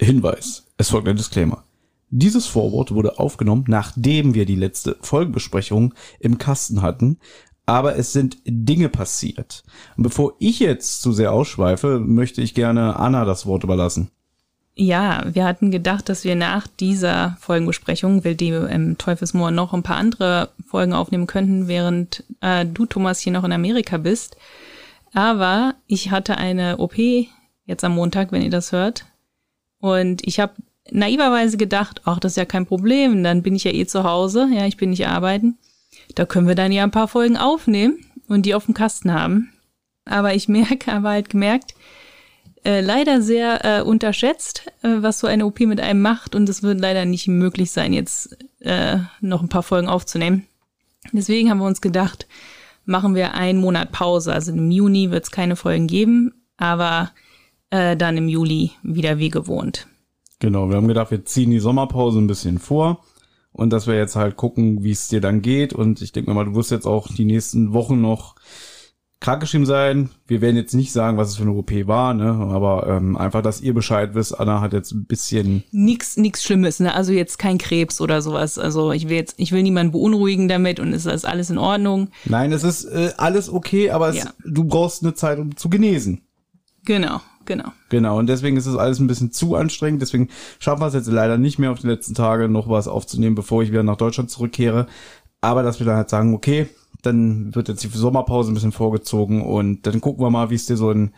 [0.00, 1.64] Hinweis, es folgt ein Disclaimer.
[2.08, 7.18] Dieses Vorwort wurde aufgenommen, nachdem wir die letzte Folgenbesprechung im Kasten hatten,
[7.66, 9.62] aber es sind Dinge passiert.
[9.96, 14.10] Und bevor ich jetzt zu sehr ausschweife, möchte ich gerne Anna das Wort überlassen.
[14.74, 19.82] Ja, wir hatten gedacht, dass wir nach dieser Folgenbesprechung, weil die im Teufelsmoor noch ein
[19.82, 24.36] paar andere Folgen aufnehmen könnten, während äh, du, Thomas, hier noch in Amerika bist.
[25.12, 26.96] Aber ich hatte eine OP
[27.66, 29.04] jetzt am Montag, wenn ihr das hört.
[29.80, 30.54] Und ich habe
[30.90, 34.48] naiverweise gedacht, ach, das ist ja kein Problem, dann bin ich ja eh zu Hause,
[34.52, 35.58] ja, ich bin nicht arbeiten.
[36.14, 39.52] Da können wir dann ja ein paar Folgen aufnehmen und die auf dem Kasten haben.
[40.04, 41.74] Aber ich merke, habe halt gemerkt,
[42.64, 46.62] äh, leider sehr äh, unterschätzt, äh, was so eine OP mit einem macht und es
[46.62, 50.46] wird leider nicht möglich sein, jetzt äh, noch ein paar Folgen aufzunehmen.
[51.12, 52.26] Deswegen haben wir uns gedacht,
[52.84, 54.32] machen wir einen Monat Pause.
[54.34, 57.12] Also im Juni wird es keine Folgen geben, aber
[57.70, 59.86] äh, dann im Juli wieder wie gewohnt.
[60.38, 63.04] Genau, wir haben gedacht, wir ziehen die Sommerpause ein bisschen vor
[63.52, 65.72] und dass wir jetzt halt gucken, wie es dir dann geht.
[65.72, 68.36] Und ich denke mal, du wirst jetzt auch die nächsten Wochen noch
[69.20, 70.08] krankgeschrieben sein.
[70.26, 72.30] Wir werden jetzt nicht sagen, was es für eine OP war, ne?
[72.30, 75.62] Aber ähm, einfach, dass ihr Bescheid wisst, Anna hat jetzt ein bisschen.
[75.72, 76.94] Nix, nix Schlimmes, ne?
[76.94, 78.58] Also jetzt kein Krebs oder sowas.
[78.58, 82.08] Also ich will jetzt, ich will niemanden beunruhigen damit und es ist alles in Ordnung.
[82.24, 84.30] Nein, es ist äh, alles okay, aber es, Ja.
[84.46, 86.22] du brauchst eine Zeit, um zu genesen.
[86.86, 87.72] Genau, genau.
[87.88, 90.02] Genau, und deswegen ist es alles ein bisschen zu anstrengend.
[90.02, 93.34] Deswegen schaffen wir es jetzt leider nicht mehr auf die letzten Tage noch was aufzunehmen,
[93.34, 94.86] bevor ich wieder nach Deutschland zurückkehre.
[95.40, 96.68] Aber dass wir dann halt sagen, okay,
[97.02, 100.66] dann wird jetzt die Sommerpause ein bisschen vorgezogen und dann gucken wir mal, wie es
[100.66, 101.14] dir so ein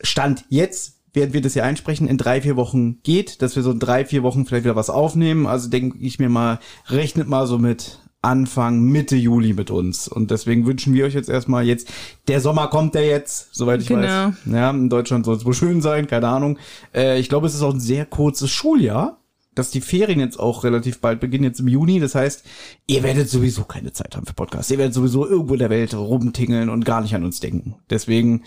[0.00, 3.70] Stand jetzt, während wir das hier einsprechen, in drei, vier Wochen geht, dass wir so
[3.70, 5.46] in drei, vier Wochen vielleicht wieder was aufnehmen.
[5.46, 10.08] Also denke ich mir mal, rechnet mal so mit Anfang, Mitte Juli mit uns.
[10.08, 11.88] Und deswegen wünschen wir euch jetzt erstmal jetzt,
[12.26, 14.00] der Sommer kommt ja jetzt, soweit ich Genau.
[14.02, 14.34] weiß.
[14.46, 16.58] Ja, in Deutschland soll es wohl schön sein, keine Ahnung.
[16.94, 19.18] Äh, ich glaube, es ist auch ein sehr kurzes Schuljahr,
[19.54, 22.00] dass die Ferien jetzt auch relativ bald beginnen, jetzt im Juni.
[22.00, 22.44] Das heißt,
[22.88, 24.70] ihr werdet sowieso keine Zeit haben für Podcasts.
[24.70, 27.76] Ihr werdet sowieso irgendwo in der Welt rumtingeln und gar nicht an uns denken.
[27.90, 28.42] Deswegen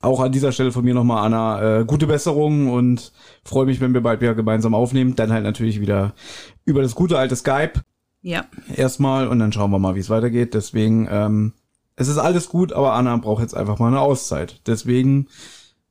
[0.00, 3.12] auch an dieser Stelle von mir nochmal, Anna, äh, gute Besserung und
[3.44, 5.16] freue mich, wenn wir bald wieder gemeinsam aufnehmen.
[5.16, 6.14] Dann halt natürlich wieder
[6.64, 7.80] über das gute alte Skype
[8.26, 8.44] Ja.
[8.74, 10.52] erstmal und dann schauen wir mal, wie es weitergeht.
[10.52, 11.52] Deswegen, ähm,
[11.94, 14.60] es ist alles gut, aber Anna braucht jetzt einfach mal eine Auszeit.
[14.66, 15.28] Deswegen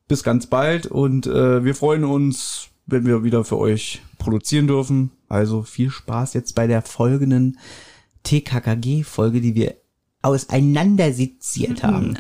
[0.10, 5.12] bis ganz bald und äh, wir freuen uns, wenn wir wieder für euch produzieren dürfen.
[5.30, 7.58] Also viel Spaß jetzt bei der folgenden
[8.24, 9.76] TKKG-Folge, die wir
[10.22, 12.18] auseinanderseziert haben.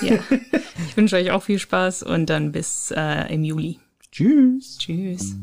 [0.00, 0.18] Ja.
[0.88, 3.78] ich wünsche euch auch viel Spaß und dann bis äh, im Juli.
[4.10, 4.78] Tschüss.
[4.78, 5.36] Tschüss.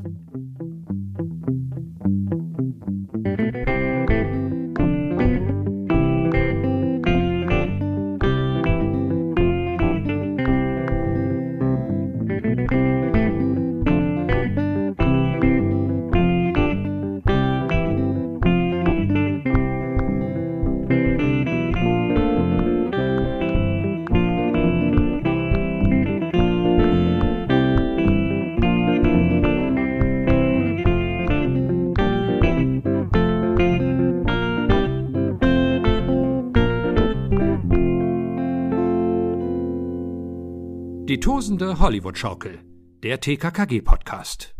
[41.27, 42.59] Tosende Hollywood-Schaukel,
[43.03, 44.55] der TKKG-Podcast.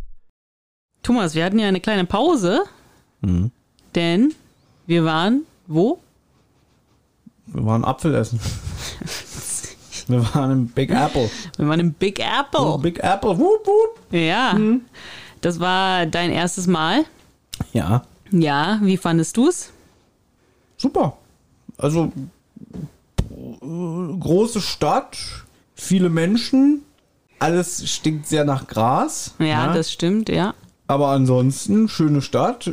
[1.02, 2.62] Thomas, wir hatten ja eine kleine Pause,
[3.94, 4.34] denn
[4.86, 5.98] wir waren wo?
[7.46, 8.38] Wir waren Apfel essen.
[10.08, 11.30] wir waren im Big Apple.
[11.56, 12.76] Wir waren im Big Apple.
[12.82, 13.38] Big Apple.
[13.38, 14.12] Wup, wup.
[14.12, 14.54] Ja.
[15.40, 17.06] Das war dein erstes Mal.
[17.72, 19.70] Ja, Ja, wie fandest du's?
[20.76, 21.16] super.
[21.78, 22.12] Also
[23.30, 25.16] äh, große Stadt,
[25.78, 26.82] viele Menschen,
[27.38, 29.34] alles stinkt sehr nach Gras.
[29.38, 30.54] Ja, das stimmt, ja.
[30.88, 32.72] Aber ansonsten schöne Stadt, äh,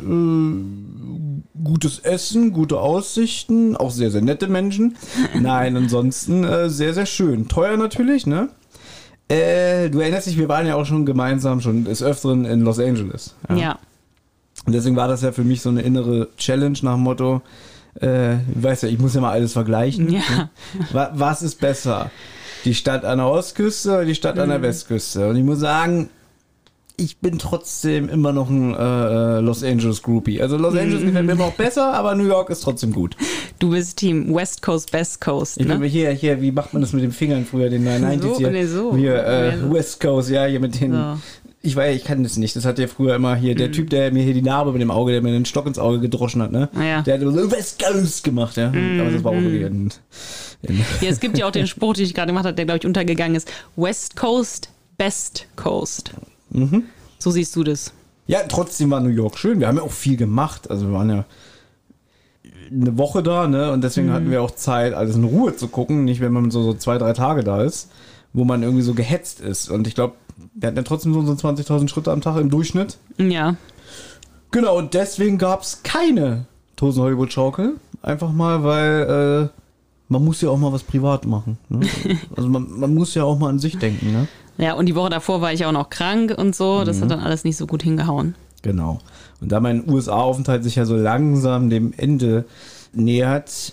[1.62, 4.96] gutes Essen, gute Aussichten, auch sehr sehr nette Menschen.
[5.38, 7.48] Nein, ansonsten äh, sehr sehr schön.
[7.48, 8.48] Teuer natürlich, ne?
[9.28, 12.78] Äh, du erinnerst dich, wir waren ja auch schon gemeinsam schon des Öfteren in Los
[12.78, 13.34] Angeles.
[13.54, 13.78] Ja.
[14.64, 17.42] Und deswegen war das ja für mich so eine innere Challenge nach dem Motto,
[18.00, 20.10] äh, weißt ja, ich muss ja mal alles vergleichen.
[20.10, 20.22] Ja.
[20.92, 22.10] Wa- Was ist besser?
[22.66, 25.28] Die Stadt an der Ostküste oder die Stadt an der Westküste?
[25.28, 26.10] Und ich muss sagen,
[26.98, 30.40] ich bin trotzdem immer noch ein äh, Los Angeles Groupie.
[30.42, 33.16] Also Los Angeles gefällt mir immer noch besser, aber New York ist trotzdem gut.
[33.58, 35.78] Du bist Team West Coast, West Coast, Ich ne?
[35.78, 38.50] bin hier, hier, wie macht man das mit den Fingern früher, den 990s So, hier?
[38.50, 38.96] nee, so.
[38.96, 39.72] Hier, äh.
[39.72, 40.92] West Coast, ja, hier mit den.
[40.92, 41.18] So.
[41.62, 42.54] Ich weiß, ich kann das nicht.
[42.56, 43.58] Das hat ja früher immer hier, Mhm.
[43.58, 45.78] der Typ, der mir hier die Narbe mit dem Auge, der mir den Stock ins
[45.78, 46.68] Auge gedroschen hat, ne?
[46.74, 47.00] Ah, ja.
[47.00, 47.04] Mhm.
[47.04, 48.68] Der hat immer so West Coast gemacht, ja.
[48.68, 49.92] Aber das war auch wirklich ein, ein
[51.00, 52.86] Ja, es gibt ja auch den Spruch, den ich gerade gemacht habe, der, glaube ich,
[52.86, 53.50] untergegangen ist.
[53.76, 56.12] West Coast, Best Coast.
[56.50, 56.84] Mhm.
[57.18, 57.92] So siehst du das.
[58.26, 59.60] Ja, trotzdem war New York schön.
[59.60, 60.70] Wir haben ja auch viel gemacht.
[60.70, 61.24] Also wir waren ja
[62.70, 63.70] eine Woche da, ne?
[63.72, 66.04] Und deswegen hatten wir auch Zeit, alles in Ruhe zu gucken.
[66.04, 67.90] Nicht, wenn man so, so zwei, drei Tage da ist,
[68.32, 69.70] wo man irgendwie so gehetzt ist.
[69.70, 70.14] Und ich glaube,
[70.54, 72.98] wir hatten ja trotzdem so, so 20.000 Schritte am Tag im Durchschnitt.
[73.18, 73.56] Ja.
[74.50, 77.74] Genau, und deswegen gab es keine Tosen Hollywood Schaukel.
[78.02, 79.60] Einfach mal, weil äh,
[80.08, 81.58] man muss ja auch mal was privat machen.
[81.68, 81.80] Ne?
[82.36, 84.28] Also man, man muss ja auch mal an sich denken, ne?
[84.58, 86.84] Ja, und die Woche davor war ich auch noch krank und so.
[86.84, 87.02] Das Mhm.
[87.02, 88.34] hat dann alles nicht so gut hingehauen.
[88.62, 88.98] Genau.
[89.40, 92.46] Und da mein USA-Aufenthalt sich ja so langsam dem Ende
[92.94, 93.72] nähert,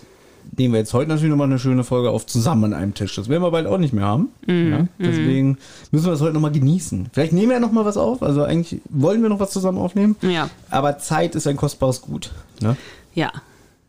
[0.56, 3.16] nehmen wir jetzt heute natürlich nochmal eine schöne Folge auf zusammen an einem Tisch.
[3.16, 4.28] Das werden wir bald auch nicht mehr haben.
[4.46, 5.56] Ja, deswegen
[5.90, 7.06] müssen wir das heute nochmal genießen.
[7.12, 8.22] Vielleicht nehmen wir ja nochmal was auf.
[8.22, 10.16] Also eigentlich wollen wir noch was zusammen aufnehmen.
[10.20, 10.50] Ja.
[10.70, 12.30] Aber Zeit ist ein kostbares Gut.
[12.60, 12.76] Ne?
[13.14, 13.32] Ja.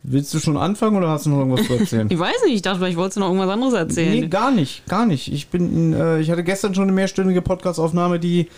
[0.08, 2.08] Willst du schon anfangen oder hast du noch irgendwas zu erzählen?
[2.10, 4.20] Ich weiß nicht, ich dachte, vielleicht wolltest du noch irgendwas anderes erzählen.
[4.20, 5.32] Nee, gar nicht, gar nicht.
[5.32, 8.48] Ich bin, äh, ich hatte gestern schon eine mehrstündige Podcastaufnahme, die,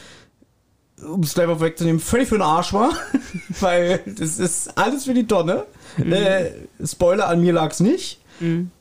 [1.03, 2.91] um es gleich mal wegzunehmen, völlig für den Arsch war.
[3.61, 5.65] Weil das ist alles für die Tonne.
[5.99, 6.51] Äh,
[6.85, 8.21] Spoiler, an mir lag's nicht.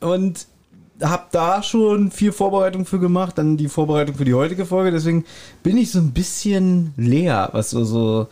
[0.00, 0.46] Und
[1.00, 4.90] hab da schon viel Vorbereitung für gemacht, dann die Vorbereitung für die heutige Folge.
[4.90, 5.24] Deswegen
[5.62, 8.26] bin ich so ein bisschen leer, was so, so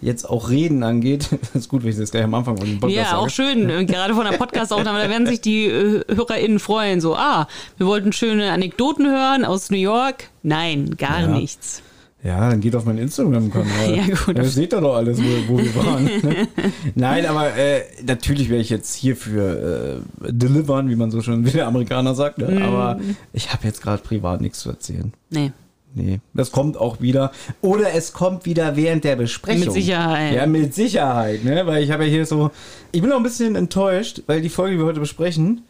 [0.00, 1.28] jetzt auch Reden angeht.
[1.52, 3.18] Das ist gut, wenn ich das gleich am Anfang von dem Podcast Ja, sage.
[3.18, 3.70] auch schön.
[3.70, 7.00] äh, Gerade von der Podcast-Aufnahme, da werden sich die äh, HörerInnen freuen.
[7.00, 10.30] So, ah, wir wollten schöne Anekdoten hören aus New York.
[10.42, 11.26] Nein, gar Ja.
[11.28, 11.82] nichts.
[12.22, 13.94] Ja, dann geht auf meinen Instagram-Kanal.
[13.96, 14.38] Ja, gut.
[14.38, 15.24] Da seht ihr doch alles, wo,
[15.54, 16.04] wo wir waren.
[16.04, 16.48] ne?
[16.94, 21.50] Nein, aber äh, natürlich werde ich jetzt hierfür äh, delivern, wie man so schön wie
[21.50, 22.38] der Amerikaner sagt.
[22.38, 22.62] Ne?
[22.64, 22.98] Aber
[23.34, 25.12] ich habe jetzt gerade privat nichts zu erzählen.
[25.28, 25.52] Nee.
[25.94, 27.30] Nee, das kommt auch wieder.
[27.60, 29.60] Oder es kommt wieder während der Besprechung.
[29.66, 30.34] Mit Sicherheit.
[30.34, 31.66] Ja, mit Sicherheit, ne?
[31.66, 32.50] Weil ich habe ja hier so.
[32.92, 35.62] Ich bin auch ein bisschen enttäuscht, weil die Folge, die wir heute besprechen,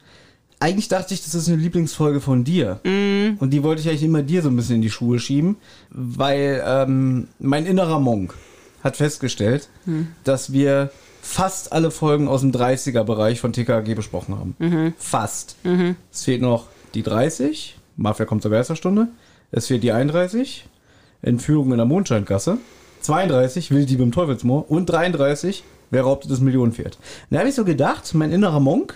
[0.61, 2.81] eigentlich dachte ich, das ist eine Lieblingsfolge von dir.
[2.85, 3.37] Mhm.
[3.39, 5.57] Und die wollte ich eigentlich immer dir so ein bisschen in die Schuhe schieben,
[5.91, 8.35] weil ähm, mein innerer Monk
[8.83, 10.09] hat festgestellt, Hm.
[10.25, 10.91] dass wir
[11.23, 14.57] fast alle Folgen aus dem 30er-Bereich von TKG besprochen haben.
[14.59, 14.95] Mhm.
[14.99, 15.57] Fast.
[16.13, 19.09] Es fehlt noch die 30, Mafia kommt zur Geisterstunde.
[19.57, 20.67] Es fehlt die 31,
[21.23, 22.59] Entführung in der Mondscheingasse.
[23.03, 24.69] 32, Wilddieb im Teufelsmoor.
[24.69, 26.99] Und 33, wer raubte das Millionenpferd.
[27.31, 28.95] Da habe ich so gedacht, mein innerer Monk,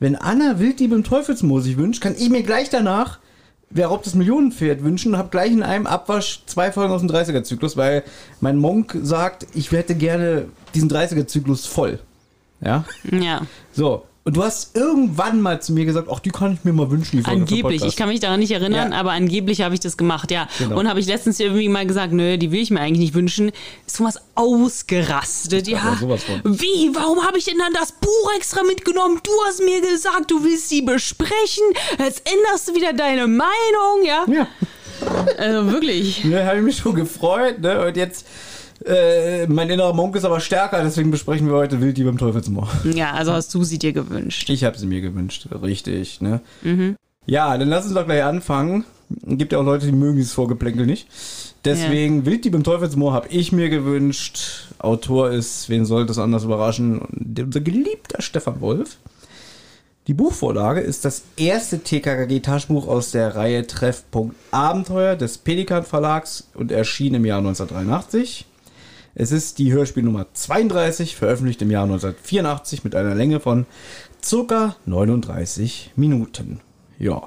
[0.00, 3.20] wenn Anna Wilddieb im Teufelsmoor sich wünscht, kann ich mir gleich danach
[3.70, 7.10] Wer raubt das Millionenpferd wünschen und habe gleich in einem Abwasch zwei Folgen aus dem
[7.10, 8.02] 30er-Zyklus, weil
[8.40, 11.98] mein Monk sagt, ich hätte gerne diesen 30er-Zyklus voll.
[12.62, 12.84] Ja?
[13.10, 13.42] Ja.
[13.72, 14.04] So.
[14.28, 17.24] Und du hast irgendwann mal zu mir gesagt, ach, die kann ich mir mal wünschen,
[17.24, 18.98] Angeblich, ich kann mich daran nicht erinnern, Ja.
[18.98, 20.46] aber angeblich habe ich das gemacht, ja.
[20.58, 20.78] Genau.
[20.78, 23.52] Und habe ich letztens irgendwie mal gesagt, nö, die will ich mir eigentlich nicht wünschen.
[23.86, 25.96] Ist Thomas ausgerastet, ja.
[25.98, 26.20] Sowas.
[26.44, 29.18] Wie, warum habe ich denn dann das Buch extra mitgenommen?
[29.22, 31.64] Du hast mir gesagt, du willst sie besprechen.
[31.98, 34.26] Jetzt änderst du wieder deine Meinung, ja.
[34.28, 34.46] Ja.
[35.38, 36.22] Also wirklich.
[36.24, 37.86] Ne, habe ich mich schon gefreut, ne?
[37.86, 38.26] Und jetzt,
[38.84, 42.68] äh, mein innerer Monk ist aber stärker, deswegen besprechen wir heute Wilddieb im Teufelsmoor.
[42.94, 44.48] Ja, also hast du sie dir gewünscht.
[44.50, 46.40] Ich habe sie mir gewünscht, richtig, ne?
[47.26, 48.84] Ja, dann lass uns doch gleich anfangen.
[49.26, 51.08] Gibt ja auch Leute, die mögen dieses Vorgeplänkel nicht.
[51.64, 54.66] Deswegen, Wilddieb im Teufelsmoor habe ich mir gewünscht.
[54.78, 58.96] Autor ist, wen sollte es anders überraschen, unser geliebter Stefan Wolf.
[60.06, 66.72] Die Buchvorlage ist das erste TKKG-Taschenbuch aus der Reihe Treffpunkt Abenteuer des Pelikan Verlags und
[66.72, 68.46] erschien im Jahr 1983.
[69.20, 73.66] Es ist die Hörspielnummer 32, veröffentlicht im Jahr 1984 mit einer Länge von
[74.24, 76.60] circa 39 Minuten.
[77.00, 77.22] Ja.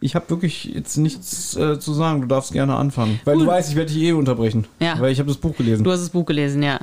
[0.00, 2.22] Ich habe wirklich jetzt nichts äh, zu sagen.
[2.22, 3.20] Du darfst gerne anfangen.
[3.26, 4.66] Weil du weißt, ich werde dich eh unterbrechen.
[4.78, 4.98] Ja.
[4.98, 5.84] Weil ich habe das Buch gelesen.
[5.84, 6.80] Du hast das Buch gelesen, ja.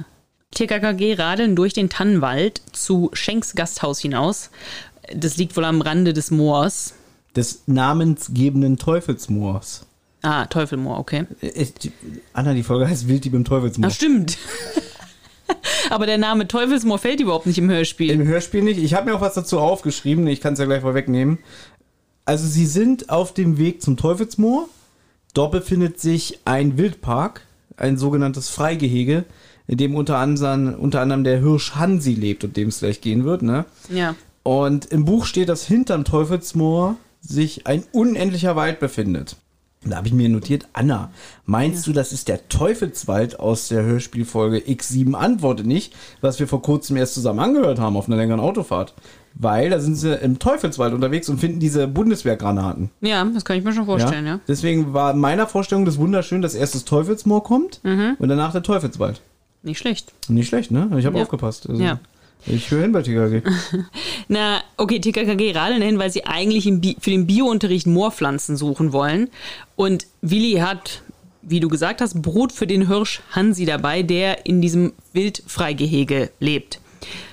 [0.52, 4.52] TKKG radeln durch den Tannenwald zu Schenks Gasthaus hinaus.
[5.16, 6.94] Das liegt wohl am Rande des Moors.
[7.36, 9.87] Des namensgebenden Teufelsmoors.
[10.30, 11.26] Ah, Teufelmoor, okay.
[11.40, 11.90] Ist-
[12.34, 13.90] Anna, die Folge heißt Wilddieb im Teufelsmoor.
[13.90, 14.38] Ach, stimmt.
[15.90, 18.12] Aber der Name Teufelsmoor fällt überhaupt nicht im Hörspiel.
[18.12, 18.78] Im Hörspiel nicht.
[18.78, 20.28] Ich habe mir auch was dazu aufgeschrieben.
[20.28, 21.38] Ich kann es ja gleich vorwegnehmen.
[22.26, 24.68] Also sie sind auf dem Weg zum Teufelsmoor.
[25.34, 27.44] Dort befindet sich ein Wildpark,
[27.78, 29.24] ein sogenanntes Freigehege,
[29.66, 33.24] in dem unter anderem, unter anderem der Hirsch Hansi lebt, um dem es gleich gehen
[33.24, 33.44] wird.
[33.44, 33.64] Ne?
[33.90, 34.16] Ja.
[34.44, 39.38] Und im Buch steht, dass hinterm Teufelsmoor sich ein unendlicher Wald befindet.
[39.90, 41.12] Da habe ich mir notiert, Anna,
[41.46, 45.14] meinst du, das ist der Teufelswald aus der Hörspielfolge X7?
[45.14, 48.94] Antworte nicht, was wir vor kurzem erst zusammen angehört haben auf einer längeren Autofahrt.
[49.40, 52.90] Weil da sind sie im Teufelswald unterwegs und finden diese Bundeswehrgranaten.
[53.02, 54.40] Ja, das kann ich mir schon vorstellen, ja.
[54.48, 58.64] Deswegen war in meiner Vorstellung das wunderschön, dass erst das Teufelsmoor kommt und danach der
[58.64, 59.22] Teufelswald.
[59.64, 60.14] Nicht schlecht.
[60.28, 60.90] Nicht schlecht, ne?
[60.98, 61.24] Ich habe Ja.
[61.24, 61.70] aufgepasst.
[61.70, 62.00] Also, Ja.
[62.46, 63.42] Ich höre hin bei TKG.
[64.28, 66.66] Na, okay, TKKG radeln hin, weil sie eigentlich
[67.00, 69.30] für den Biounterricht Moorpflanzen suchen wollen.
[69.76, 71.02] Und Willi hat
[71.48, 76.80] wie du gesagt hast, Brot für den Hirsch Hansi dabei, der in diesem Wildfreigehege lebt.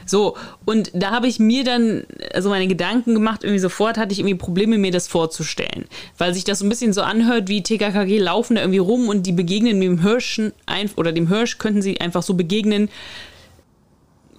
[0.07, 4.21] So, und da habe ich mir dann also meine Gedanken gemacht, irgendwie sofort hatte ich
[4.21, 5.87] irgendwie Probleme, mir das vorzustellen.
[6.17, 9.27] Weil sich das so ein bisschen so anhört, wie TKKG laufen da irgendwie rum und
[9.27, 10.53] die begegnen dem Hirschen
[10.97, 12.91] oder dem Hirsch könnten sie einfach so begegnen,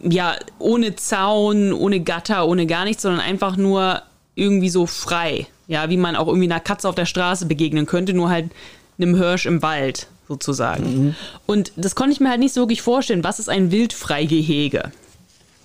[0.10, 4.02] ja, ohne Zaun, ohne Gatter, ohne gar nichts, sondern einfach nur
[4.36, 5.48] irgendwie so frei.
[5.68, 8.52] Ja, wie man auch irgendwie einer Katze auf der Straße begegnen könnte, nur halt
[9.00, 10.84] einem Hirsch im Wald sozusagen.
[10.84, 11.16] Mhm.
[11.46, 13.24] Und das konnte ich mir halt nicht so wirklich vorstellen.
[13.24, 14.92] Was ist ein Wildfreigehege?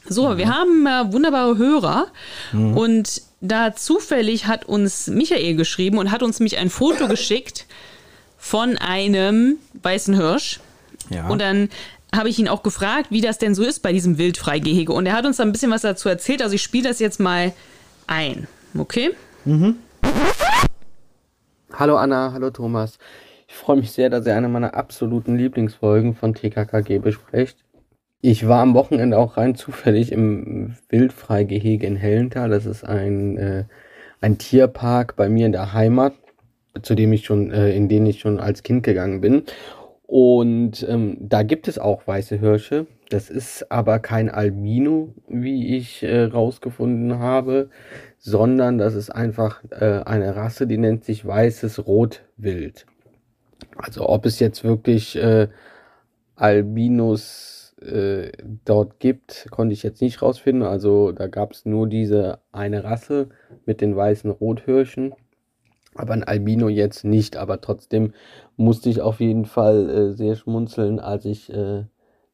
[0.09, 0.39] So, mhm.
[0.39, 2.07] wir haben äh, wunderbare Hörer
[2.53, 2.77] mhm.
[2.77, 7.67] und da zufällig hat uns Michael geschrieben und hat uns nämlich ein Foto geschickt
[8.39, 10.61] von einem weißen Hirsch.
[11.11, 11.29] Ja.
[11.29, 11.69] Und dann
[12.14, 14.93] habe ich ihn auch gefragt, wie das denn so ist bei diesem Wildfreigehege.
[14.93, 16.43] Und er hat uns da ein bisschen was dazu erzählt.
[16.43, 17.52] Also ich spiele das jetzt mal
[18.07, 18.47] ein.
[18.76, 19.11] Okay?
[19.45, 19.76] Mhm.
[21.73, 22.99] Hallo Anna, hallo Thomas.
[23.49, 27.57] Ich freue mich sehr, dass ihr eine meiner absoluten Lieblingsfolgen von TKKG besprecht.
[28.21, 32.50] Ich war am Wochenende auch rein zufällig im Wildfreigehege in Hellenthal.
[32.50, 33.64] Das ist ein, äh,
[34.21, 36.12] ein Tierpark bei mir in der Heimat,
[36.83, 39.45] zu dem ich schon, äh, in den ich schon als Kind gegangen bin.
[40.11, 42.88] Und ähm, da gibt es auch weiße Hirsche.
[43.11, 47.71] Das ist aber kein Albino, wie ich äh, rausgefunden habe,
[48.19, 52.87] sondern das ist einfach äh, eine Rasse, die nennt sich weißes Rotwild.
[53.76, 55.47] Also ob es jetzt wirklich äh,
[56.35, 58.33] Albinos äh,
[58.64, 60.64] dort gibt, konnte ich jetzt nicht rausfinden.
[60.64, 63.29] Also da gab es nur diese eine Rasse
[63.64, 65.14] mit den weißen Rothirschen.
[65.95, 68.13] Aber ein Albino jetzt nicht, aber trotzdem
[68.57, 71.85] musste ich auf jeden Fall äh, sehr schmunzeln, als ich äh,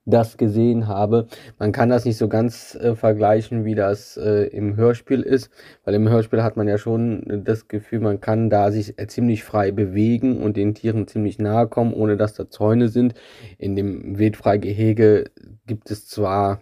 [0.07, 1.27] das gesehen habe.
[1.59, 5.51] Man kann das nicht so ganz äh, vergleichen, wie das äh, im Hörspiel ist,
[5.85, 9.43] weil im Hörspiel hat man ja schon das Gefühl, man kann da sich äh, ziemlich
[9.43, 13.15] frei bewegen und den Tieren ziemlich nahe kommen, ohne dass da Zäune sind.
[13.59, 15.25] In dem Wildfreigehege
[15.67, 16.61] gibt es zwar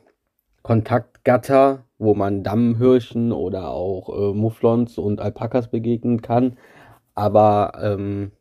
[0.63, 6.57] Kontaktgatter, wo man Dammhirschen oder auch äh, Mufflons und Alpakas begegnen kann,
[7.15, 8.33] aber ähm,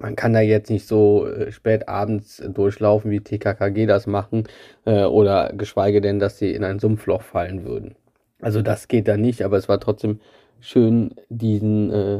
[0.00, 4.44] man kann da jetzt nicht so äh, spät abends durchlaufen, wie TKKG das machen,
[4.84, 7.94] äh, oder geschweige denn, dass sie in ein Sumpfloch fallen würden.
[8.40, 10.20] Also das geht da nicht, aber es war trotzdem
[10.60, 12.16] schön, diesen, äh,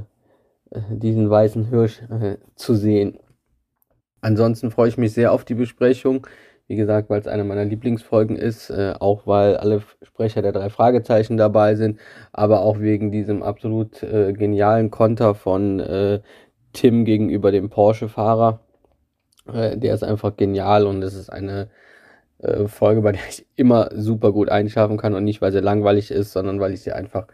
[0.70, 3.18] äh diesen weißen Hirsch äh, zu sehen.
[4.20, 6.26] Ansonsten freue ich mich sehr auf die Besprechung.
[6.72, 10.70] Wie gesagt, weil es eine meiner Lieblingsfolgen ist, äh, auch weil alle Sprecher der drei
[10.70, 12.00] Fragezeichen dabei sind,
[12.32, 16.22] aber auch wegen diesem absolut äh, genialen Konter von äh,
[16.72, 18.60] Tim gegenüber dem Porsche-Fahrer.
[19.52, 21.68] Äh, der ist einfach genial und es ist eine
[22.38, 26.10] äh, Folge, bei der ich immer super gut einschlafen kann und nicht, weil sie langweilig
[26.10, 27.26] ist, sondern weil ich sie einfach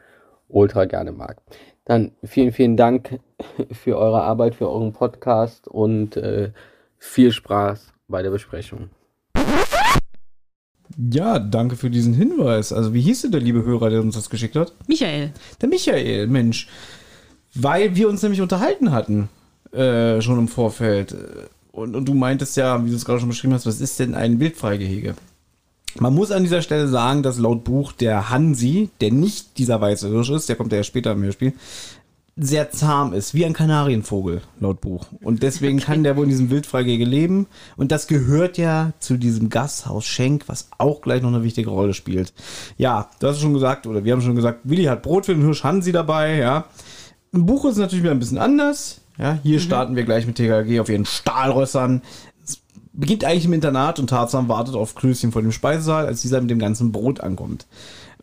[0.49, 1.37] ultra gerne mag.
[1.85, 3.21] Dann vielen, vielen Dank
[3.71, 6.51] für eure Arbeit, für euren Podcast und äh,
[6.97, 8.91] viel Spaß bei der Besprechung.
[11.11, 12.73] Ja, danke für diesen Hinweis.
[12.73, 14.73] Also, wie hieß denn der liebe Hörer, der uns das geschickt hat?
[14.89, 15.33] Michael.
[15.61, 16.69] Der Michael, Mensch.
[17.55, 19.29] Weil wir uns nämlich unterhalten hatten,
[19.73, 21.15] äh, schon im Vorfeld.
[21.73, 24.15] Und, und du meintest ja, wie du es gerade schon beschrieben hast, was ist denn
[24.15, 25.15] ein Wildfreigehege?
[25.99, 30.09] Man muss an dieser Stelle sagen, dass laut Buch der Hansi, der nicht dieser weiße
[30.09, 31.55] Hirsch ist, der kommt ja später im Hörspiel,
[32.41, 35.07] sehr zahm ist, wie ein Kanarienvogel, laut Buch.
[35.23, 35.87] Und deswegen okay.
[35.87, 37.47] kann der wohl in diesem Wildfreigehege leben.
[37.77, 41.95] Und das gehört ja zu diesem Gasthaus Schenk, was auch gleich noch eine wichtige Rolle
[41.95, 42.33] spielt.
[42.77, 45.43] Ja, du hast schon gesagt, oder wir haben schon gesagt, Willi hat Brot für den
[45.43, 46.67] Hirsch Hansi dabei, ja.
[47.33, 49.01] Im Buch ist es natürlich wieder ein bisschen anders.
[49.19, 49.63] Ja, hier mhm.
[49.63, 52.03] starten wir gleich mit TKG auf ihren Stahlrössern.
[52.45, 56.41] Es beginnt eigentlich im Internat und Tarzan wartet auf Klößchen vor dem Speisesaal, als dieser
[56.41, 57.67] mit dem ganzen Brot ankommt.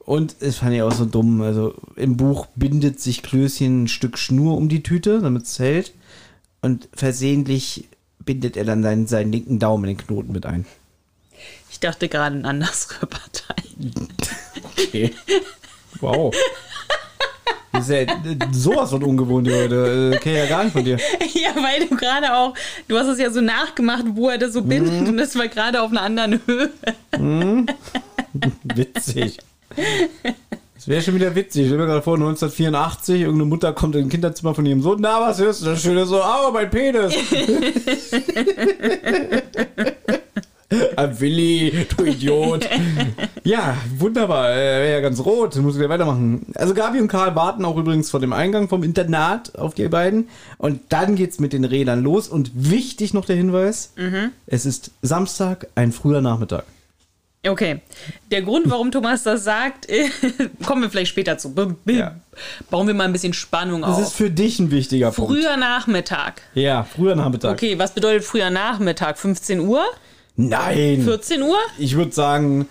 [0.05, 1.41] Und es fand ich auch so dumm.
[1.41, 5.93] Also im Buch bindet sich Klößchen ein Stück Schnur um die Tüte, damit es hält.
[6.61, 10.65] Und versehentlich bindet er dann seinen, seinen linken Daumen in den Knoten mit ein.
[11.71, 13.63] Ich dachte gerade an andere Partei.
[14.77, 15.13] okay.
[15.99, 16.33] Wow.
[17.71, 18.15] Das ist ja
[18.51, 20.13] sowas von ungewohnt, Leute.
[20.15, 20.97] Äh, Kenne ich ja gar nicht von dir.
[21.33, 22.53] Ja, weil du gerade auch,
[22.87, 25.07] du hast es ja so nachgemacht, wo er das so bindet mm.
[25.09, 26.71] und das war gerade auf einer anderen Höhe.
[27.17, 27.65] Mm.
[28.63, 29.39] Witzig.
[30.75, 31.63] Das wäre schon wieder witzig.
[31.63, 34.97] Ich stelle mir gerade vor, 1984, irgendeine Mutter kommt in ein Kinderzimmer von ihrem Sohn.
[34.99, 35.65] Na, was hörst du?
[35.67, 37.13] Das Schöne so, aber mein Penis.
[40.95, 42.67] Ah, Willi, du Idiot.
[43.43, 44.49] ja, wunderbar.
[44.49, 45.55] Er wäre ja ganz rot.
[45.57, 46.47] Muss wieder weitermachen.
[46.55, 50.27] Also Gabi und Karl warten auch übrigens vor dem Eingang vom Internat auf die beiden.
[50.57, 52.27] Und dann geht's mit den Rädern los.
[52.27, 54.31] Und wichtig noch der Hinweis: mhm.
[54.47, 56.65] Es ist Samstag, ein früher Nachmittag.
[57.47, 57.81] Okay.
[58.31, 59.87] Der Grund, warum Thomas das sagt,
[60.65, 61.53] kommen wir vielleicht später zu.
[61.53, 62.15] B Ja.
[62.69, 64.13] Bauen wir mal ein bisschen Spannung Das ist auf.
[64.15, 65.31] für dich ein wichtiger Punkt.
[65.31, 66.41] Früher Nachmittag.
[66.53, 67.53] Ja, früher Nachmittag.
[67.53, 69.17] Okay, was bedeutet früher Nachmittag?
[69.17, 69.83] 15 Uhr?
[70.35, 71.01] Nein.
[71.03, 71.57] 14 Uhr?
[71.77, 72.67] Ich würde sagen,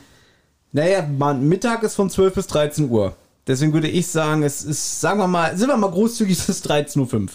[0.72, 3.16] naja, man, Mittag ist von 12 bis 13 Uhr.
[3.46, 6.70] Deswegen würde ich sagen, es ist, sagen wir mal, sind wir mal großzügig, es ist
[6.70, 7.28] 13.05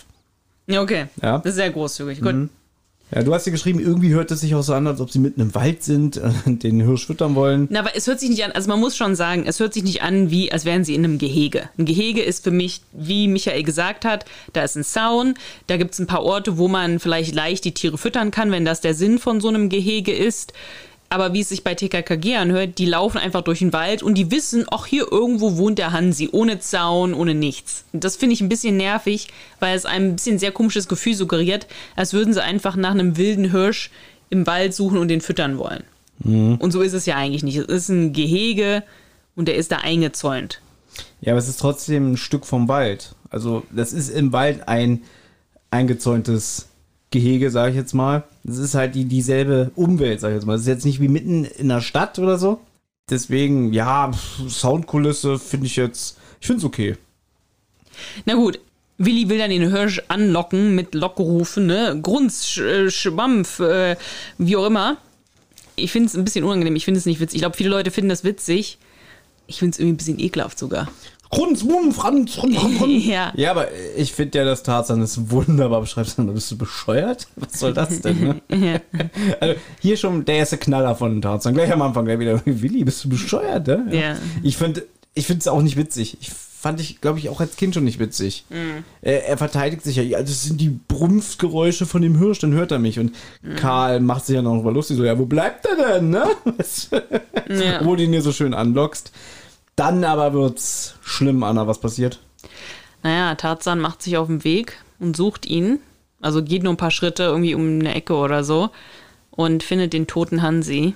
[0.68, 0.82] Uhr.
[0.82, 1.06] Okay.
[1.22, 1.38] Ja.
[1.38, 1.42] Mhm.
[1.44, 2.22] Das ist sehr großzügig.
[2.22, 2.50] Gut.
[3.14, 5.18] Ja, du hast ja geschrieben, irgendwie hört es sich auch so an, als ob sie
[5.18, 7.68] mitten im Wald sind und den Hirsch füttern wollen.
[7.72, 9.84] Na, aber es hört sich nicht an, also man muss schon sagen, es hört sich
[9.84, 11.70] nicht an, wie als wären sie in einem Gehege.
[11.78, 15.34] Ein Gehege ist für mich, wie Michael gesagt hat, da ist ein Zaun,
[15.66, 18.66] da gibt es ein paar Orte, wo man vielleicht leicht die Tiere füttern kann, wenn
[18.66, 20.54] das der Sinn von so einem Gehege ist.
[21.10, 24.30] Aber wie es sich bei TKKG anhört, die laufen einfach durch den Wald und die
[24.30, 27.84] wissen, ach, hier irgendwo wohnt der Hansi, ohne Zaun, ohne nichts.
[27.94, 31.68] Das finde ich ein bisschen nervig, weil es einem ein bisschen sehr komisches Gefühl suggeriert,
[31.96, 33.90] als würden sie einfach nach einem wilden Hirsch
[34.30, 35.84] im Wald suchen und den füttern wollen.
[36.22, 37.58] Und so ist es ja eigentlich nicht.
[37.58, 38.84] Es ist ein Gehege
[39.36, 40.62] und der ist da eingezäunt.
[41.22, 43.16] Ja, aber es ist trotzdem ein Stück vom Wald.
[43.30, 45.04] Also, das ist im Wald ein
[45.72, 46.69] eingezäuntes
[47.12, 48.24] Gehege, sage ich jetzt mal.
[48.44, 50.54] Das ist halt die, dieselbe Umwelt, sage ich jetzt mal.
[50.54, 52.60] Das ist jetzt nicht wie mitten in der Stadt oder so.
[53.10, 54.12] Deswegen, ja,
[54.48, 56.96] Soundkulisse finde ich jetzt, ich finde es okay.
[58.26, 58.60] Na gut,
[59.00, 61.98] Willi will dann den Hirsch anlocken mit Lockrufen, ne?
[62.02, 63.96] Grunz, Sch äh, Schwampf, äh,
[64.38, 64.98] wie auch immer.
[65.76, 67.38] Ich finde es ein bisschen unangenehm, ich finde es nicht witzig.
[67.38, 68.78] Ich glaube, viele Leute finden das witzig.
[69.48, 70.90] Ich finde es irgendwie ein bisschen ekelhaft sogar.
[71.30, 72.80] Grunz, Mumm, Franz, Franz, Franz.
[73.06, 73.32] Ja.
[73.36, 76.16] Ja, aber ich finde ja, dass Tarzan das wunderbar beschreibt.
[76.18, 77.28] Bist du bescheuert?
[77.36, 78.42] Was soll das denn?
[78.50, 78.82] Ne?
[79.40, 81.54] also hier schon der erste Knaller von Tarzan.
[81.54, 82.42] Gleich am Anfang gleich wieder.
[82.46, 83.68] Willi, bist du bescheuert?
[83.68, 83.88] Ne?
[83.92, 84.16] Ja.
[84.42, 86.18] Ich finde ich finde es auch nicht witzig.
[86.20, 88.46] Ich fand ich, glaube ich, auch als Kind schon nicht witzig.
[89.02, 90.04] Er, er verteidigt sich ja.
[90.04, 93.00] Ja, das sind die Brumpfgeräusche von dem Hirsch, dann hört er mich.
[93.00, 93.14] Und
[93.56, 94.98] Karl macht sich ja noch mal lustig.
[94.98, 96.10] So, ja, wo bleibt er denn?
[96.10, 96.24] Ne?
[97.50, 97.86] Ja.
[97.86, 99.12] Wo du ihn hier so schön anlockst.
[99.80, 101.66] Dann aber wird's schlimm, Anna.
[101.66, 102.20] Was passiert?
[103.02, 105.80] Naja, Tarzan macht sich auf den Weg und sucht ihn.
[106.20, 108.72] Also geht nur ein paar Schritte irgendwie um eine Ecke oder so
[109.32, 110.96] und findet den toten Hansi.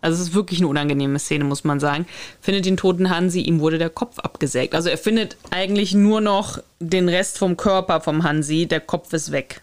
[0.00, 2.06] Also es ist wirklich eine unangenehme Szene, muss man sagen.
[2.40, 4.74] Findet den toten Hansi, ihm wurde der Kopf abgesägt.
[4.74, 9.30] Also er findet eigentlich nur noch den Rest vom Körper vom Hansi, der Kopf ist
[9.30, 9.60] weg.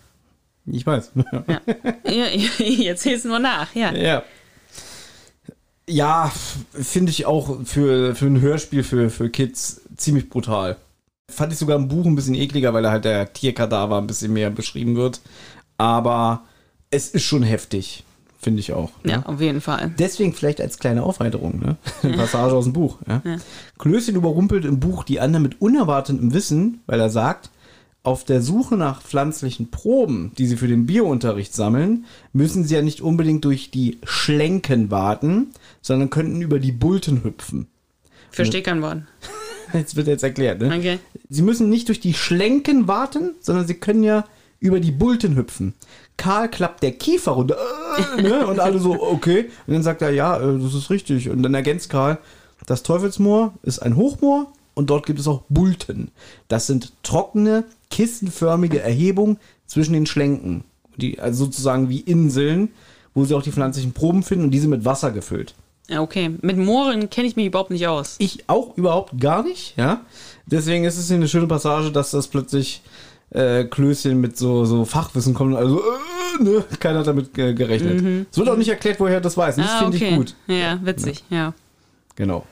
[0.67, 1.13] Ich weiß.
[2.05, 3.91] Ja, ja jetzt es nur nach, ja.
[3.93, 4.23] Ja.
[5.89, 6.31] Ja,
[6.73, 10.77] finde ich auch für, für ein Hörspiel für, für Kids ziemlich brutal.
[11.29, 14.33] Fand ich sogar im Buch ein bisschen ekliger, weil da halt der Tierkadaver ein bisschen
[14.33, 15.21] mehr beschrieben wird.
[15.77, 16.43] Aber
[16.91, 18.03] es ist schon heftig,
[18.39, 18.91] finde ich auch.
[19.03, 19.27] Ja, ne?
[19.27, 19.93] auf jeden Fall.
[19.97, 21.77] Deswegen vielleicht als kleine Aufheiterung, ne?
[22.03, 22.97] Eine Passage aus dem Buch.
[23.07, 23.21] Ja?
[23.77, 27.49] Klößchen überrumpelt im Buch die anderen mit unerwartetem Wissen, weil er sagt,
[28.03, 32.81] auf der Suche nach pflanzlichen Proben, die sie für den Biounterricht sammeln, müssen sie ja
[32.81, 35.49] nicht unbedingt durch die Schlenken warten,
[35.81, 37.67] sondern könnten über die Bulten hüpfen.
[38.31, 39.03] Verstehe kein Wort.
[39.73, 40.75] Jetzt wird jetzt erklärt, ne?
[40.75, 40.97] Okay.
[41.29, 44.25] Sie müssen nicht durch die Schlenken warten, sondern sie können ja
[44.59, 45.75] über die Bulten hüpfen.
[46.17, 47.55] Karl klappt der Kiefer runter
[48.17, 48.47] äh, ne?
[48.47, 49.49] und alle so, okay.
[49.67, 51.29] Und dann sagt er, ja, äh, das ist richtig.
[51.29, 52.17] Und dann ergänzt Karl,
[52.65, 56.09] das Teufelsmoor ist ein Hochmoor und dort gibt es auch Bulten.
[56.47, 59.37] Das sind trockene, kissenförmige Erhebungen
[59.67, 60.63] zwischen den Schlenken.
[60.95, 62.69] Die, also sozusagen wie Inseln,
[63.13, 65.53] wo sie auch die pflanzlichen Proben finden und diese mit Wasser gefüllt.
[65.89, 66.31] Ja, okay.
[66.41, 68.15] Mit Mooren kenne ich mich überhaupt nicht aus.
[68.19, 69.99] Ich auch überhaupt gar nicht, ja.
[70.45, 72.81] Deswegen ist es hier eine schöne Passage, dass das plötzlich
[73.31, 75.57] äh, Klößchen mit so, so Fachwissen kommt.
[75.57, 76.63] Also, äh, ne?
[76.79, 78.27] keiner hat damit ge gerechnet.
[78.31, 79.57] Es wird auch nicht erklärt, woher das weiß.
[79.57, 80.09] Das ah, finde okay.
[80.11, 80.35] ich gut.
[80.47, 81.53] Ja, witzig, ja.
[82.15, 82.45] Genau.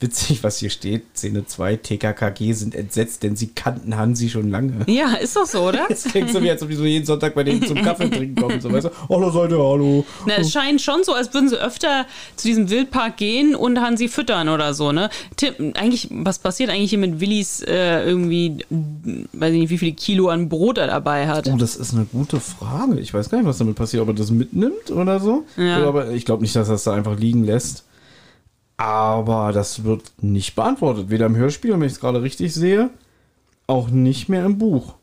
[0.00, 1.02] Witzig, was hier steht.
[1.16, 4.84] Szene 2, TKKG sind entsetzt, denn sie kannten Hansi schon lange.
[4.86, 5.86] Ja, ist doch so, oder?
[5.88, 8.40] Jetzt klingt so wie, als ob die so jeden Sonntag bei denen zum Kaffee trinken
[8.40, 8.60] kommen.
[8.60, 9.30] So, weißt du?
[9.30, 10.04] Seid ihr, hallo.
[10.24, 12.06] Na, es scheint schon so, als würden sie öfter
[12.36, 15.10] zu diesem Wildpark gehen und Hansi füttern oder so, ne?
[15.36, 18.64] Tim, eigentlich, was passiert eigentlich hier mit Willis äh, irgendwie,
[19.32, 21.48] weiß ich nicht, wie viele Kilo an Brot er dabei hat?
[21.48, 23.00] Oh, das ist eine gute Frage.
[23.00, 25.44] Ich weiß gar nicht, was damit passiert, ob er das mitnimmt oder so.
[25.56, 25.78] Ja.
[25.78, 27.84] Oder aber ich glaube nicht, dass er es da einfach liegen lässt.
[28.78, 31.10] Aber das wird nicht beantwortet.
[31.10, 32.90] Weder im Hörspiel, wenn ich es gerade richtig sehe,
[33.66, 34.94] auch nicht mehr im Buch.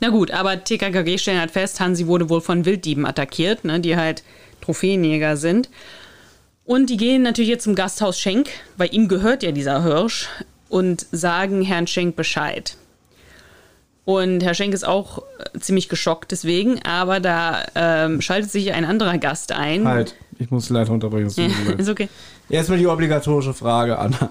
[0.00, 3.96] Na gut, aber TKKG stellen halt fest, Hansi wurde wohl von Wilddieben attackiert, ne, die
[3.96, 4.24] halt
[4.60, 5.70] Trophäenjäger sind.
[6.64, 10.28] Und die gehen natürlich jetzt zum Gasthaus Schenk, weil ihm gehört ja dieser Hirsch,
[10.72, 12.78] und sagen Herrn Schenk Bescheid.
[14.06, 18.86] Und Herr Schenk ist auch äh, ziemlich geschockt deswegen, aber da ähm, schaltet sich ein
[18.86, 19.86] anderer Gast ein.
[19.86, 21.32] Halt, ich muss leider unterbrechen.
[21.66, 21.78] leid.
[21.78, 22.08] ist okay.
[22.48, 24.30] Erstmal die obligatorische Frage, Anna.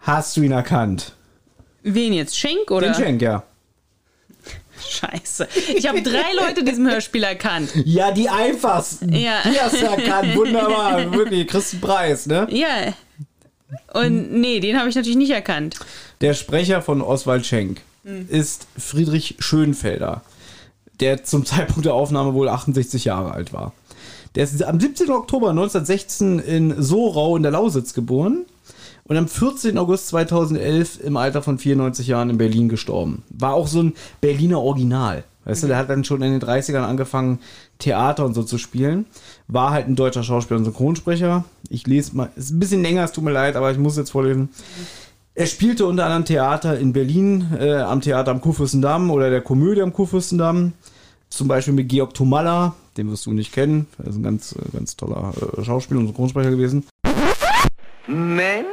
[0.00, 1.12] Hast du ihn erkannt?
[1.82, 2.36] Wen jetzt?
[2.38, 2.88] Schenk oder?
[2.88, 3.42] Den Schenk, ja.
[4.88, 5.48] Scheiße.
[5.76, 7.70] Ich habe drei Leute in diesem Hörspiel erkannt.
[7.84, 9.12] Ja, die einfachsten.
[9.12, 9.40] Ja.
[9.44, 10.36] Die hast du erkannt.
[10.36, 11.12] Wunderbar.
[11.12, 12.46] Wirklich, kriegst einen Preis, ne?
[12.50, 12.94] Ja.
[13.94, 15.76] Und nee, den habe ich natürlich nicht erkannt.
[16.20, 17.80] Der Sprecher von Oswald Schenk
[18.28, 20.22] ist Friedrich Schönfelder,
[21.00, 23.72] der zum Zeitpunkt der Aufnahme wohl 68 Jahre alt war.
[24.36, 25.10] Der ist am 17.
[25.10, 28.44] Oktober 1916 in Sorau in der Lausitz geboren
[29.04, 29.78] und am 14.
[29.78, 33.22] August 2011 im Alter von 94 Jahren in Berlin gestorben.
[33.30, 35.24] War auch so ein Berliner Original.
[35.46, 37.38] Weißt du, der hat dann schon in den 30ern angefangen,
[37.78, 39.06] Theater und so zu spielen.
[39.48, 41.44] War halt ein deutscher Schauspieler und Synchronsprecher.
[41.70, 44.10] Ich lese mal, ist ein bisschen länger, es tut mir leid, aber ich muss jetzt
[44.10, 44.50] vorlesen.
[45.34, 49.80] Er spielte unter anderem Theater in Berlin, äh, am Theater am Kurfürstendamm oder der Komödie
[49.80, 50.74] am Kurfürstendamm.
[51.30, 53.86] Zum Beispiel mit Georg Tomalla, den wirst du nicht kennen.
[53.98, 56.86] Er ist ein ganz, äh, ganz toller äh, Schauspieler und Synchronsprecher gewesen.
[58.06, 58.66] Männer?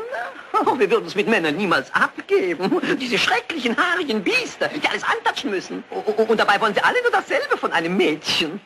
[0.65, 2.71] Oh, wir würden es mit Männern niemals abgeben.
[3.01, 5.83] Diese schrecklichen, haarigen Biester, die alles antatschen müssen.
[6.29, 8.61] Und dabei wollen sie alle nur dasselbe von einem Mädchen.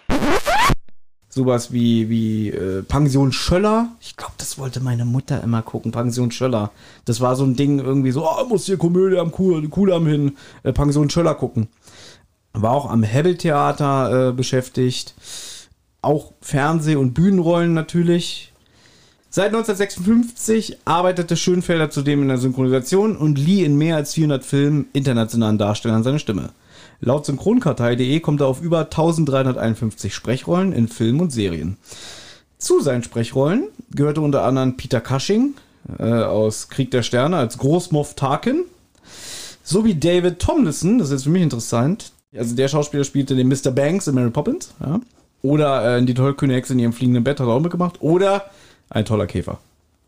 [1.30, 3.90] Sowas wie, wie äh, Pension Schöller.
[4.02, 5.92] Ich glaube, das wollte meine Mutter immer gucken.
[5.92, 6.72] Pension Schöller.
[7.06, 10.38] Das war so ein Ding irgendwie so, oh, muss hier Komödie am Kuh, Kudamm hin,
[10.64, 11.68] äh, Pension Schöller gucken.
[12.62, 15.14] War auch am Hebbeltheater äh, beschäftigt.
[16.02, 18.54] Auch Fernseh- und Bühnenrollen natürlich.
[19.30, 24.88] Seit 1956 arbeitete Schönfelder zudem in der Synchronisation und lieh in mehr als 400 Filmen
[24.94, 26.50] internationalen Darstellern seine Stimme.
[27.02, 31.78] Laut Synchronkartei.de kommt er auf über 1351 Sprechrollen in Filmen und Serien.
[32.58, 35.54] Zu seinen Sprechrollen gehörte unter anderem Peter Cushing
[36.00, 38.64] äh, aus Krieg der Sterne als Großmoff Tarkin,
[39.64, 42.12] sowie David Tomlinson, das ist für mich interessant.
[42.36, 43.72] Also der Schauspieler spielte den Mr.
[43.72, 45.00] Banks in Mary Poppins, ja.
[45.44, 48.02] Oder äh, die tollkühne Hexe in ihrem fliegenden Bett hat er auch mitgemacht.
[48.02, 48.50] Oder
[48.90, 49.60] ein toller Käfer.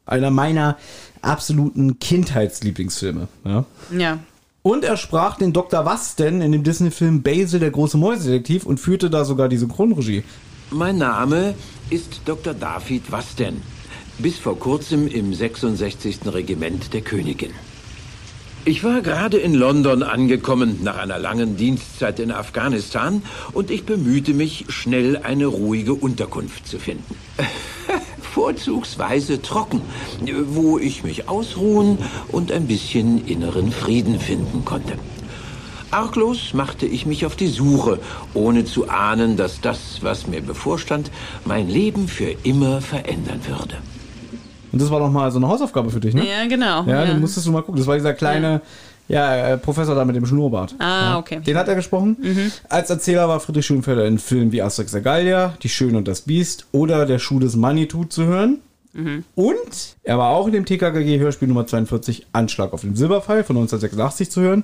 [0.05, 0.77] Einer meiner
[1.21, 3.27] absoluten Kindheitslieblingsfilme.
[3.45, 3.65] Ja.
[3.95, 4.19] Ja.
[4.63, 5.85] Und er sprach den Dr.
[5.85, 10.23] Was denn in dem Disney-Film Basil, der große Mäusedetektiv und führte da sogar die Synchronregie.
[10.71, 11.55] Mein Name
[11.89, 12.53] ist Dr.
[12.53, 13.61] David Wasten.
[14.17, 16.19] Bis vor kurzem im 66.
[16.25, 17.51] Regiment der Königin.
[18.69, 24.35] Ich war gerade in London angekommen nach einer langen Dienstzeit in Afghanistan und ich bemühte
[24.35, 27.15] mich, schnell eine ruhige Unterkunft zu finden.
[28.21, 29.81] Vorzugsweise trocken,
[30.49, 34.99] wo ich mich ausruhen und ein bisschen inneren Frieden finden konnte.
[35.89, 37.97] Arglos machte ich mich auf die Suche,
[38.35, 41.09] ohne zu ahnen, dass das, was mir bevorstand,
[41.43, 43.77] mein Leben für immer verändern würde.
[44.71, 46.27] Und das war noch mal so eine Hausaufgabe für dich, ne?
[46.27, 46.83] Ja, genau.
[46.83, 47.77] Ja, dann musstest du mal gucken.
[47.77, 48.61] Das war dieser kleine
[49.07, 49.53] ja.
[49.53, 50.75] äh, Professor da mit dem Schnurrbart.
[50.79, 51.17] Ah, ja.
[51.17, 51.39] okay.
[51.39, 52.17] Den hat er gesprochen.
[52.69, 56.21] Als Erzähler war Friedrich Schönfelder in Filmen wie Asterix der Gallier, Die Schöne und das
[56.21, 58.59] Biest oder Der Schuh des Manitou zu hören.
[59.35, 64.31] Und er war auch in dem TKKG-Hörspiel Nummer 42 Anschlag auf den Silberpfeil von 1986
[64.31, 64.63] zu hören.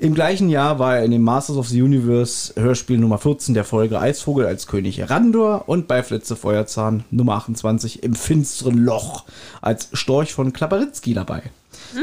[0.00, 3.64] Im gleichen Jahr war er in dem Masters of the Universe Hörspiel Nummer 14 der
[3.64, 9.24] Folge Eisvogel als König Randor und bei Flitze Feuerzahn Nummer 28 im finsteren Loch
[9.60, 11.42] als Storch von Klaparitzky dabei.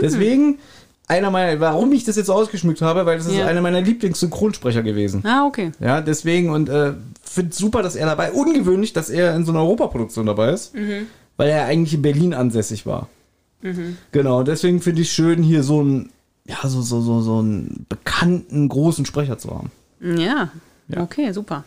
[0.02, 0.60] Deswegen
[1.10, 3.46] einer meiner, warum ich das jetzt ausgeschmückt habe, weil das ist Ja.
[3.46, 5.24] einer meiner Lieblings-Synchronsprecher gewesen.
[5.26, 5.72] Ah, okay.
[5.80, 8.32] Ja, deswegen und äh, finde super, dass er dabei.
[8.34, 10.74] Ungewöhnlich, dass er in so einer Europaproduktion dabei ist,
[11.38, 13.08] weil er eigentlich in Berlin ansässig war.
[14.12, 16.12] Genau, deswegen finde ich schön, hier so einen,
[16.46, 19.72] ja, so, so, so, so einen bekannten, großen Sprecher zu haben.
[20.00, 20.52] Ja.
[20.88, 21.02] Ja.
[21.02, 21.64] Okay, super.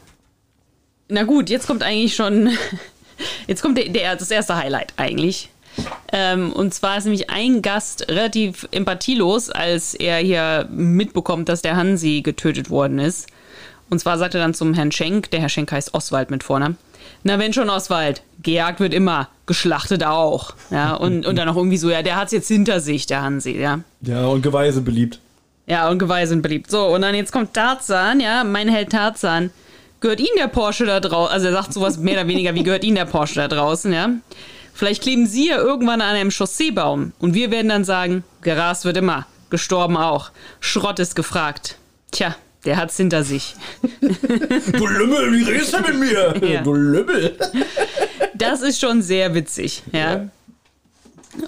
[1.08, 2.50] Na gut, jetzt kommt eigentlich schon,
[3.46, 5.50] jetzt kommt der, der, das erste Highlight eigentlich.
[6.12, 11.76] Ähm, und zwar ist nämlich ein Gast relativ empathielos, als er hier mitbekommt, dass der
[11.76, 13.28] Hansi getötet worden ist.
[13.88, 16.76] Und zwar sagt er dann zum Herrn Schenk, der Herr Schenk heißt Oswald mit Vornamen.
[17.22, 20.54] Na, wenn schon Oswald, gejagt wird immer, geschlachtet auch.
[20.70, 23.52] Ja, und, und dann auch irgendwie so, ja, der hat's jetzt hinter sich, der Hansi,
[23.52, 23.80] ja.
[24.02, 25.20] Ja, und Geweih sind beliebt.
[25.66, 26.70] Ja, und Geweih sind beliebt.
[26.70, 29.50] So, und dann jetzt kommt Tarzan, ja, mein Held Tarzan.
[30.00, 31.32] Gehört Ihnen der Porsche da draußen?
[31.32, 34.08] Also er sagt sowas mehr oder weniger, wie gehört Ihnen der Porsche da draußen, ja?
[34.72, 37.12] Vielleicht kleben Sie ja irgendwann an einem Chausseebaum.
[37.18, 40.30] Und wir werden dann sagen, gerast wird immer, gestorben auch.
[40.58, 41.76] Schrott ist gefragt.
[42.12, 43.54] Tja, der hat's hinter sich.
[44.00, 46.34] Du Lümmel, wie redest du mit mir?
[46.46, 46.62] Ja.
[46.62, 47.36] Du Lümmel.
[48.34, 50.28] Das ist schon sehr witzig, ja.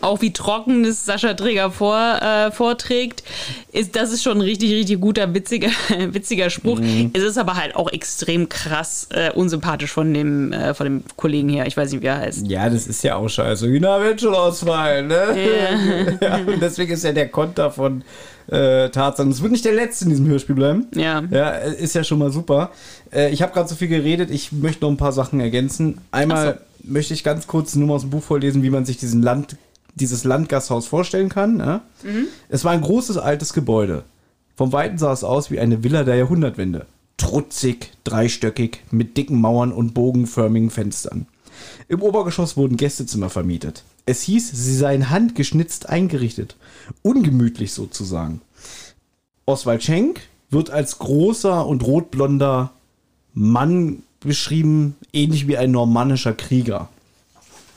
[0.01, 3.25] Auch wie trocken es Sascha Träger vor, äh, vorträgt,
[3.73, 5.71] ist, das ist schon ein richtig, richtig guter, witziger,
[6.13, 6.81] witziger Spruch.
[7.13, 11.49] Es ist aber halt auch extrem krass äh, unsympathisch von dem, äh, von dem Kollegen
[11.49, 11.67] hier.
[11.67, 12.47] Ich weiß nicht, wie er heißt.
[12.47, 13.67] Ja, das ist ja auch scheiße.
[13.67, 16.19] Hühner wird schon ausfallen, ne?
[16.23, 16.37] Ja.
[16.37, 18.05] und deswegen ist ja der Konter von
[18.53, 19.31] äh, Tarzan.
[19.31, 20.87] Es wird nicht der letzte in diesem Hörspiel bleiben.
[20.95, 21.23] Ja.
[21.31, 22.71] Ja, ist ja schon mal super.
[23.13, 25.99] Äh, ich habe gerade so viel geredet, ich möchte noch ein paar Sachen ergänzen.
[26.11, 29.23] Einmal möchte ich ganz kurz nur mal aus dem Buch vorlesen, wie man sich diesen
[29.23, 29.57] Land,
[29.95, 31.59] dieses Landgasthaus vorstellen kann.
[31.59, 31.81] Ja?
[32.49, 34.05] Es war ein großes altes Gebäude.
[34.57, 36.87] Vom Weiten sah es aus wie eine Villa der Jahrhundertwende.
[37.17, 41.27] Trutzig, dreistöckig, mit dicken Mauern und bogenförmigen Fenstern.
[41.89, 43.85] Im Obergeschoss wurden Gästezimmer vermietet.
[44.07, 46.57] Es hieß, sie seien handgeschnitzt eingerichtet.
[47.03, 48.41] Ungemütlich sozusagen.
[49.47, 52.71] Oswald Schenk wird als großer und rotblonder
[53.35, 56.89] Mann beschrieben, ähnlich wie ein normannischer Krieger.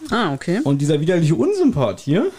[0.09, 0.59] Ah, okay.
[0.63, 2.31] Und dieser widerliche Unsympath hier,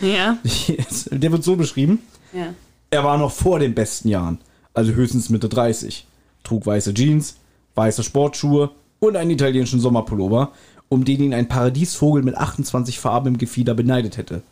[0.00, 0.38] Ja.
[1.10, 2.00] der wird so beschrieben.
[2.32, 2.54] Ja.
[2.90, 4.38] Er war noch vor den besten Jahren,
[4.74, 6.06] also höchstens Mitte 30.
[6.44, 7.36] Trug weiße Jeans,
[7.74, 10.52] weiße Sportschuhe und einen italienischen Sommerpullover,
[10.88, 14.42] um den ihn ein Paradiesvogel mit 28 Farben im Gefieder beneidet hätte.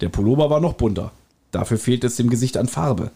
[0.00, 1.12] Der Pullover war noch bunter.
[1.50, 3.10] Dafür fehlte es dem Gesicht an Farbe.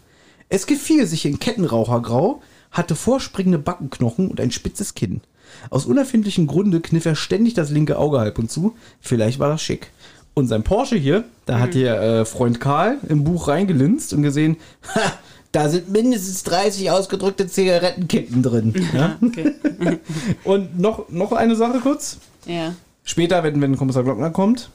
[0.48, 5.20] Es gefiel sich in Kettenrauchergrau, hatte vorspringende Backenknochen und ein spitzes Kinn.
[5.68, 8.76] Aus unerfindlichen Grunde kniff er ständig das linke Auge halb und zu.
[9.00, 9.90] Vielleicht war das schick.
[10.34, 14.56] Und sein Porsche hier, da hat hier äh, Freund Karl im Buch reingelinst und gesehen,
[14.94, 15.12] ha,
[15.52, 18.74] da sind mindestens 30 ausgedrückte Zigarettenkippen drin.
[18.94, 19.18] Ja?
[19.22, 19.54] Okay.
[20.44, 22.18] Und noch, noch eine Sache kurz.
[22.46, 22.74] Ja.
[23.04, 24.70] Später, wenn, wenn Kommissar Glockner kommt,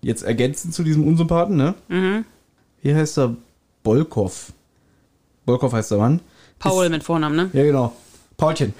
[0.00, 2.24] jetzt ergänzend zu diesem Unsympathen, ne?
[2.82, 3.36] Wie heißt er?
[3.82, 4.52] Bolkow.
[5.44, 6.20] Bolkow heißt der Mann.
[6.58, 7.50] Paul Ist, mit Vornamen, ne?
[7.52, 7.92] ja, genau.
[8.36, 8.74] Paulchen.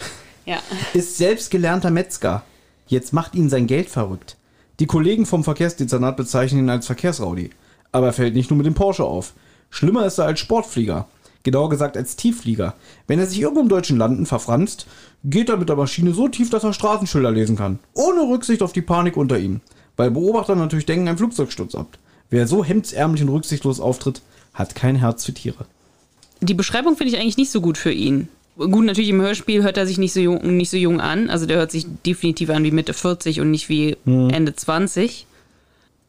[0.46, 0.58] Ja.
[0.94, 2.44] Ist selbst gelernter Metzger.
[2.86, 4.36] Jetzt macht ihn sein Geld verrückt.
[4.78, 7.50] Die Kollegen vom Verkehrsdezernat bezeichnen ihn als Verkehrsraudi.
[7.90, 9.32] Aber er fällt nicht nur mit dem Porsche auf.
[9.70, 11.08] Schlimmer ist er als Sportflieger.
[11.42, 12.74] Genauer gesagt als Tiefflieger.
[13.06, 14.86] Wenn er sich irgendwo im deutschen Landen verfranst,
[15.24, 17.78] geht er mit der Maschine so tief, dass er Straßenschilder lesen kann.
[17.94, 19.60] Ohne Rücksicht auf die Panik unter ihm.
[19.96, 21.98] Weil Beobachter natürlich denken, ein Flugzeug stürzt ab.
[22.30, 24.22] Wer so hemdsärmlich und rücksichtslos auftritt,
[24.54, 25.66] hat kein Herz für Tiere.
[26.40, 28.28] Die Beschreibung finde ich eigentlich nicht so gut für ihn.
[28.56, 31.30] Gut, natürlich im Hörspiel hört er sich nicht so jung, nicht so jung an.
[31.30, 35.26] Also der hört sich definitiv an wie Mitte 40 und nicht wie Ende 20.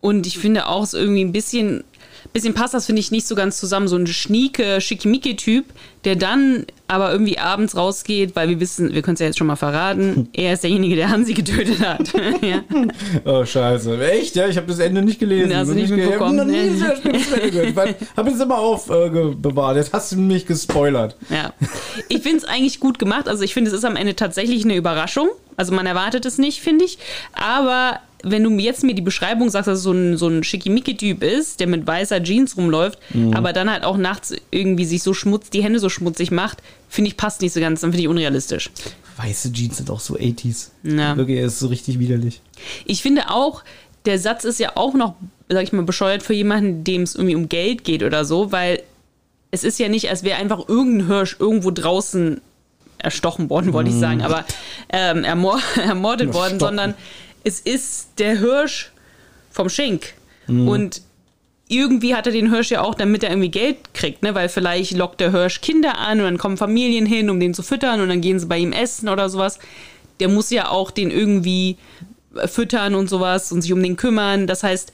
[0.01, 1.85] Und ich finde auch so irgendwie ein bisschen,
[2.33, 3.87] bisschen passt das, finde ich, nicht so ganz zusammen.
[3.87, 5.65] So ein schnieke, schickimicki-Typ,
[6.03, 9.47] der dann aber irgendwie abends rausgeht, weil wir wissen, wir können es ja jetzt schon
[9.47, 12.11] mal verraten, er ist derjenige, der Hansi getötet hat.
[12.41, 12.63] ja.
[13.23, 14.03] Oh, scheiße.
[14.05, 14.35] Echt?
[14.35, 15.51] Ja, ich habe das Ende nicht gelesen.
[15.51, 16.81] Und nicht Ich habe noch nie
[18.17, 19.77] habe es immer aufbewahrt.
[19.77, 21.15] Jetzt hast du mich gespoilert.
[21.29, 21.53] Ja.
[22.09, 23.27] Ich finde es eigentlich gut gemacht.
[23.27, 25.29] Also ich finde, es ist am Ende tatsächlich eine Überraschung.
[25.55, 26.97] Also man erwartet es nicht, finde ich.
[27.33, 30.43] Aber wenn du mir jetzt mir die Beschreibung sagst, dass es so ein, so ein
[30.43, 32.97] Schickimicki-Typ ist, der mit weißer Jeans rumläuft,
[33.33, 37.09] aber dann halt auch nachts irgendwie sich so schmutz, die Hände so schmutzig macht, finde
[37.09, 37.81] ich, passt nicht so ganz.
[37.81, 38.71] Dann finde ich unrealistisch.
[39.17, 40.69] Weiße Jeans sind auch so 80s.
[40.83, 41.17] Ja.
[41.17, 42.41] Wirklich, er ist so richtig widerlich.
[42.86, 43.63] Ich finde auch,
[44.05, 45.15] der Satz ist ja auch noch,
[45.49, 48.81] sag ich mal, bescheuert für jemanden, dem es irgendwie um Geld geht oder so, weil
[49.51, 52.41] es ist ja nicht, als wäre einfach irgendein Hirsch irgendwo draußen
[52.97, 54.45] erstochen worden, wollte ich sagen, aber
[54.89, 56.93] ähm, ermor ermordet worden, sondern
[57.43, 58.91] es ist der Hirsch
[59.51, 60.13] vom Schenk.
[60.47, 61.01] Und
[61.69, 64.36] irgendwie hat er den Hirsch ja auch, damit er irgendwie Geld kriegt, ne?
[64.36, 67.63] Weil vielleicht lockt der Hirsch Kinder an und dann kommen Familien hin, um den zu
[67.63, 69.60] füttern und dann gehen sie bei ihm essen oder sowas.
[70.19, 71.77] Der muss ja auch den irgendwie
[72.45, 74.47] füttern und sowas und sich um den kümmern.
[74.47, 74.91] Das heißt,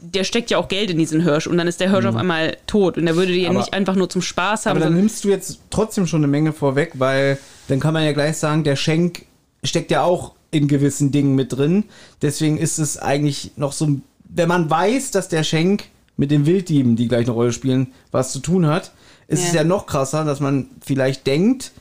[0.00, 2.56] der steckt ja auch Geld in diesen Hirsch und dann ist der Hirsch auf einmal
[2.66, 4.76] tot und er würde den ja nicht einfach nur zum Spaß haben.
[4.76, 8.12] Aber dann nimmst du jetzt trotzdem schon eine Menge vorweg, weil dann kann man ja
[8.12, 9.24] gleich sagen, der Schenk
[9.62, 11.84] steckt ja auch in gewissen Dingen mit drin.
[12.22, 15.84] Deswegen ist es eigentlich noch so, wenn man weiß, dass der Schenk
[16.16, 18.92] mit den Wilddieben, die gleich eine Rolle spielen, was zu tun hat,
[19.28, 19.60] ist es Ja.
[19.60, 21.72] ja noch krasser, dass man vielleicht denkt,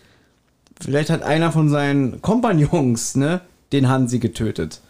[0.80, 4.82] vielleicht hat einer von seinen Kompagnons, ne, den Hansi getötet.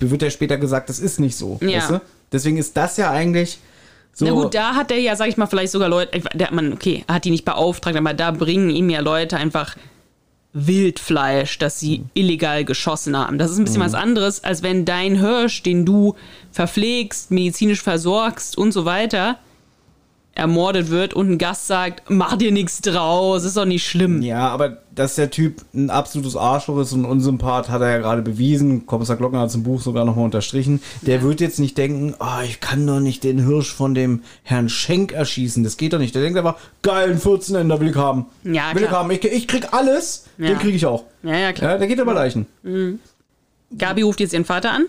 [0.00, 1.58] Wird ja später gesagt, das ist nicht so.
[1.60, 1.78] Ja.
[1.78, 2.00] Weißt du?
[2.32, 3.58] Deswegen ist das ja eigentlich
[4.14, 4.24] so.
[4.24, 7.04] Na gut, da hat er ja, sag ich mal, vielleicht sogar Leute, der, man, okay,
[7.08, 9.76] hat die nicht beauftragt, aber da bringen ihm ja Leute einfach
[10.54, 13.38] Wildfleisch, das sie illegal geschossen haben.
[13.38, 16.14] Das ist ein bisschen was anderes, als wenn dein Hirsch, den du
[16.50, 19.38] verpflegst, medizinisch versorgst und so weiter,
[20.34, 24.22] ermordet wird und ein Gast sagt, mach dir nichts draus, ist doch nicht schlimm.
[24.22, 28.22] Ja, aber dass der Typ ein absolutes Arschloch ist und Unsympath, hat er ja gerade
[28.22, 28.86] bewiesen.
[28.86, 30.82] Kommissar Glockner hat es im Buch sogar nochmal unterstrichen.
[31.02, 34.68] Der wird jetzt nicht denken, ah, ich kann doch nicht den Hirsch von dem Herrn
[34.68, 35.64] Schenk erschießen.
[35.64, 36.14] Das geht doch nicht.
[36.14, 38.26] Der denkt einfach, geil, einen 14 will ich haben.
[38.44, 39.00] Ja, will ich klar.
[39.00, 39.10] haben.
[39.10, 40.48] Ich, ich krieg alles, Ja.
[40.48, 41.04] den krieg ich auch.
[41.22, 41.72] Ja, ja, klar.
[41.72, 42.46] Ja, der geht über Leichen.
[43.76, 44.84] Gabi ruft jetzt ihren Vater an,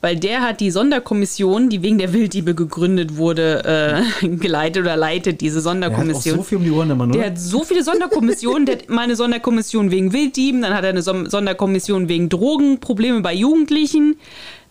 [0.00, 5.40] weil der hat die Sonderkommission, die wegen der Wilddiebe gegründet wurde, äh, geleitet oder leitet
[5.40, 6.36] diese Der hat auch Sonderkommission.
[6.36, 7.12] so viel um die Ohren immer, ne?
[7.12, 8.66] Der hat so viele Sonderkommissionen.
[8.66, 13.20] Der hat mal eine Sonderkommission wegen Wilddieben, dann hat er eine Son- Sonderkommission wegen Drogenprobleme
[13.20, 14.16] bei Jugendlichen.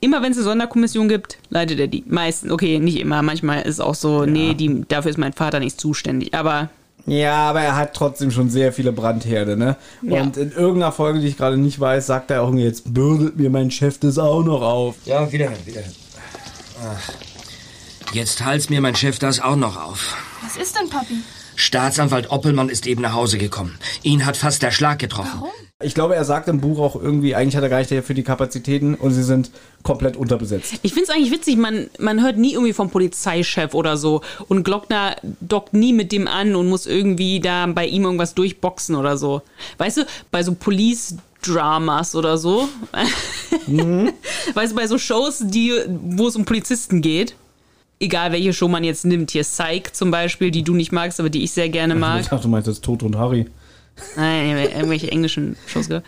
[0.02, 2.04] Immer wenn es eine Sonderkommission gibt, leitet er die.
[2.08, 3.22] Meistens, okay, nicht immer.
[3.22, 6.34] Manchmal ist es auch so, nee, die, dafür ist mein Vater nicht zuständig.
[6.34, 6.70] Aber
[7.08, 9.76] Ja, aber er hat trotzdem schon sehr viele Brandherde, ne?
[10.02, 10.22] Ja.
[10.22, 13.38] Und in irgendeiner Folge, die ich gerade nicht weiß, sagt er auch irgendwie, jetzt bürdet
[13.38, 14.96] mir mein Chef das auch noch auf.
[15.06, 15.94] Ja, wiederhören, wiederhören.
[16.84, 20.18] Ach, jetzt halt's mir mein Chef das auch noch auf.
[20.41, 21.15] Was ist denn, Papi?
[21.56, 23.78] Staatsanwalt Oppelmann ist eben nach Hause gekommen.
[24.04, 25.44] Ihn hat fast der Schlag getroffen.
[25.84, 28.24] Ich glaube, er sagt im Buch auch irgendwie, eigentlich hat er gar nicht dafür die
[28.24, 29.52] Kapazitäten und sie sind
[29.84, 30.76] komplett unterbesetzt.
[30.84, 34.22] Ich finde es eigentlich witzig, man, man hört nie irgendwie vom Polizeichef oder so.
[34.48, 38.96] Und Glockner dockt nie mit dem an und muss irgendwie da bei ihm irgendwas durchboxen
[38.96, 39.41] oder so.
[39.78, 42.70] Weißt du, bei so Police-Dramas oder so.
[43.68, 44.13] Mhm.
[44.54, 47.36] Weißt du, bei so Shows, die, wo es um Polizisten geht.
[48.00, 51.30] Egal welche Show man jetzt nimmt, hier Psych zum Beispiel, die du nicht magst, aber
[51.30, 52.22] die ich sehr gerne mag.
[52.22, 53.46] Ich dachte, du meinst jetzt Toto und Harry.
[54.18, 56.04] Nein, irgendwelche englischen Shows, gell?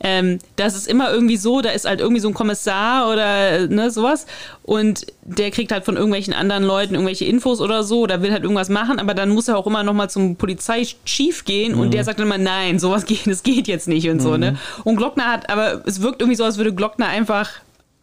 [0.00, 3.90] Ähm, das ist immer irgendwie so, da ist halt irgendwie so ein Kommissar oder ne,
[3.90, 4.26] sowas
[4.62, 8.44] und der kriegt halt von irgendwelchen anderen Leuten irgendwelche Infos oder so oder will halt
[8.44, 12.20] irgendwas machen, aber dann muss er auch immer nochmal zum Polizeichief gehen und der sagt
[12.20, 14.56] dann immer, nein, sowas geht, das geht jetzt nicht und so, ne?
[14.84, 17.50] Und Glockner hat, aber es wirkt irgendwie so, als würde Glockner einfach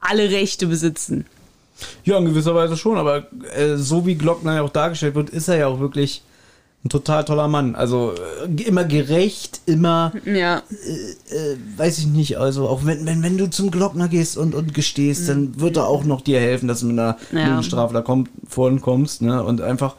[0.02, 1.26] alle Rechte besitzen.
[2.04, 3.24] Ja, in gewisser Weise schon, aber
[3.56, 6.22] äh, so wie Glockner ja auch dargestellt wird, ist er ja auch wirklich
[6.86, 7.76] ein total toller Mann.
[7.76, 8.14] Also
[8.48, 10.60] äh, immer gerecht, immer, Ja.
[10.60, 14.74] äh, weiß ich nicht, also auch wenn, wenn, wenn du zum Glockner gehst und, und
[14.74, 17.60] gestehst, dann wird er auch noch dir helfen, dass du mit einer Ja.
[17.62, 19.44] da komm, vorhin kommst, ne?
[19.44, 19.96] Und einfach,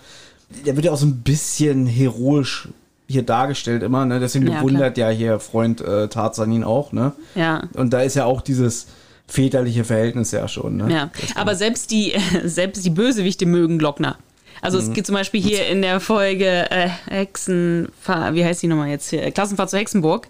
[0.64, 2.68] der wird ja auch so ein bisschen heroisch
[3.08, 4.20] hier dargestellt immer, ne?
[4.20, 7.12] Deswegen Ja, bewundert ja hier Freund äh, Tarzan ihn auch, ne?
[7.34, 7.64] Ja.
[7.74, 8.86] Und da ist ja auch dieses
[9.28, 10.92] väterliche Verhältnis ja schon, ne?
[10.92, 12.12] Ja, aber selbst die,
[12.44, 14.16] selbst die Bösewichte mögen Glockner.
[14.62, 18.88] Also es gibt zum Beispiel hier in der Folge äh, Hexenfahr, wie heißt die nochmal
[18.88, 19.30] jetzt hier?
[19.30, 20.28] Klassenfahrt zu Hexenburg.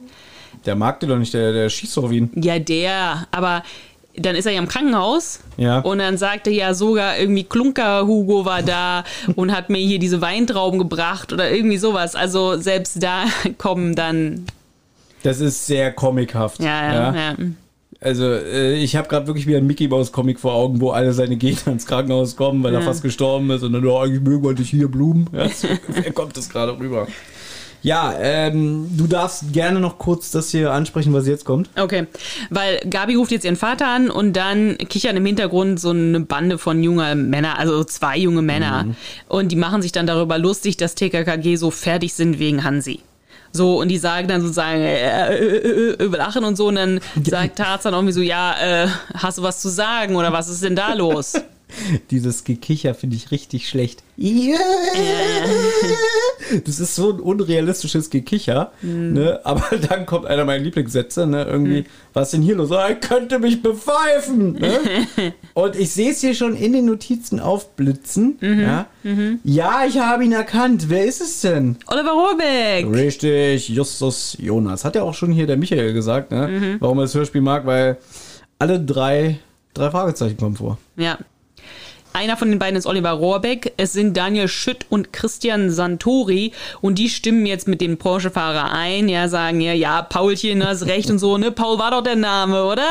[0.65, 2.31] Der mag den doch nicht, der, der schießt doch auf ihn.
[2.35, 3.63] Ja, der, aber
[4.17, 5.79] dann ist er ja im Krankenhaus Ja.
[5.81, 9.05] und dann sagte ja sogar irgendwie Klunker Hugo war da
[9.37, 12.15] und hat mir hier diese Weintrauben gebracht oder irgendwie sowas.
[12.17, 13.25] Also selbst da
[13.59, 14.47] kommen dann,
[15.23, 16.61] Das ist sehr comichaft.
[16.61, 17.35] ja, ja, ja.
[18.07, 21.12] Also, äh, ich habe gerade wirklich wieder einen Mickey Mouse Comic vor Augen, wo alle
[21.12, 24.45] seine Gegner ins Krankenhaus kommen, weil er fast gestorben ist und dann, oh, eigentlich mögen
[24.45, 25.29] wir dich hier Blumen.
[25.33, 27.09] Ja, so ungefähr kommt das gerade rüber.
[27.83, 31.69] Ja, ähm, du darfst gerne noch kurz das hier ansprechen, was jetzt kommt.
[31.77, 32.07] Okay,
[32.51, 36.59] weil Gabi ruft jetzt ihren Vater an und dann kichern im Hintergrund so eine Bande
[36.59, 38.87] von junger Männer, also zwei junge Männer.
[39.29, 43.01] Und die machen sich dann darüber lustig, dass TKKG so fertig sind wegen Hansi.
[43.57, 47.01] So, und die sagen dann sozusagen, äh, äh, äh, äh, lachen und so, und dann
[47.25, 50.77] sagt Tarzan irgendwie so, ja, äh, hast du was zu sagen oder was ist denn
[50.77, 51.35] da los?
[52.11, 54.02] Dieses Gekicher finde ich richtig schlecht.
[56.64, 59.40] Das ist so ein unrealistisches Gekicher, ne?
[59.42, 61.42] Aber dann kommt einer meiner Lieblingssätze, ne?
[61.44, 62.70] Irgendwie, was ist denn hier los?
[62.70, 64.79] Ah, Er könnte mich bepfeifen, ne?
[65.55, 68.38] Und ich sehe es hier schon in den Notizen aufblitzen.
[68.40, 68.87] Ja?
[69.42, 70.88] ja, ich habe ihn erkannt.
[70.88, 71.76] Wer ist es denn?
[71.88, 72.87] Oliver Rohrbeck!
[72.94, 74.85] Richtig, Justus Jonas.
[74.85, 76.76] Hat ja auch schon hier der Michael gesagt, ne?
[76.81, 77.98] Warum er das Hörspiel mag, weil
[78.61, 79.38] alle drei,
[79.74, 80.79] drei Fragezeichen kommen vor.
[80.96, 81.18] Ja.
[82.16, 83.74] Einer von den beiden ist Oliver Rohrbeck.
[83.76, 86.52] Es sind Daniel Schütt und Christian Santori.
[86.81, 89.11] Und die stimmen jetzt mit dem Porsche-Fahrer ein.
[89.11, 91.50] Ja, sagen ja, ja, Paulchen, hast recht und so, ne?
[91.52, 92.88] Paul war doch der Name, oder?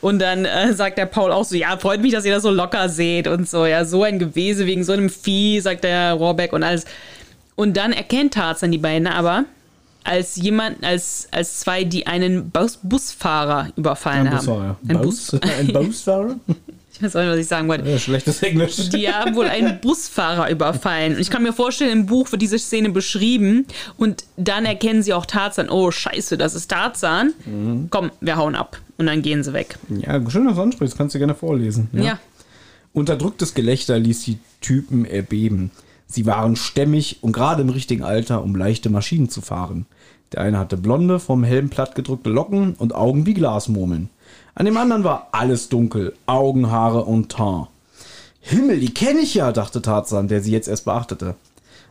[0.00, 2.50] Und dann äh, sagt der Paul auch so, ja, freut mich, dass ihr das so
[2.50, 3.66] locker seht und so.
[3.66, 6.84] Ja, so ein Gewese wegen so einem Vieh, sagt der Rohrbeck und alles.
[7.56, 9.46] Und dann erkennt Tarzan die beiden aber
[10.04, 14.46] als jemand, als, als zwei, die einen Bus Busfahrer überfallen Ein haben.
[14.46, 14.76] Busfahrer.
[14.86, 15.30] Ein Bus?
[15.32, 15.40] Bus.
[15.58, 16.36] Ein Busfahrer?
[17.00, 17.88] Ich weiß auch nicht, was ich sagen wollte.
[17.88, 18.88] Ja, schlechtes Englisch.
[18.92, 21.14] Die haben wohl einen Busfahrer überfallen.
[21.14, 25.14] Und ich kann mir vorstellen, im Buch wird diese Szene beschrieben und dann erkennen sie
[25.14, 25.70] auch Tarzan.
[25.70, 27.32] Oh, scheiße, das ist Tarzan.
[27.88, 28.78] Komm, wir hauen ab.
[28.98, 29.78] Und dann gehen sie weg.
[29.88, 30.98] Ja, schön, dass du ansprichst.
[30.98, 31.88] Kannst du gerne vorlesen.
[31.92, 32.18] Ja.
[32.92, 35.70] Unterdrücktes Gelächter ließ die Typen erbeben.
[36.06, 39.86] Sie waren stämmig und gerade im richtigen Alter, um leichte Maschinen zu fahren.
[40.32, 44.10] Der eine hatte blonde, vom Helm plattgedrückte Locken und Augen wie Glasmurmeln.
[44.60, 47.68] An dem anderen war alles dunkel, Augen, Haare und Teint.
[48.42, 51.34] Himmel, die kenne ich ja, dachte Tarzan, der sie jetzt erst beachtete.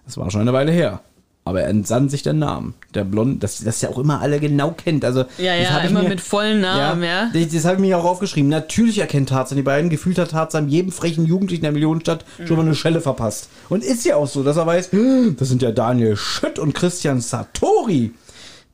[0.08, 1.00] Es war schon eine Weile her.
[1.46, 2.76] Aber er entsann sich der Namen.
[2.94, 5.04] Der Blond, das, das ja auch immer alle genau kennt.
[5.04, 7.32] Also, Ja, das ja, immer mir- mit vollen Namen, ja.
[7.34, 8.52] Das, das habe ich mir auch aufgeschrieben.
[8.52, 9.90] Natürlich erkennt Tarzan die beiden.
[9.90, 13.50] Gefühlt hat Tarzan jedem frechen Jugendlichen der Millionenstadt schon mal eine Schelle verpasst.
[13.70, 14.92] Und ist ja auch so, dass er weiß,
[15.40, 18.12] das sind ja Daniel Schütt und Christian Satori.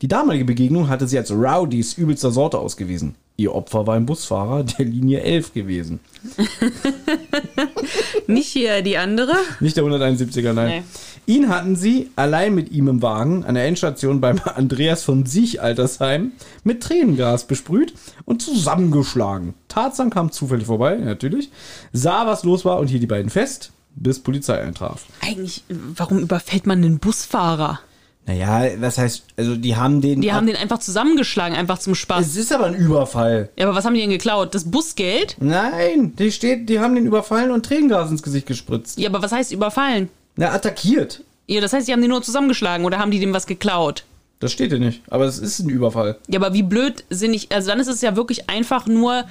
[0.01, 3.15] Die damalige Begegnung hatte sie als Rowdies übelster Sorte ausgewiesen.
[3.37, 5.99] Ihr Opfer war ein Busfahrer der Linie 11 gewesen.
[8.27, 9.33] Nicht hier die andere.
[9.59, 10.67] Nicht der 171er, nein.
[10.67, 10.83] Nee.
[11.27, 15.61] Ihn hatten sie allein mit ihm im Wagen an der Endstation beim Andreas von Siech
[15.61, 16.31] Altersheim
[16.63, 19.53] mit Tränengas besprüht und zusammengeschlagen.
[19.67, 21.49] Tarzan kam zufällig vorbei, natürlich,
[21.91, 25.05] sah, was los war und hielt die beiden fest, bis Polizei eintraf.
[25.21, 27.79] Eigentlich, warum überfällt man einen Busfahrer?
[28.27, 30.21] Naja, was heißt, also die haben den.
[30.21, 32.25] Die haben den einfach zusammengeschlagen, einfach zum Spaß.
[32.25, 33.49] es ist aber ein Überfall.
[33.55, 34.55] Ja, aber was haben die denn geklaut?
[34.55, 35.35] Das Busgeld?
[35.39, 38.97] Nein, die steht, die haben den überfallen und Tränengas ins Gesicht gespritzt.
[38.97, 40.09] Ja, aber was heißt überfallen?
[40.37, 41.21] Na, attackiert.
[41.47, 44.03] Ja, das heißt, die haben die nur zusammengeschlagen oder haben die dem was geklaut?
[44.39, 45.01] Das steht hier nicht.
[45.09, 46.17] Aber es ist ein Überfall.
[46.27, 49.25] Ja, aber wie blöd sind ich, also dann ist es ja wirklich einfach nur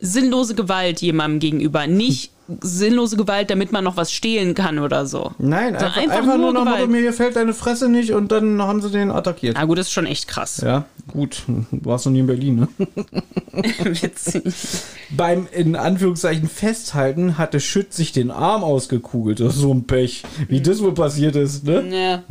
[0.00, 5.32] sinnlose Gewalt jemandem gegenüber, nicht sinnlose Gewalt, damit man noch was stehlen kann oder so.
[5.38, 6.64] Nein, So, einfach, einfach einfach, nur nur.
[6.64, 9.56] Motto, mir gefällt deine Fresse nicht und dann haben sie den attackiert.
[9.56, 10.62] Na gut, das ist schon echt krass.
[10.64, 11.42] Ja, gut.
[11.46, 12.68] Du warst noch nie in Berlin, ne?
[14.02, 14.54] Witzig.
[15.10, 19.40] Beim, in Anführungszeichen, Festhalten hatte Schütz sich den Arm ausgekugelt.
[19.40, 20.22] Das ist so ein Pech.
[20.48, 21.84] Wie das wohl passiert ist, ne?
[21.90, 22.22] Ja.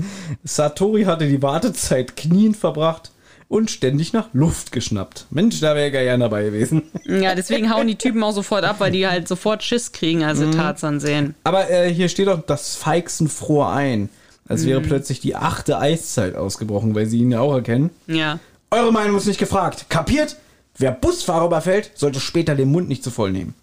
[0.43, 3.11] Satori hatte die Wartezeit kniend verbracht
[3.50, 5.26] und ständig nach Luft geschnappt.
[5.30, 6.84] Mensch, da wäre ich gern dabei gewesen.
[7.06, 10.39] ja, deswegen hauen die Typen auch sofort ab, weil die halt sofort Schiss kriegen, als
[10.39, 11.34] sie Tarzan sehen.
[11.43, 14.10] Aber äh, hier steht auch, das Feixen fror ein.
[14.50, 17.89] Als wäre plötzlich die achte Eiszeit ausgebrochen, weil sie ihn ja auch erkennen.
[18.08, 18.39] Ja.
[18.72, 19.88] Eure Meinung ist nicht gefragt.
[19.89, 20.38] Kapiert?
[20.78, 23.56] Wer Busfahrer überfällt, sollte später den Mund nicht zu voll nehmen.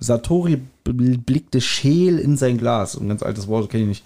[0.00, 2.96] Satori bl- blickte scheel in sein Glas.
[2.96, 4.04] Ein ganz altes Wort, kenne ich nicht.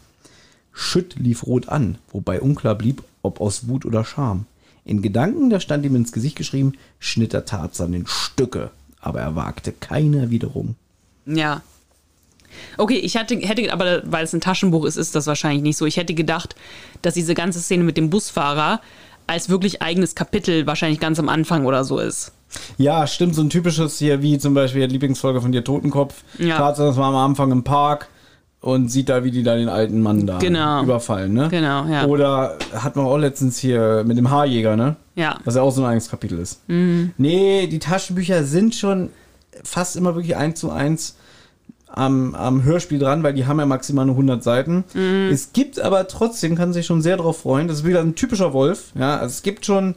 [0.73, 4.47] Schütt lief rot an, wobei unklar blieb, ob aus Wut oder Scham.
[4.85, 8.71] In Gedanken, da stand ihm ins Gesicht geschrieben, schnitt der Tarzan in Stücke.
[9.01, 10.77] Aber er wagte keine Erwiderung.
[11.27, 11.63] Ja.
[12.77, 15.87] Okay, ich hatte, hätte, aber weil es ein Taschenbuch ist, ist das wahrscheinlich nicht so.
[15.87, 16.57] Ich hätte gedacht,
[17.03, 18.81] dass diese ganze Szene mit dem Busfahrer
[19.27, 22.33] als wirklich eigenes Kapitel wahrscheinlich ganz am Anfang oder so ist.
[22.79, 26.25] Ja, stimmt, so ein typisches hier, wie zum Beispiel die Lieblingsfolge von dir, Totenkopf.
[26.39, 26.57] Ja.
[26.57, 28.09] Tarzan, das war am Anfang im Park
[28.61, 30.83] und sieht da, wie die da den alten Mann da Genau.
[30.83, 31.49] überfallen, ne?
[31.51, 32.05] Genau, ja.
[32.07, 34.97] Oder hat man auch letztens hier mit dem Haarjäger, ne?
[35.15, 35.39] Ja.
[35.45, 36.61] Was ja auch so ein eigenes Kapitel ist.
[36.69, 37.13] Mhm.
[37.17, 39.09] Nee, die Taschenbücher sind schon
[39.65, 41.17] fast immer wirklich eins zu eins
[41.89, 44.85] am, am Hörspiel dran, weil die haben ja maximal nur 100 Seiten.
[44.95, 45.31] Mhm.
[45.33, 48.53] Es gibt aber trotzdem, kann sich schon sehr darauf freuen, das ist wieder ein typischer
[48.53, 48.93] Wolf.
[48.95, 49.95] Ja, also es gibt schon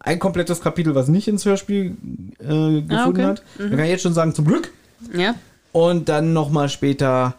[0.00, 1.96] ein komplettes Kapitel, was nicht ins Hörspiel
[2.40, 3.24] äh, gefunden Ah, okay.
[3.24, 3.42] hat.
[3.58, 4.70] Da kann ich jetzt schon sagen, zum Glück.
[5.16, 5.34] Ja.
[5.72, 7.34] Und dann nochmal später,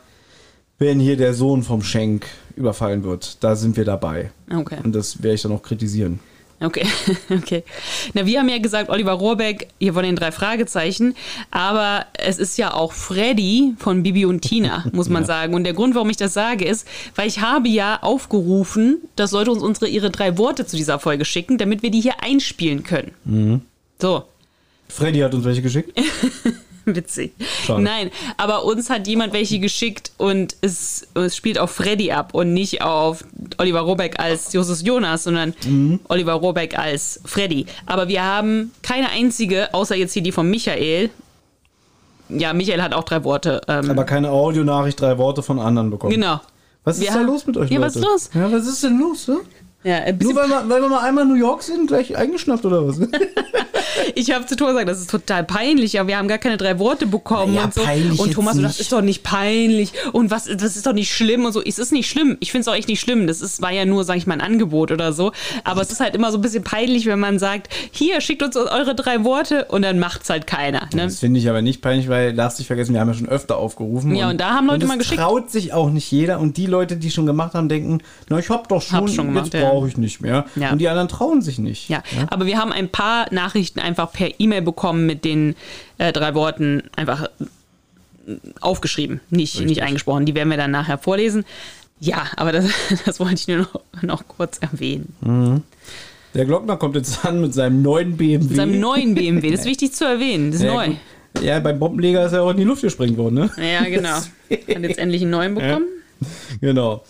[0.84, 4.32] wenn hier der Sohn vom Schenk überfallen wird, da sind wir dabei.
[4.54, 4.78] Okay.
[4.84, 6.20] Und das werde ich dann auch kritisieren.
[6.60, 6.86] Okay,
[7.30, 7.64] okay.
[8.14, 11.16] Na, wir haben ja gesagt, Oliver Rohrbeck hier von den drei Fragezeichen,
[11.52, 15.54] aber es ist ja auch Freddy von Bibi und Tina, muss man sagen.
[15.54, 19.52] Und der Grund, warum ich das sage, ist, weil ich habe ja aufgerufen, dass Leute
[19.52, 23.62] uns unsere ihre drei Worte zu dieser Folge schicken, damit wir die hier einspielen können.
[24.00, 24.24] So,
[24.90, 25.98] Freddy hat uns welche geschickt.
[26.98, 27.34] witzig.
[27.66, 27.82] Schade.
[27.82, 32.54] Nein, aber uns hat jemand welche geschickt und es, es spielt auf Freddy ab und
[32.54, 33.24] nicht auf
[33.58, 35.54] Oliver Rohrbeck als Justus Jonas, sondern
[36.10, 37.66] Oliver Rohrbeck als Freddy.
[37.86, 41.10] Aber wir haben keine einzige, außer jetzt hier die von Michael.
[42.30, 43.62] Ja, Michael hat auch drei Worte.
[43.68, 46.14] Ähm, Aber keine Audionachricht, drei Worte von anderen bekommen.
[46.14, 46.40] genau.
[46.86, 47.86] Was ist Wir da los mit euch, Ja, Leute?
[47.88, 48.30] was ist los?
[48.34, 49.40] Ja, was ist denn los, ne?
[49.84, 52.88] Ja, Nur weil wir, weil wir mal einmal in New York sind, gleich eingeschnappt oder
[52.88, 53.00] was?
[54.16, 56.80] ich habe zu Thomas gesagt, das ist total peinlich, aber wir haben gar keine drei
[56.80, 57.82] Worte bekommen Ja, und so.
[57.84, 61.46] peinlich Und Thomas, das ist doch nicht peinlich und was, das ist doch nicht schlimm
[61.46, 61.62] und so.
[61.62, 62.38] Es ist nicht schlimm.
[62.40, 63.28] Ich finde es auch echt nicht schlimm.
[63.28, 65.32] Das ist, war ja nur, sage ich mal, ein Angebot oder so.
[65.64, 68.56] Aber es ist halt immer so ein bisschen peinlich, wenn man sagt, hier, schickt uns
[68.56, 70.88] eure drei Worte und dann macht's halt keiner.
[70.94, 71.04] Ne?
[71.04, 73.58] Das finde ich aber nicht peinlich, weil darfst nicht vergessen, wir haben ja schon öfter
[73.58, 74.16] aufgerufen.
[74.16, 75.22] Ja, und da haben Leute und mal das geschickt.
[75.22, 76.40] traut sich auch nicht jeder.
[76.40, 79.28] Und die Leute, die schon gemacht haben, denken, na, ich hab doch schon, Hab schon
[79.28, 79.73] gemacht, jetzt ja.
[79.74, 80.46] Brauche ich nicht mehr.
[80.56, 80.72] Ja.
[80.72, 81.90] Und die anderen trauen sich nicht.
[81.90, 85.56] Ja, aber wir haben ein paar Nachrichten einfach per E-Mail bekommen mit den
[85.98, 87.28] äh, drei Worten einfach
[88.62, 90.26] aufgeschrieben, nicht, nicht eingesprochen.
[90.26, 91.46] Die werden wir dann nachher vorlesen.
[92.00, 92.66] Ja, aber das,
[93.06, 95.64] das wollte ich nur noch, noch kurz erwähnen.
[96.34, 98.48] Der Glockner kommt jetzt an mit seinem neuen BMW.
[98.48, 100.96] Mit seinem neuen BMW, das ist wichtig zu erwähnen, das ist ja, neu.
[101.42, 103.52] Ja, beim Bombenleger ist er auch in die Luft gesprengt worden, ne?
[103.58, 104.10] Ja, genau.
[104.18, 105.88] Hat jetzt endlich einen neuen bekommen.
[106.62, 107.04] Genau.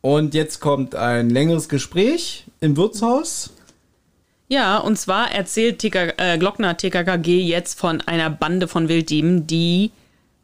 [0.00, 3.50] Und jetzt kommt ein längeres Gespräch im Wirtshaus.
[4.48, 9.90] Ja, und zwar erzählt TK, äh, Glockner TKKG jetzt von einer Bande von Wilddieben, die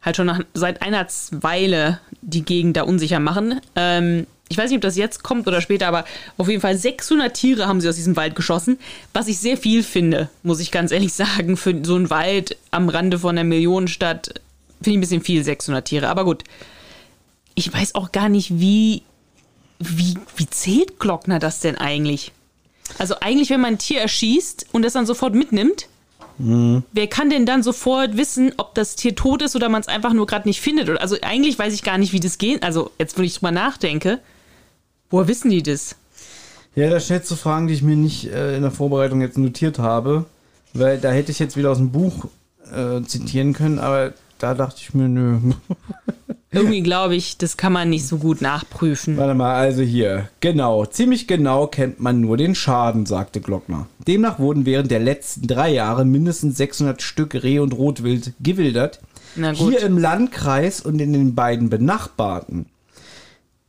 [0.01, 3.59] halt schon nach, seit einer Weile die Gegend da unsicher machen.
[3.75, 6.05] Ähm, ich weiß nicht, ob das jetzt kommt oder später, aber
[6.37, 8.77] auf jeden Fall 600 Tiere haben sie aus diesem Wald geschossen,
[9.11, 11.57] was ich sehr viel finde, muss ich ganz ehrlich sagen.
[11.57, 14.41] Für so einen Wald am Rande von einer Millionenstadt
[14.81, 16.09] finde ich ein bisschen viel, 600 Tiere.
[16.09, 16.43] Aber gut,
[17.55, 19.01] ich weiß auch gar nicht, wie,
[19.79, 22.31] wie, wie zählt Glockner das denn eigentlich?
[22.97, 25.87] Also eigentlich, wenn man ein Tier erschießt und das dann sofort mitnimmt,
[26.37, 30.13] wer kann denn dann sofort wissen, ob das Tier tot ist oder man es einfach
[30.13, 30.89] nur gerade nicht findet?
[30.99, 32.63] Also eigentlich weiß ich gar nicht, wie das geht.
[32.63, 34.19] Also jetzt, wo ich drüber nachdenke,
[35.09, 35.95] woher wissen die das?
[36.75, 39.79] Ja, das stellst du Fragen, die ich mir nicht äh, in der Vorbereitung jetzt notiert
[39.79, 40.25] habe.
[40.73, 42.25] Weil da hätte ich jetzt wieder aus dem Buch
[42.69, 45.39] äh, zitieren können, aber da dachte ich mir, nö.
[46.55, 49.17] Irgendwie glaube ich, das kann man nicht so gut nachprüfen.
[49.17, 50.29] Warte mal, also hier.
[50.39, 53.87] Genau, ziemlich genau kennt man nur den Schaden, sagte Glockner.
[54.07, 58.99] Demnach wurden während der letzten drei Jahre mindestens 600 Stück Reh und Rotwild gewildert.
[59.35, 62.67] Hier im Landkreis und in den beiden benachbarten.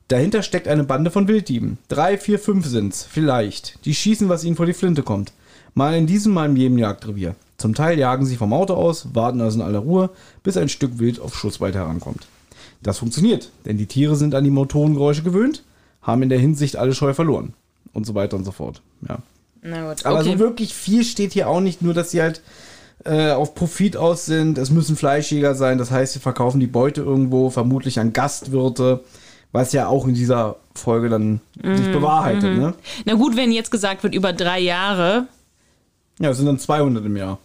[0.09, 1.78] Dahinter steckt eine Bande von Wilddieben.
[1.89, 3.84] Drei, vier, fünf sind's, vielleicht.
[3.84, 5.32] Die schießen, was ihnen vor die Flinte kommt.
[5.74, 7.34] Mal in diesem, mal in jedem Jagdrevier.
[7.59, 10.11] Zum Teil jagen sie vom Auto aus, warten also in aller Ruhe,
[10.45, 12.26] bis ein Stück Wild auf Schussweite herankommt.
[12.87, 15.64] Das funktioniert, denn die Tiere sind an die Motorengeräusche gewöhnt,
[16.03, 17.53] haben in der Hinsicht alle Scheu verloren.
[17.93, 18.80] Und so weiter und so fort.
[19.09, 19.18] Ja.
[19.62, 20.32] Na gut, Aber okay.
[20.34, 22.43] so wirklich viel steht hier auch nicht, nur dass sie halt
[23.05, 24.57] äh, auf Profit aus sind.
[24.59, 29.01] Es müssen Fleischjäger sein, das heißt, sie verkaufen die Beute irgendwo, vermutlich an Gastwirte,
[29.51, 32.57] was ja auch in dieser Folge dann Mhm, sich bewahrheitet.
[32.57, 32.74] Ne?
[33.05, 35.26] Na gut, wenn jetzt gesagt wird, über drei Jahre,
[36.20, 37.39] Ja, es sind dann 200 im Jahr.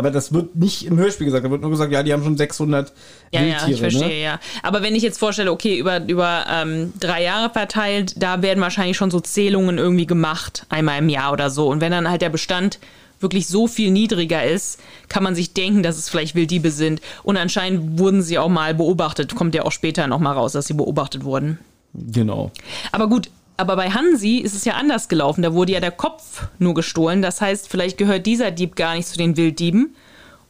[0.00, 2.38] Aber das wird nicht im Hörspiel gesagt, da wird nur gesagt, ja, die haben schon
[2.38, 2.90] 600
[3.32, 3.70] Ja, ja, Wildtiere.
[3.70, 4.22] ich verstehe, ne?
[4.22, 4.40] ja.
[4.62, 8.96] Aber wenn ich jetzt vorstelle, okay, über, über ähm, drei Jahre verteilt, da werden wahrscheinlich
[8.96, 11.68] schon so Zählungen irgendwie gemacht, einmal im Jahr oder so.
[11.68, 12.78] Und wenn dann halt der Bestand
[13.20, 14.80] wirklich so viel niedriger ist,
[15.10, 17.02] kann man sich denken, dass es vielleicht Wilddiebe sind.
[17.22, 19.34] Und anscheinend wurden sie auch mal beobachtet.
[19.34, 21.58] Kommt ja auch später nochmal raus, dass sie beobachtet wurden.
[21.92, 22.50] Genau.
[22.92, 23.28] Aber gut,
[23.60, 25.42] aber bei Hansi ist es ja anders gelaufen.
[25.42, 27.20] Da wurde ja der Kopf nur gestohlen.
[27.20, 29.94] Das heißt, vielleicht gehört dieser Dieb gar nicht zu den Wilddieben.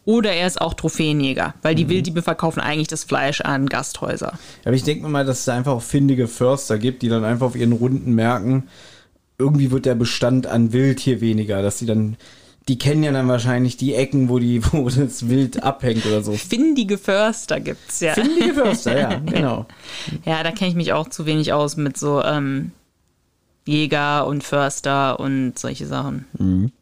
[0.05, 4.39] Oder er ist auch Trophäenjäger, weil die Wilddiebe verkaufen eigentlich das Fleisch an Gasthäuser.
[4.65, 7.25] Aber ich denke mir mal, dass es da einfach auch findige Förster gibt, die dann
[7.25, 8.69] einfach auf ihren Runden merken,
[9.39, 12.17] irgendwie wird der Bestand an Wild hier weniger, dass sie dann,
[12.69, 16.33] die kennen ja dann wahrscheinlich die Ecken, wo die, wo das Wild abhängt oder so.
[16.33, 18.15] Findige Förster gibt's ja.
[18.15, 19.67] Findige Förster, ja, genau.
[20.25, 22.73] Ja, da kenne ich mich auch zu wenig aus mit so ähm,
[23.67, 26.73] Jäger und Förster und solche Sachen.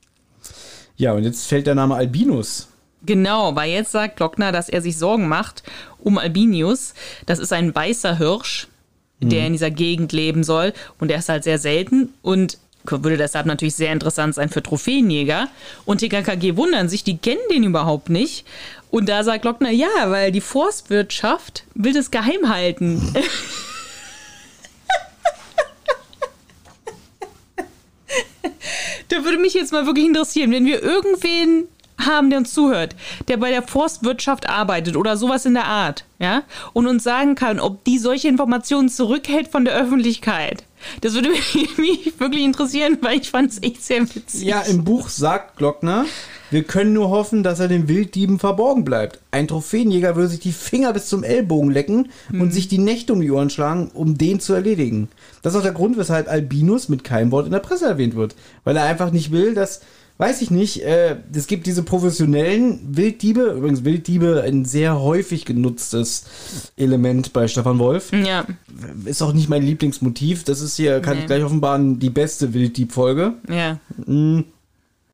[0.97, 2.68] Ja, und jetzt fällt der Name Albinus.
[3.05, 5.62] Genau, weil jetzt sagt Glockner, dass er sich Sorgen macht
[5.99, 6.95] um Albinius.
[7.26, 8.68] Das ist ein weißer Hirsch,
[9.20, 10.72] der in dieser Gegend leben soll.
[10.99, 15.49] Und der ist halt sehr selten und würde deshalb natürlich sehr interessant sein für Trophäenjäger.
[15.85, 18.47] Und TKKG wundern sich, die kennen den überhaupt nicht.
[18.91, 23.14] Und da sagt Glockner, ja, weil die Forstwirtschaft will das geheim halten.
[29.09, 31.68] da würde mich jetzt mal wirklich interessieren, wenn wir irgendwen
[31.99, 32.95] haben, der uns zuhört,
[33.26, 37.59] der bei der Forstwirtschaft arbeitet oder sowas in der Art, ja, und uns sagen kann,
[37.59, 40.64] ob die solche Informationen zurückhält von der Öffentlichkeit.
[41.01, 44.43] Das würde mich, mich wirklich interessieren, weil ich fand es echt sehr witzig.
[44.45, 46.07] Ja, im Buch sagt Glockner,
[46.51, 49.20] wir können nur hoffen, dass er den Wilddieben verborgen bleibt.
[49.30, 53.20] Ein Trophäenjäger würde sich die Finger bis zum Ellbogen lecken und sich die Nächte um
[53.20, 55.09] die Ohren schlagen, um den zu erledigen.
[55.42, 58.34] Das ist auch der Grund, weshalb Albinus mit keinem Wort in der Presse erwähnt wird.
[58.64, 59.80] Weil er einfach nicht will, dass,
[60.18, 66.24] weiß ich nicht, äh, es gibt diese professionellen Wilddiebe, übrigens Wilddiebe ein sehr häufig genutztes
[66.76, 68.11] Element bei Stefan Wolf.
[68.12, 68.46] Ja,
[69.05, 70.44] Ist auch nicht mein Lieblingsmotiv.
[70.44, 71.20] Das ist hier, kann Nee.
[71.20, 73.34] ich gleich offenbaren, die beste Wilddieb-Folge.
[73.49, 73.78] ja.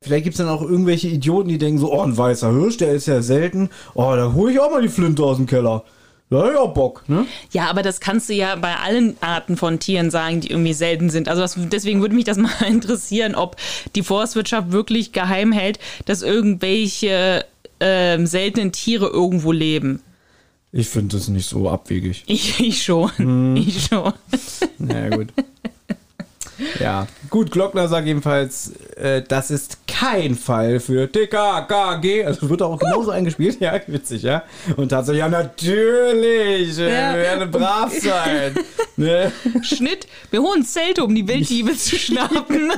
[0.05, 2.91] Vielleicht gibt es dann auch irgendwelche Idioten, die denken so, oh, ein weißer Hirsch, der
[2.91, 3.71] ist ja selten.
[3.95, 5.83] Oh, da hole ich auch mal die Flinte aus dem Keller.
[6.29, 7.25] Ich auch Bock, ne?
[7.51, 11.09] Ja, aber das kannst du ja bei allen Arten von Tieren sagen, die irgendwie selten
[11.09, 11.27] sind.
[11.27, 13.55] Also das, deswegen würde mich das mal interessieren, ob
[13.95, 17.43] die Forstwirtschaft wirklich geheim hält, dass irgendwelche
[17.79, 20.03] ähm, seltenen Tiere irgendwo leben.
[20.71, 22.23] Ich finde das nicht so abwegig.
[22.27, 23.57] Ich, ich schon.
[23.57, 24.13] Ich schon.
[24.77, 25.29] Naja, gut.
[26.79, 32.25] ja, gut, Glockner sagt jedenfalls, äh, das ist kein Fall für TKKG.
[32.25, 33.59] Also wird auch genauso eingespielt.
[33.59, 34.43] Ja, witzig, ja.
[34.75, 36.77] Und tatsächlich, ja, natürlich.
[36.79, 37.13] Äh, Ja.
[37.13, 38.55] Wir werden brav sein.
[38.97, 39.31] ne?
[39.61, 40.07] Schnitt.
[40.31, 42.71] Wir holen Zelte, um die Wilddiebe zu schnappen.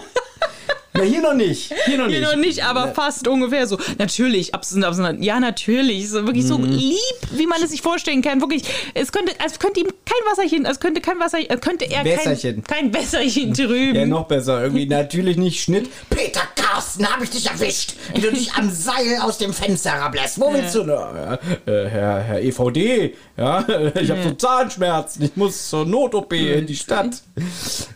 [0.98, 1.74] Ja, hier noch nicht.
[1.86, 2.30] Hier noch Hier nicht.
[2.30, 3.78] noch nicht, aber fast ungefähr so.
[3.98, 5.24] Natürlich, absolut, absolut.
[5.24, 6.10] Ja, natürlich.
[6.10, 6.98] So, wirklich so lieb,
[7.32, 8.41] wie man es sich vorstellen kann.
[8.41, 12.64] Wirklich, es könnte, als könnte ihm kein Wasserchen, als könnte kein Wasser, könnte er Wässerchen.
[12.64, 13.95] kein, kein Wässerchen trüben.
[13.95, 14.62] Ja, noch besser.
[14.64, 15.89] Irgendwie natürlich nicht Schnitt.
[16.10, 20.39] Peter Carsten, hab ich dich erwischt, wie du dich am Seil aus dem Fenster herablässt.
[20.39, 21.14] Wo willst du noch?
[21.16, 21.34] Ja,
[21.66, 23.66] äh, Herr, Herr EVD, ja,
[24.00, 27.22] ich habe so Zahnschmerzen, ich muss zur Not-OP in die Stadt.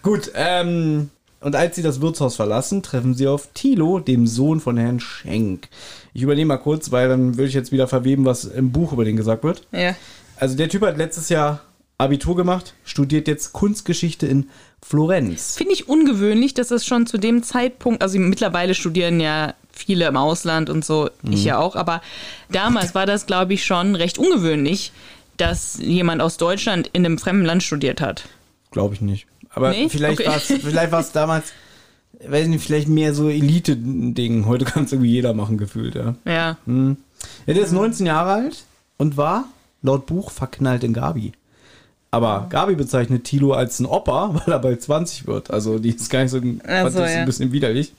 [0.03, 1.09] Gut, ähm,
[1.41, 5.67] und als sie das Wirtshaus verlassen, treffen sie auf Thilo, dem Sohn von Herrn Schenk.
[6.13, 9.05] Ich übernehme mal kurz, weil dann würde ich jetzt wieder verweben, was im Buch über
[9.05, 9.67] den gesagt wird.
[9.71, 9.95] Ja.
[10.37, 11.61] Also der Typ hat letztes Jahr
[11.97, 14.49] Abitur gemacht, studiert jetzt Kunstgeschichte in
[14.83, 15.55] Florenz.
[15.57, 20.17] Finde ich ungewöhnlich, dass es schon zu dem Zeitpunkt, also mittlerweile studieren ja viele im
[20.17, 21.33] Ausland und so, Mhm.
[21.33, 22.01] ich ja auch, aber
[22.51, 24.91] damals war das, glaube ich, schon recht ungewöhnlich,
[25.37, 28.23] dass jemand aus Deutschland in einem fremden Land studiert hat.
[28.71, 29.27] Glaube ich nicht.
[29.53, 29.89] Aber Nee?
[29.89, 30.91] vielleicht Okay.
[30.91, 31.45] war es damals,
[32.25, 34.45] weiß nicht, vielleicht mehr so Elite-Ding.
[34.45, 36.15] Heute kann es irgendwie jeder machen, gefühlt, ja.
[36.25, 36.57] Ja.
[36.65, 38.63] Ja, der ist 19 Jahre alt
[38.97, 39.45] und war
[39.81, 41.33] laut Buch verknallt in Gabi.
[42.13, 45.49] Aber Gabi bezeichnet Tilo als ein Opa, weil er bald 20 wird.
[45.51, 47.15] Also die ist gar nicht so, Ach fand so, das ja.
[47.17, 47.21] Mhm.
[47.21, 47.93] ein bisschen widerlich.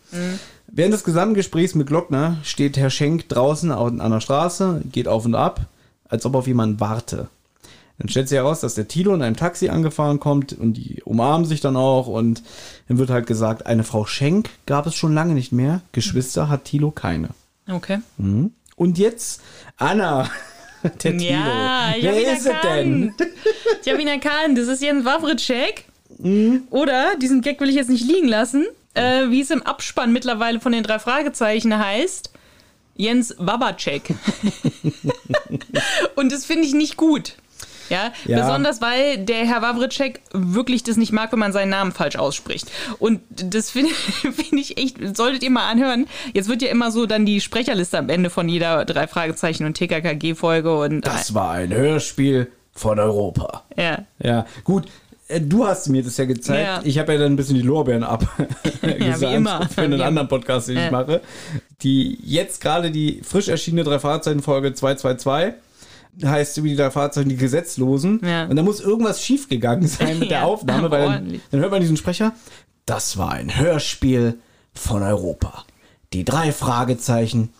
[0.68, 5.07] Während des gesamten Gesprächs mit Glockner steht Herr Schenk draußen au- an der Straße, geht
[5.09, 5.66] auf und ab,
[6.09, 7.28] als ob auf jemanden warte.
[8.03, 11.46] Dann stellt sich heraus, dass der Tilo in einem Taxi angefahren kommt und die umarmen
[11.46, 12.42] sich dann auch und
[12.88, 15.82] dann wird halt gesagt, eine Frau Schenk gab es schon lange nicht mehr.
[15.92, 17.28] Geschwister hat Tilo keine.
[17.70, 18.00] Okay.
[18.74, 19.40] Und jetzt
[19.76, 20.28] Anna,
[20.82, 21.22] der Tilo.
[21.22, 23.14] Ja, ich hab ihn Wer ist es denn?
[23.84, 24.59] Ich habe ihn erkannt.
[24.59, 25.84] Das ist Jens Wawritschek.
[26.18, 26.64] Mhm.
[26.70, 30.59] Oder, diesen Gag will ich jetzt nicht liegen lassen, äh, wie es im Abspann mittlerweile
[30.59, 32.32] von den drei Fragezeichen heißt.
[32.96, 34.12] Jens Wabacek.
[36.16, 37.36] Und das finde ich nicht gut.
[37.90, 38.40] Ja, Ja.
[38.40, 42.70] besonders weil der Herr Wawritschek wirklich das nicht mag, wenn man seinen Namen falsch ausspricht.
[42.98, 46.06] Und das finde find ich echt, solltet ihr mal anhören.
[46.32, 49.74] Jetzt wird ja immer so dann die Sprecherliste am Ende von jeder drei Fragezeichen und
[49.76, 53.64] TKKG-Folge und Das war ein Hörspiel von Europa.
[53.76, 53.98] ja.
[54.22, 54.86] Ja, gut.
[55.28, 56.64] äh, Du hast mir das ja gezeigt.
[56.66, 56.80] Ja.
[56.84, 58.26] Ich habe ja dann ein bisschen die Lorbeeren ab
[58.82, 59.68] wie immer.
[59.68, 60.28] für einen anderen.
[60.28, 60.84] Podcast, den Ja.
[60.86, 61.20] ich mache.
[61.82, 65.54] Die jetzt gerade die frisch erschienene drei Fahrzeichen Folge 222
[66.24, 68.20] heißt wie die drei Fahrzeichen die Gesetzlosen.
[68.24, 68.46] Ja.
[68.46, 71.80] Und da muss irgendwas schiefgegangen sein mit der Ja, Aufnahme, weil dann, dann hört man
[71.80, 72.32] diesen Sprecher.
[72.86, 74.38] Das war ein Hörspiel
[74.74, 75.64] von Europa.
[76.12, 77.50] Die drei Fragezeichen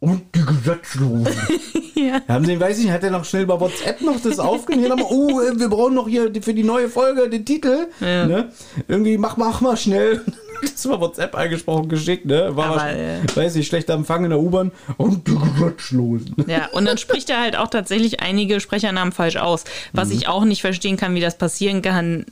[0.00, 1.34] und die Gesetzlosen.
[2.00, 2.22] Ja.
[2.28, 5.04] Haben Sie, weiß ich nicht, hat er noch schnell über WhatsApp noch das aufgenommen?
[5.06, 7.88] Oh, wir brauchen noch hier für die neue Folge den Titel.
[8.00, 8.26] Ja.
[8.26, 8.52] Ne?
[8.88, 10.24] Irgendwie mach, mach mal schnell.
[10.62, 12.56] Das war WhatsApp eingesprochen geschickt, ne?
[12.56, 14.72] War Aber, wahrscheinlich- weiß ich, schlechter Empfang in der U-Bahn.
[14.96, 16.34] Und Gesetzlosen.
[16.46, 19.64] Ja, und dann spricht er halt auch tatsächlich einige Sprechernamen falsch aus.
[19.92, 20.14] Was Mhm.
[20.14, 22.24] ich auch nicht verstehen kann, wie das passieren kann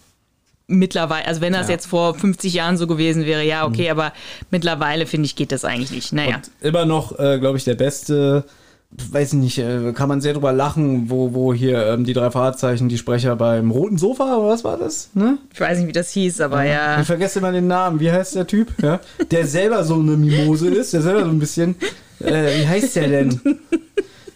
[0.66, 1.26] mittlerweile.
[1.26, 1.66] Also wenn das Ja.
[1.66, 1.70] Mhm.
[1.72, 4.12] jetzt vor 50 Jahren so gewesen wäre, ja, okay, aber
[4.50, 6.12] mittlerweile finde ich, geht das eigentlich nicht.
[6.12, 6.36] Naja.
[6.36, 8.44] Und immer noch, äh, glaube ich, der beste,
[8.90, 12.30] weiß ich nicht, äh, kann man sehr drüber lachen, wo, wo hier ähm, die drei
[12.30, 15.10] Fahrzeichen, die Sprecher beim roten Sofa, oder was war das?
[15.14, 15.38] Ne?
[15.52, 17.00] Ich weiß nicht, wie das hieß, aber ja.
[17.00, 18.00] Ich vergesse immer den Namen.
[18.00, 18.68] Wie heißt der Typ?
[18.82, 19.00] Ja?
[19.30, 21.76] Der selber so eine Mimose ist, der selber so ein bisschen.
[22.20, 23.40] Äh, wie heißt der denn?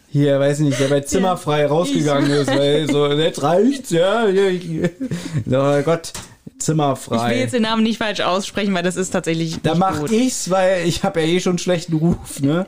[0.09, 4.27] Hier, weiß ich nicht, der bei Zimmerfrei rausgegangen ist, weil so, jetzt reicht's, ja.
[4.27, 6.23] Oh Gott, Ich
[6.53, 7.39] will Zimmerfrei.
[7.39, 10.11] jetzt den Namen nicht falsch aussprechen, weil das ist tatsächlich Da mach gut.
[10.13, 12.67] ich's, weil ich habe ja eh schon einen schlechten Ruf, ne?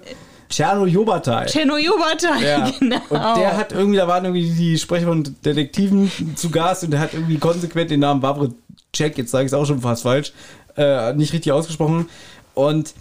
[0.49, 1.47] Tscherno Jobatai.
[1.47, 2.70] Cheno Jobatai, Ja.
[2.78, 2.97] genau.
[3.09, 7.01] Und der hat irgendwie, da waren irgendwie die Sprecher von Detektiven zu Gast und der
[7.01, 10.32] hat irgendwie konsequent den Namen Wawritschek, jetzt sage ich es auch schon fast falsch,
[10.76, 12.09] äh, nicht richtig ausgesprochen.
[12.55, 12.95] Und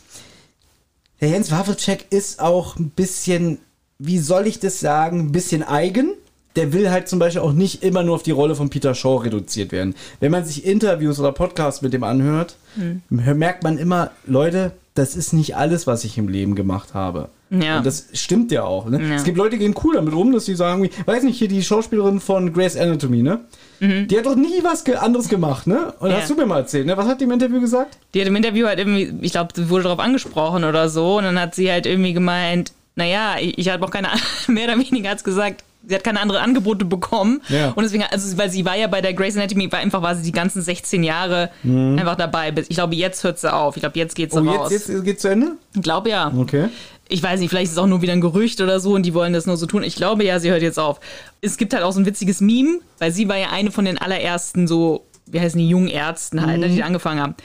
[1.22, 3.60] der Jens Wawritschek ist auch ein bisschen,
[4.00, 6.14] wie soll ich das sagen, ein bisschen eigen.
[6.56, 9.18] Der will halt zum Beispiel auch nicht immer nur auf die Rolle von Peter Shaw
[9.24, 9.96] reduziert werden.
[10.20, 13.02] Wenn man sich Interviews oder Podcasts mit dem anhört, Hm.
[13.10, 17.30] merkt man immer, Leute, das ist nicht alles, was ich im Leben gemacht habe.
[17.50, 17.78] Ja.
[17.78, 18.88] Und das stimmt ja auch.
[18.90, 19.00] Ne?
[19.02, 19.16] Ja.
[19.16, 21.64] Es gibt Leute, die gehen cool damit um, dass sie sagen, weiß nicht, hier die
[21.64, 23.40] Schauspielerin von Grey's Anatomy, ne?
[23.80, 25.94] Die hat doch nie was anderes gemacht, ne?
[26.00, 26.14] Und Mhm.
[26.16, 26.22] Ja.
[26.22, 26.96] hast du mir mal erzählt, ne?
[26.96, 27.98] Was hat die im Interview gesagt?
[28.14, 31.18] Die hat im Interview halt irgendwie, ich glaube, sie wurde darauf angesprochen oder so.
[31.18, 34.08] Und dann hat sie halt irgendwie gemeint, naja, ich, ich habe auch keine,
[34.48, 37.42] mehr oder weniger hat's gesagt, sie hat keine anderen Angebote bekommen.
[37.50, 37.72] Ja.
[37.72, 40.24] Und deswegen, also, weil sie war ja bei der Grey's Anatomy, war einfach war sie
[40.24, 42.52] die ganzen 16 Jahre einfach dabei.
[42.52, 43.76] Bis- Ich glaube, jetzt hört sie auf.
[43.76, 44.48] Ich glaube, jetzt geht's Mhm.
[44.48, 44.72] Oh, raus.
[44.72, 45.54] jetzt, jetzt geht's zu Ende?
[45.76, 46.32] Ich glaube ja.
[46.38, 46.70] Okay.
[47.10, 49.14] Ich weiß nicht, vielleicht ist es auch nur wieder ein Gerücht oder so und die
[49.14, 49.84] wollen das nur so tun.
[49.84, 51.00] Ich glaube ja, sie hört jetzt auf.
[51.42, 53.98] Es gibt halt auch so ein witziges Meme, weil sie war ja eine von den
[53.98, 57.36] allerersten so, wie heißen die, jungen Ärzten halt, ne, die da angefangen haben.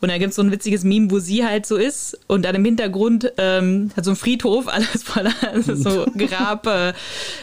[0.00, 2.54] Und da gibt es so ein witziges Meme, wo sie halt so ist und dann
[2.54, 5.32] im Hintergrund ähm, hat so ein Friedhof, alles voller
[5.74, 6.94] so Grabsteine.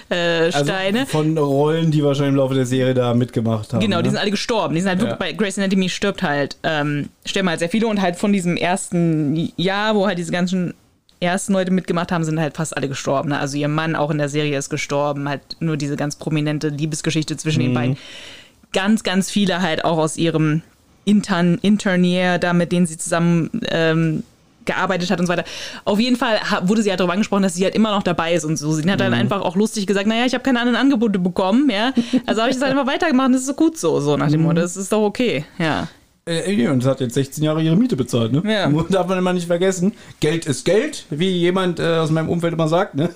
[0.09, 3.81] Äh, Also von Rollen, die wahrscheinlich im Laufe der Serie da mitgemacht haben.
[3.81, 4.11] Genau, die ne?
[4.11, 4.73] sind alle gestorben.
[4.75, 5.15] Die sind halt Ja.
[5.15, 9.51] bei Grace Anatomy stirbt halt, ähm, sterben halt sehr viele und halt von diesem ersten
[9.57, 10.73] Jahr, wo halt diese ganzen
[11.19, 13.29] ersten Leute mitgemacht haben, sind halt fast alle gestorben.
[13.29, 13.39] Ne?
[13.39, 17.35] Also ihr Mann auch in der Serie ist gestorben, halt nur diese ganz prominente Liebesgeschichte
[17.37, 17.97] zwischen den beiden.
[18.75, 20.61] Ganz, ganz viele halt auch aus ihrem
[21.05, 24.23] Intern, Internier, da mit denen sie zusammen ähm,
[24.65, 25.45] gearbeitet hat und so weiter.
[25.85, 28.43] Auf jeden Fall wurde sie halt darüber angesprochen, dass sie halt immer noch dabei ist
[28.43, 28.73] und so.
[28.73, 31.93] Sie hat dann einfach auch lustig gesagt, naja, ich habe keine anderen Angebote bekommen, ja.
[32.25, 34.29] Also habe ich das halt einfach weitergemacht und das ist so gut so, so nach
[34.29, 35.87] dem Motto, das ist doch okay, ja.
[36.27, 38.41] Äh, und sie hat jetzt 16 Jahre ihre Miete bezahlt, ne?
[38.51, 38.67] Ja.
[38.89, 39.93] Darf man immer nicht vergessen.
[40.19, 43.09] Geld ist Geld, wie jemand äh, aus meinem Umfeld immer sagt, ne?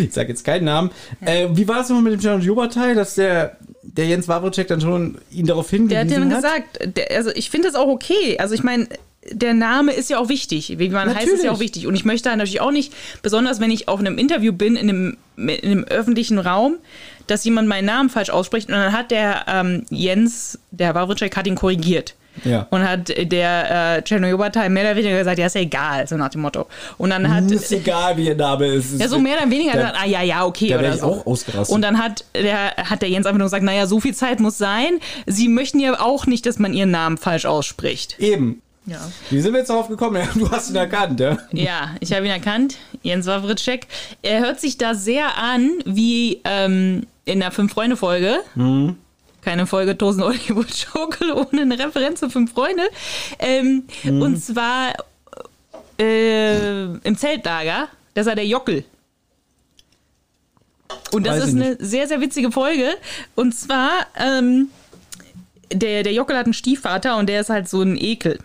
[0.00, 0.90] Ich sag jetzt keinen Namen.
[1.20, 4.80] Äh, wie war es immer mit dem Jan Jobatai, dass der, der Jens Wawrczyk dann
[4.80, 6.20] schon ihn darauf Der hat hingewiesen ja hat?
[6.20, 8.38] dann gesagt, der, also ich finde das auch okay.
[8.38, 8.88] Also ich meine,
[9.30, 10.78] der Name ist ja auch wichtig.
[10.78, 11.50] Wie man heißt, ist ja Natürlich.
[11.50, 11.86] auch wichtig.
[11.86, 15.16] Und ich möchte natürlich auch nicht, besonders wenn ich auf einem Interview bin, in einem,
[15.36, 16.76] in einem öffentlichen Raum,
[17.26, 18.68] dass jemand meinen Namen falsch ausspricht.
[18.68, 22.14] Und dann hat der ähm, Jens, der Wawritschek, hat ihn korrigiert.
[22.44, 22.66] Ja.
[22.70, 26.30] Und hat der äh, Czernojobatai mehr oder weniger gesagt, ja, ist ja egal, so nach
[26.30, 26.66] dem Motto.
[26.98, 27.50] Und dann hat.
[27.50, 28.98] ist egal, wie ihr Name ist.
[29.00, 30.68] Ja, so mehr oder weniger Da- gesagt, ah ja, ja, okay.
[30.68, 31.06] da oder ich so.
[31.06, 31.74] auch ausgerastet.
[31.74, 34.58] Und dann hat der, hat der Jens einfach nur gesagt, naja, so viel Zeit muss
[34.58, 34.98] sein.
[35.26, 38.18] Sie möchten ja auch nicht, dass man ihren Namen falsch ausspricht.
[38.18, 38.60] Eben.
[38.86, 38.98] Ja.
[39.30, 40.22] Wie sind wir jetzt darauf gekommen?
[40.34, 41.38] Du hast ihn erkannt, ja?
[41.52, 43.86] Ja, ich habe ihn erkannt, Jens Wawritschek.
[44.20, 48.40] Er hört sich da sehr an wie ähm, in der Fünf-Freunde-Folge,
[49.44, 52.84] keine Folge Tosen Hollywood Schaukel ohne eine Referenz zu Fünf Freunde,
[53.38, 54.94] ähm, und zwar
[55.98, 58.84] äh, im Zeltlager, das war der Jockel.
[61.12, 62.90] Und das Weiß ist eine sehr, sehr witzige Folge.
[63.34, 64.68] Und zwar, ähm,
[65.72, 68.38] der, der Jockel hat einen Stiefvater und der ist halt so ein Ekel.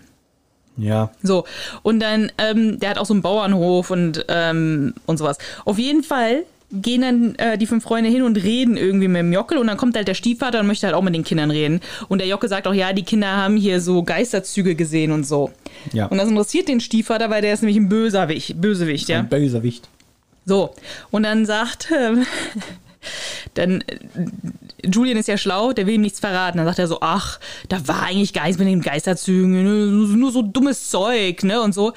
[0.78, 1.12] Ja.
[1.22, 1.46] So,
[1.82, 5.38] und dann, ähm, der hat auch so einen Bauernhof und, ähm, und sowas.
[5.66, 9.34] Auf jeden Fall gehen dann äh, die fünf Freunde hin und reden irgendwie mit dem
[9.34, 11.82] Jockel und dann kommt halt der Stiefvater und möchte halt auch mit den Kindern reden.
[12.08, 15.52] Und der Jockel sagt auch, ja, die Kinder haben hier so Geisterzüge gesehen und so.
[15.94, 16.06] Ja.
[16.06, 19.20] Und das interessiert den Stiefvater, weil der ist nämlich ein Böserwicht, Bösewicht, ja.
[19.20, 19.90] Ein Bösewicht.
[20.46, 20.74] So,
[21.12, 22.26] und dann sagt, ähm,
[23.56, 23.98] dann, äh,
[24.86, 26.58] Julian ist ja schlau, der will ihm nichts verraten.
[26.58, 30.08] Dann sagt er so, ach, da war eigentlich gar nichts mit den Geisterzügen, ne, nur,
[30.08, 31.94] nur so dummes Zeug, ne, und so.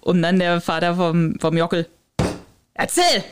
[0.00, 1.88] Und dann der Vater vom, vom Jockel,
[2.74, 3.24] erzähl!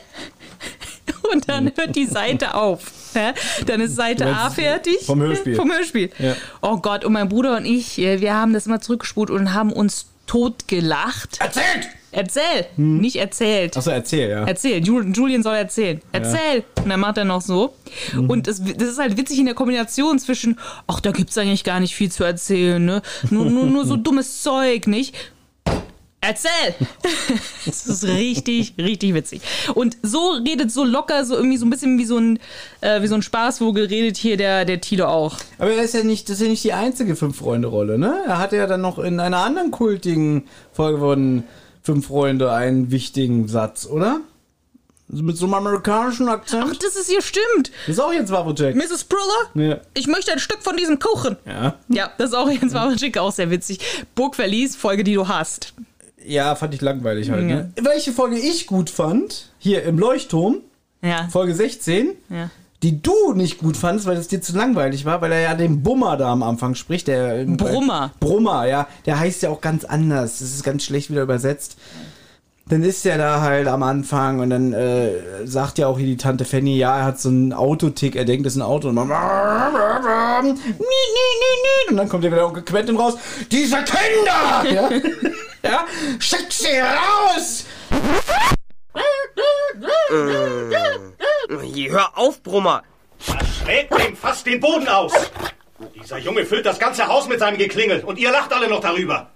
[1.33, 2.81] Und dann hört die Seite auf.
[3.15, 3.33] Ja?
[3.65, 4.99] Dann ist Seite A fertig.
[5.05, 5.55] vom Hörspiel.
[5.55, 6.09] Vom Hörspiel.
[6.19, 6.35] Ja.
[6.61, 9.71] Oh Gott, und mein Bruder und ich, äh, wir haben das immer zurückgespult und haben
[9.73, 11.39] uns totgelacht.
[11.39, 11.87] Erzählt!
[12.11, 12.65] Erzähl!
[12.77, 13.75] Nicht erzählt.
[13.75, 14.45] Achso, erzähl, ja.
[14.45, 16.01] Erzähl, Ju- Julian soll erzählen.
[16.13, 16.63] Erzähl!
[16.81, 17.75] Und dann macht er noch so.
[18.13, 18.29] Mhm.
[18.29, 21.79] Und das, das ist halt witzig in der Kombination zwischen, ach, da gibt's eigentlich gar
[21.81, 23.01] nicht viel zu erzählen, ne?
[23.31, 25.13] Nur, nur, nur so dummes Zeug, nicht?
[26.27, 26.73] Erzähl!
[27.65, 29.41] das ist richtig, richtig witzig.
[29.73, 32.39] Und so redet so locker, so irgendwie so ein bisschen wie so ein,
[32.81, 35.37] äh, wie so ein Spaßvogel redet hier der, der Tilo auch.
[35.57, 38.23] Aber er ist ja nicht, das ist ja nicht die einzige Fünf-Freunde-Rolle, ne?
[38.27, 41.43] Er hatte ja dann noch in einer anderen kultigen Folge von
[41.83, 44.21] Fünf Freunde einen wichtigen Satz, oder?
[45.07, 46.65] Mit so einem amerikanischen Akzent.
[46.67, 47.69] Ach, das ist hier stimmt.
[47.85, 48.75] das ist auch jetzt Wawojek.
[48.75, 49.03] Mrs.
[49.03, 49.77] Briller, Ja.
[49.93, 51.37] ich möchte ein Stück von diesem Kuchen.
[51.45, 51.75] Ja.
[51.89, 53.79] Ja, das ist auch Jens Wawrczyk auch sehr witzig.
[54.15, 55.75] Burgverlies, Folge, die du hast.
[56.27, 57.71] Ja, fand ich langweilig halt, ne?
[57.81, 60.57] Welche Folge ich gut fand, hier im Leuchtturm,
[61.01, 61.27] Ja.
[61.31, 62.49] Folge 16, Ja.
[62.83, 65.81] die du nicht gut fandest, weil es dir zu langweilig war, weil er ja den
[65.83, 67.07] Bummer da am Anfang spricht.
[67.07, 68.11] Der Brummer.
[68.19, 68.87] Brummer, ja.
[69.05, 70.39] Der heißt ja auch ganz anders.
[70.39, 71.77] Das ist ganz schlecht wieder übersetzt.
[72.67, 75.11] Dann ist er da halt am Anfang und dann äh,
[75.45, 78.43] sagt ja auch hier die Tante Fanny, ja, er hat so einen Autotick, er denkt,
[78.47, 79.07] das ist ein Auto und, dann,
[81.89, 83.13] und dann kommt er wieder Onkel Quentin raus,
[83.51, 84.73] diese Kinder!
[84.73, 84.89] Ja,
[85.65, 85.85] ja
[86.19, 87.65] schick sie raus!
[91.95, 92.83] Hör auf, Brummer.
[93.63, 95.13] Schlägt ihm fast den Boden aus.
[95.93, 99.31] Dieser Junge füllt das ganze Haus mit seinem Geklingel und ihr lacht alle noch darüber.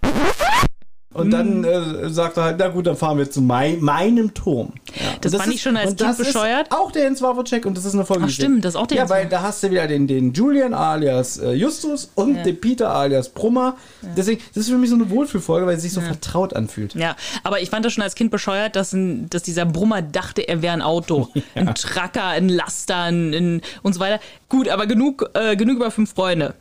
[1.20, 4.74] Und dann äh, sagt er halt, na gut, dann fahren wir zu mein, meinem Turm.
[4.96, 5.02] Ja.
[5.22, 6.68] Das Und fand ich schon als Kind das bescheuert.
[6.68, 8.26] Ist auch der Jens Wawrczyk und das ist eine Folge.
[8.28, 10.34] Ach, stimmt, das ist auch der Ja, Jens weil da hast du wieder den, den
[10.34, 12.44] Julian alias äh, Justus und Ja.
[12.44, 13.78] den Peter alias Brummer.
[14.18, 16.96] Deswegen, das ist für mich so eine Wohlfühlfolge, weil es sich so vertraut anfühlt.
[16.96, 20.48] Ja, aber ich fand das schon als Kind bescheuert, dass, ein, dass dieser Brummer dachte,
[20.48, 21.30] er wäre ein Auto.
[21.56, 24.20] Ein Tracker, ein Laster ein, ein, und so weiter.
[24.48, 26.54] Gut, aber genug, äh, genug über fünf Freunde.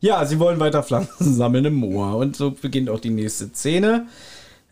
[0.00, 2.16] Ja, sie wollen weiter Pflanzen sammeln im Moor.
[2.16, 4.06] Und so beginnt auch die nächste Szene.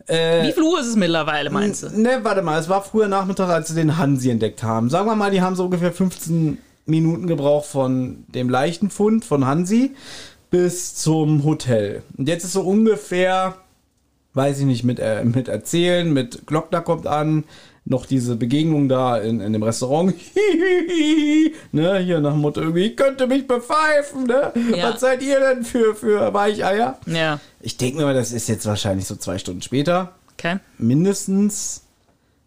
[0.07, 1.89] Wie viel Uhr ist es mittlerweile, meinst du?
[1.89, 4.91] Ne, warte mal, es war früher Nachmittag, als sie den Hansi entdeckt haben.
[4.91, 9.47] Sagen wir mal, die haben so ungefähr 15 Minuten gebraucht von dem leichten Fund von
[9.47, 9.95] Hansi
[10.51, 12.03] bis zum Hotel.
[12.17, 13.55] Und jetzt ist so ungefähr,
[14.35, 17.45] weiß ich nicht, mit, äh, mit Erzählen, mit Glockner kommt an,
[17.87, 20.13] noch diese Begegnung da in, in dem Restaurant.
[21.71, 24.51] ne, hier nach Motto irgendwie, ich könnte mich bepfeifen, ne?
[24.75, 24.91] Ja.
[24.93, 26.97] Was seid ihr denn für, für Weicheier?
[27.05, 30.57] Ja, Ich denke mir mal, das ist jetzt wahrscheinlich so zwei Stunden später okay.
[30.77, 31.81] mindestens.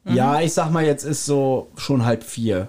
[0.05, 2.68] Ja, ich sag mal, jetzt ist so schon halb vier.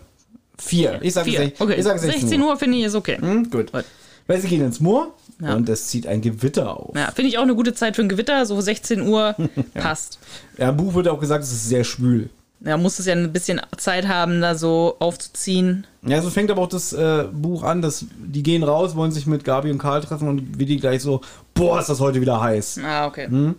[0.57, 0.99] Vier.
[1.01, 1.39] Ich sage Vier.
[1.39, 3.17] sech- Okay, ich sag 16 Uhr finde ich ist okay.
[3.17, 3.71] Hm, gut.
[3.71, 3.85] Gut.
[4.27, 5.55] Weil sie gehen ins Moor Ja.
[5.55, 6.93] und es zieht ein Gewitter auf.
[6.97, 8.45] Ja, finde ich auch eine gute Zeit für ein Gewitter.
[8.45, 9.35] So 16 Uhr
[9.73, 10.19] passt.
[10.57, 12.29] Ja, im Buch wird auch gesagt, es ist sehr schwül.
[12.61, 15.87] Ja, muss es ja ein bisschen Zeit haben, da so aufzuziehen.
[16.05, 19.25] Ja, so fängt aber auch das äh, Buch an, dass die gehen raus, wollen sich
[19.27, 21.21] mit Gabi und Karl treffen und wie die gleich so,
[21.53, 22.81] boah, ist das heute wieder heiß.
[22.83, 23.53] Ah, okay.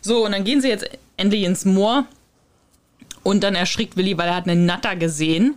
[0.00, 2.06] So, und dann gehen sie jetzt endlich ins Moor.
[3.22, 5.56] Und dann erschrickt Willi, weil er hat einen Natter gesehen.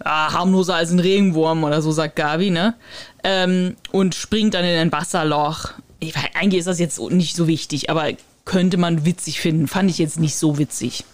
[0.00, 2.74] Ah, harmloser als ein Regenwurm oder so, sagt Gabi, ne?
[3.22, 5.70] Ähm, und springt dann in ein Wasserloch.
[6.00, 8.08] Ich, weiß, eigentlich ist das jetzt nicht so wichtig, aber
[8.44, 9.68] könnte man witzig finden.
[9.68, 11.04] Fand ich jetzt nicht so witzig.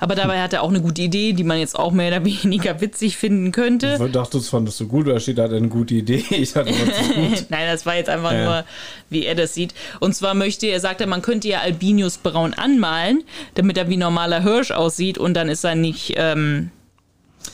[0.00, 2.80] Aber dabei hat er auch eine gute Idee, die man jetzt auch mehr oder weniger
[2.80, 3.98] witzig finden könnte.
[4.04, 6.24] Ich dachte, das fandest du gut, da steht, da hat eine gute Idee.
[6.30, 7.46] Ich dachte, das gut.
[7.50, 8.44] Nein, das war jetzt einfach Ja.
[8.44, 8.64] nur,
[9.10, 9.74] wie er das sieht.
[10.00, 13.22] Und zwar möchte er, sagt er, man könnte ja Albinius braun anmalen,
[13.54, 16.70] damit er wie normaler Hirsch aussieht und dann ist er nicht, ähm,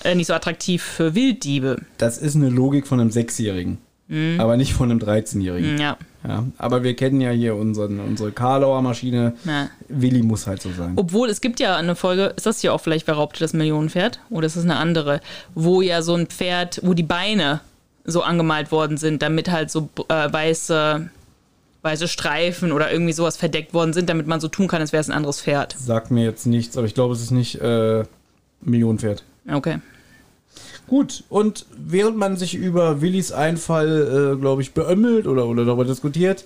[0.02, 1.80] äh, nicht so attraktiv für Wilddiebe.
[1.98, 3.78] Das ist eine Logik von einem Sechsjährigen,
[4.38, 5.78] aber nicht von einem 13-Jährigen.
[5.78, 5.96] Ja,
[6.26, 9.34] Ja, aber wir kennen ja hier unseren, unsere Karlauer Maschine.
[9.44, 9.68] Ja.
[9.88, 10.94] Willi muss halt so sein.
[10.96, 14.20] Obwohl, es gibt ja eine Folge, ist das hier auch vielleicht wer raubt das Millionenpferd?
[14.30, 15.20] Oder ist das eine andere?
[15.54, 17.60] Wo ja so ein Pferd, wo die Beine
[18.04, 21.08] so angemalt worden sind, damit halt so äh, weiße,
[21.82, 25.02] weiße Streifen oder irgendwie sowas verdeckt worden sind, damit man so tun kann, als wäre
[25.02, 25.74] es ein anderes Pferd.
[25.78, 28.04] Sagt mir jetzt nichts, aber ich glaube, es ist nicht äh,
[28.62, 29.24] Millionenpferd.
[29.50, 29.78] Okay.
[30.94, 35.84] Gut, und während man sich über Willis Einfall, äh, glaube ich, beömmelt oder, oder darüber
[35.84, 36.44] diskutiert,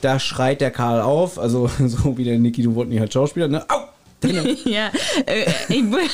[0.00, 3.64] da schreit der Karl auf, also so wie der Niki Duwotny halt Schauspieler, ne?
[3.68, 3.88] Au!
[4.64, 4.92] ja,
[5.26, 6.04] äh, ich würde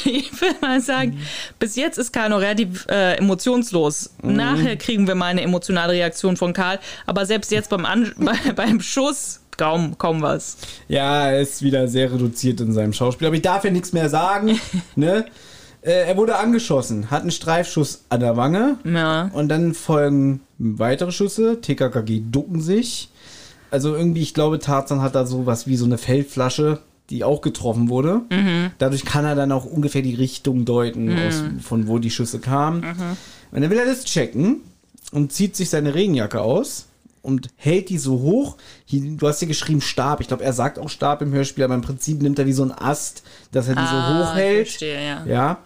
[0.40, 1.20] würd mal sagen,
[1.58, 4.08] bis jetzt ist Karl noch relativ äh, emotionslos.
[4.22, 8.52] Nachher kriegen wir mal eine emotionale Reaktion von Karl, aber selbst jetzt beim, An bei,
[8.54, 10.56] beim Schuss kaum, kaum was.
[10.88, 14.08] Ja, er ist wieder sehr reduziert in seinem Schauspiel, aber ich darf ja nichts mehr
[14.08, 14.58] sagen,
[14.94, 15.26] ne?
[15.86, 19.30] Äh, er wurde angeschossen, hat einen Streifschuss an der Wange Ja.
[19.32, 23.08] und dann folgen weitere Schüsse, TKKG ducken sich.
[23.70, 26.80] Also irgendwie, ich glaube, Tarzan hat da sowas wie so eine Feldflasche,
[27.10, 28.22] die auch getroffen wurde.
[28.78, 32.82] Dadurch kann er dann auch ungefähr die Richtung deuten, aus, von wo die Schüsse kamen.
[33.52, 34.60] Und dann will er das checken
[35.12, 36.86] und zieht sich seine Regenjacke aus
[37.26, 38.56] und hält die so hoch.
[38.84, 40.20] Hier, du hast hier geschrieben Stab.
[40.20, 42.62] Ich glaube, er sagt auch Stab im Hörspiel, aber im Prinzip nimmt er wie so
[42.62, 44.68] ein Ast, dass er die so hoch ich hält.
[44.68, 45.26] verstehe, ja.
[45.26, 45.58] Ja.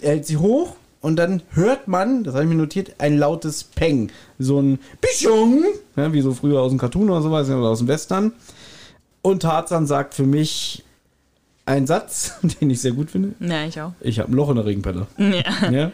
[0.00, 3.62] Er hält sie hoch und dann hört man, das habe ich mir notiert, ein lautes
[3.62, 4.10] Peng.
[4.40, 5.64] So ein Bischung,
[5.94, 8.32] ja, wie so früher aus dem Cartoon oder sowas oder aus dem Western.
[9.22, 10.84] Und Tarzan sagt für mich
[11.64, 13.34] einen Satz, den ich sehr gut finde.
[13.38, 13.92] Ja, ich auch.
[14.00, 15.06] Ich habe ein Loch in der Regenpelle.
[15.16, 15.70] Ja.
[15.70, 15.92] Ja,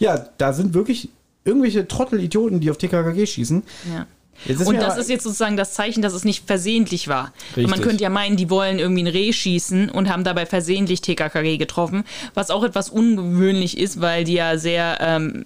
[0.00, 1.10] ja da sind wirklich
[1.44, 3.62] irgendwelche Trottel-Idioten, die auf TKKG schießen.
[3.92, 4.06] ja.
[4.64, 7.32] Und das ist jetzt sozusagen das Zeichen, dass es nicht versehentlich war.
[7.56, 11.56] Man könnte ja meinen, die wollen irgendwie ein Reh schießen und haben dabei versehentlich TKKG
[11.56, 15.44] getroffen, was auch etwas ungewöhnlich ist, weil die ja sehr ähm,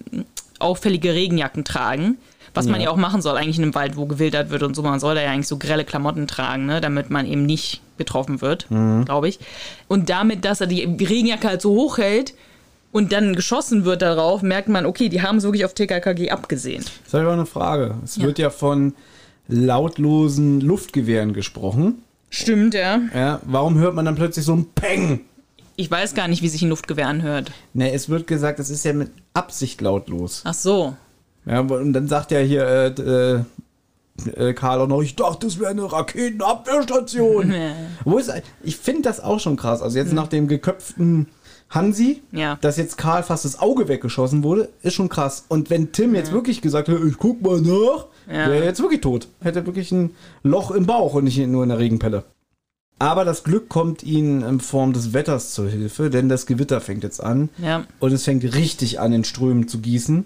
[0.59, 2.17] auffällige Regenjacken tragen.
[2.55, 4.83] Was man ja auch machen soll, eigentlich in einem Wald, wo gewildert wird und so.
[4.83, 8.41] Man soll da ja eigentlich so grelle Klamotten tragen, ne, damit man eben nicht getroffen
[8.41, 8.67] wird,
[9.05, 9.39] glaube ich.
[9.87, 12.35] Und damit, dass er die Regenjacke halt so hoch hält
[12.93, 16.83] und dann geschossen wird darauf, merkt man, okay, die haben es wirklich auf TKKG abgesehen.
[17.03, 17.95] Jetzt habe ich aber eine Frage.
[18.05, 18.23] Es Ja.
[18.23, 18.93] wird ja von
[19.49, 22.03] lautlosen Luftgewehren gesprochen.
[22.29, 22.99] Stimmt, ja.
[23.13, 25.21] Ja, warum hört man dann plötzlich so ein Peng?
[25.75, 27.51] Ich weiß gar nicht, wie sich ein Luftgewehr anhört.
[27.73, 30.41] Ne, es wird gesagt, es ist ja mit Absicht lautlos.
[30.45, 30.95] Ach so.
[31.45, 35.59] Ja, und dann sagt ja hier äh, äh, äh, Karl auch noch, ich dachte, das
[35.59, 37.53] wäre eine Raketenabwehrstation.
[38.05, 38.31] Wo ist,
[38.63, 39.81] ich finde das auch schon krass.
[39.81, 41.27] Also jetzt nach dem geköpften
[41.73, 42.57] Hansi, Ja.
[42.61, 45.45] dass jetzt Karl fast das Auge weggeschossen wurde, ist schon krass.
[45.47, 48.49] Und wenn Tim jetzt wirklich gesagt hätte, ich guck mal nach, Ja.
[48.49, 49.27] wäre er jetzt wirklich tot.
[49.41, 50.11] Hätte wirklich ein
[50.43, 52.23] Loch im Bauch und nicht nur in der Regenpelle.
[52.99, 57.03] Aber das Glück kommt ihnen in Form des Wetters zur Hilfe, denn das Gewitter fängt
[57.03, 57.49] jetzt an.
[57.57, 57.83] Ja.
[57.99, 60.25] Und es fängt richtig an, in Strömen zu gießen.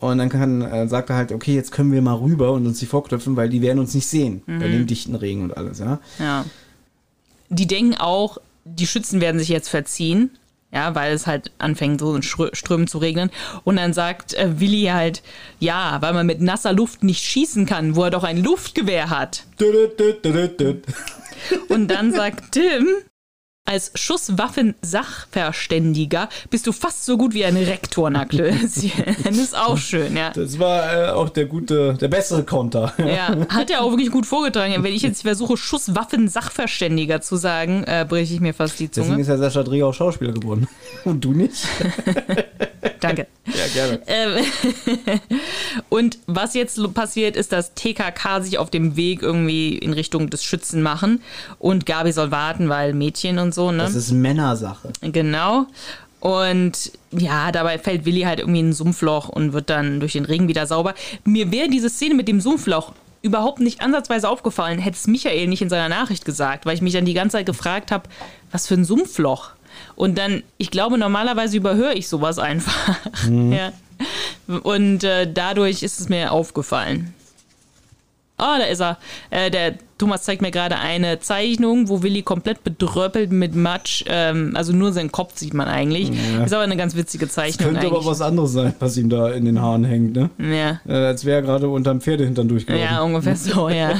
[0.00, 2.78] Und dann kann, äh, sagt er halt, okay, jetzt können wir mal rüber und uns
[2.78, 4.42] die vorknöpfen, weil die werden uns nicht sehen.
[4.46, 5.98] Bei dem dichten Regen und alles, ja.
[6.18, 6.44] Ja.
[7.50, 10.30] Die denken auch, die Schützen werden sich jetzt verziehen.
[10.76, 13.30] Ja, weil es halt anfängt, so in Strö- Strömen zu regnen.
[13.64, 15.22] Und dann sagt äh, Willi halt,
[15.58, 19.44] ja, weil man mit nasser Luft nicht schießen kann, wo er doch ein Luftgewehr hat.
[21.70, 22.86] Und dann sagt Tim,
[23.66, 28.92] als Schusswaffensachverständiger bist du fast so gut wie ein Rektornacklöschen.
[29.24, 30.30] Das ist auch schön, ja.
[30.30, 32.92] Das war äh, auch der gute, der bessere Konter.
[32.98, 34.82] Ja, hat er auch wirklich gut vorgetragen.
[34.82, 39.22] Wenn ich jetzt versuche, Schusswaffensachverständiger zu sagen, äh, breche ich mir fast die Deswegen Zunge.
[39.22, 40.68] ist ja Sascha Dreher auch Schauspieler geworden.
[41.04, 41.66] Und du nicht?
[43.00, 43.26] Danke.
[43.46, 44.00] Ja, gerne.
[44.06, 44.44] Ähm,
[45.88, 50.44] und was jetzt passiert, ist, dass TKK sich auf dem Weg irgendwie in Richtung des
[50.44, 51.22] Schützen machen
[51.58, 53.84] und Gabi soll warten, weil Mädchen und so, ne?
[53.84, 54.92] Das ist Männersache.
[55.00, 55.66] Genau.
[56.20, 60.24] Und ja, dabei fällt Willi halt irgendwie in ein Sumpfloch und wird dann durch den
[60.24, 60.94] Regen wieder sauber.
[61.24, 65.62] Mir wäre diese Szene mit dem Sumpfloch überhaupt nicht ansatzweise aufgefallen, hätte es Michael nicht
[65.62, 68.08] in seiner Nachricht gesagt, weil ich mich dann die ganze Zeit gefragt habe,
[68.50, 69.50] was für ein Sumpfloch.
[69.96, 72.98] Und dann, ich glaube, normalerweise überhöre ich sowas einfach.
[73.50, 73.72] ja.
[74.46, 77.14] Und äh, dadurch ist es mir aufgefallen.
[78.38, 78.98] Ah, da ist er.
[79.30, 84.52] Äh, der Thomas zeigt mir gerade eine Zeichnung, wo Willi komplett bedröppelt mit Matsch, ähm,
[84.54, 86.10] also nur seinen Kopf sieht man eigentlich.
[86.10, 86.44] Ja.
[86.44, 88.06] Ist aber eine ganz witzige Zeichnung Könnte aber eigentlich.
[88.10, 90.28] was anderes sein, was ihm da in den Haaren hängt, ne?
[90.38, 90.80] ja.
[90.86, 92.86] Äh, als wäre er gerade unterm Pferdehintern durchgelaufen.
[92.86, 93.94] ja, ungefähr so, ja.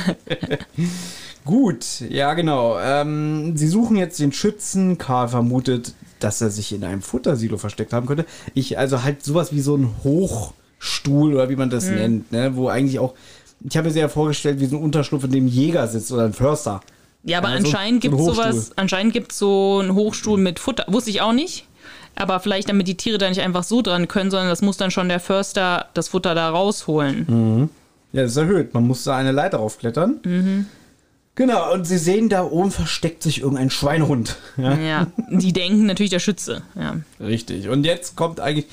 [1.47, 2.76] Gut, ja genau.
[2.80, 4.99] Ähm, sie suchen jetzt den Schützen.
[4.99, 8.26] Karl vermutet, dass er sich in einem Futtersilo versteckt haben könnte.
[8.53, 12.57] Ich, also halt sowas wie so ein Hochstuhl oder wie man das nennt, ne?
[12.57, 13.14] Wo eigentlich auch,
[13.61, 16.25] ich habe mir sehr vorgestellt, wie so ein Unterschlupf, in dem ein Jäger sitzt oder
[16.25, 16.81] ein Förster.
[17.25, 18.53] Ja, aber Ja, so- anscheinend so gibt es Hochstuhl.
[18.53, 20.85] sowas, anscheinend gibt es so einen Hochstuhl mit Futter.
[20.89, 21.67] Wusste ich auch nicht.
[22.19, 24.91] Aber vielleicht, damit die Tiere da nicht einfach so dran können, sondern das muss dann
[24.91, 27.69] schon der Förster das Futter da rausholen.
[28.13, 28.73] Ja, das ist erhöht.
[28.73, 30.21] Man muss da eine Leiter raufklettern.
[30.25, 30.67] Mhm.
[31.35, 34.37] Genau, und sie sehen, da oben versteckt sich irgendein Schweinehund.
[34.57, 36.63] Ja, Ja, die denken natürlich der Schütze.
[36.75, 36.97] Ja.
[37.21, 37.69] richtig.
[37.69, 38.65] Und jetzt kommt eigentlich.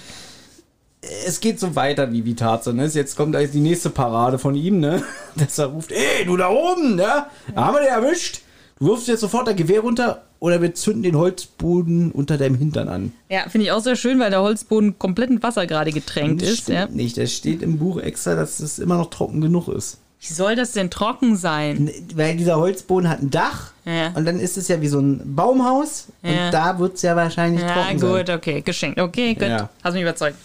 [1.25, 2.77] Es geht so weiter wie, wie Tarzan.
[2.77, 2.85] Ne?
[2.85, 5.01] Jetzt kommt die nächste Parade von ihm, ne?
[5.35, 7.25] Dass er ruft: Ey, du da oben, ne?
[7.55, 8.41] Haben wir den erwischt?
[8.79, 12.89] Du wirfst jetzt sofort dein Gewehr runter oder wir zünden den Holzboden unter deinem Hintern
[12.89, 13.13] an.
[13.29, 16.49] Ja, finde ich auch sehr schön, weil der Holzboden komplett in Wasser gerade getränkt Das
[16.49, 16.69] ist.
[16.69, 16.87] Ja.
[16.87, 17.17] nicht.
[17.17, 19.99] Es steht im Buch extra, dass es immer noch trocken genug ist.
[20.25, 21.91] Wie soll das denn trocken sein?
[22.15, 24.11] Weil dieser Holzboden hat ein Dach Ja.
[24.15, 26.45] und dann ist es ja wie so ein Baumhaus Ja.
[26.47, 28.37] und da wird es ja wahrscheinlich Ja, trocken gut, sein.
[28.37, 28.99] okay, geschenkt.
[28.99, 29.43] Okay, gut.
[29.47, 29.69] Ja.
[29.83, 30.37] Hast mich überzeugt.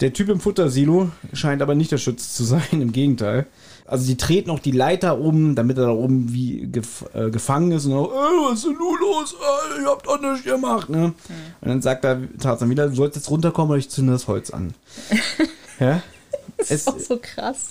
[0.00, 3.46] Der Typ im Futtersilo scheint aber nicht der Schütze zu sein, im Gegenteil.
[3.86, 7.70] Also die treten auch die Leiter um, damit er da oben wie gef äh, gefangen
[7.72, 9.34] ist und auch, äh, was ist denn nun los?
[9.34, 11.12] Äh, ihr habt doch nichts gemacht, ne?
[11.60, 14.50] Und dann sagt er Tarzan wieder, du sollst jetzt runterkommen oder ich zünde das Holz
[14.50, 14.72] an.
[15.80, 16.02] ja?
[16.56, 17.66] Das Es- ist auch so krass.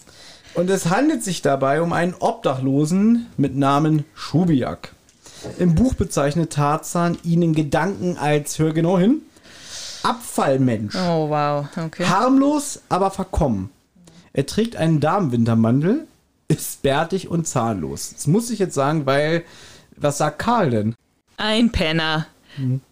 [0.54, 4.94] Und es handelt sich dabei um einen Obdachlosen mit Namen Schubiak.
[5.58, 9.24] Im Buch bezeichnet Tarzan ihn in Gedanken als, hör genau hin,
[10.04, 10.96] Abfallmensch.
[10.96, 11.66] Oh, wow.
[11.78, 12.06] Okay.
[12.06, 13.70] Harmlos, aber verkommen.
[14.34, 16.08] Er trägt einen Damenwintermantel,
[16.48, 18.12] ist bärtig und zahnlos.
[18.14, 19.44] Das muss ich jetzt sagen, weil,
[19.96, 20.96] was sagt Karl denn?
[21.38, 22.28] Ein Penner.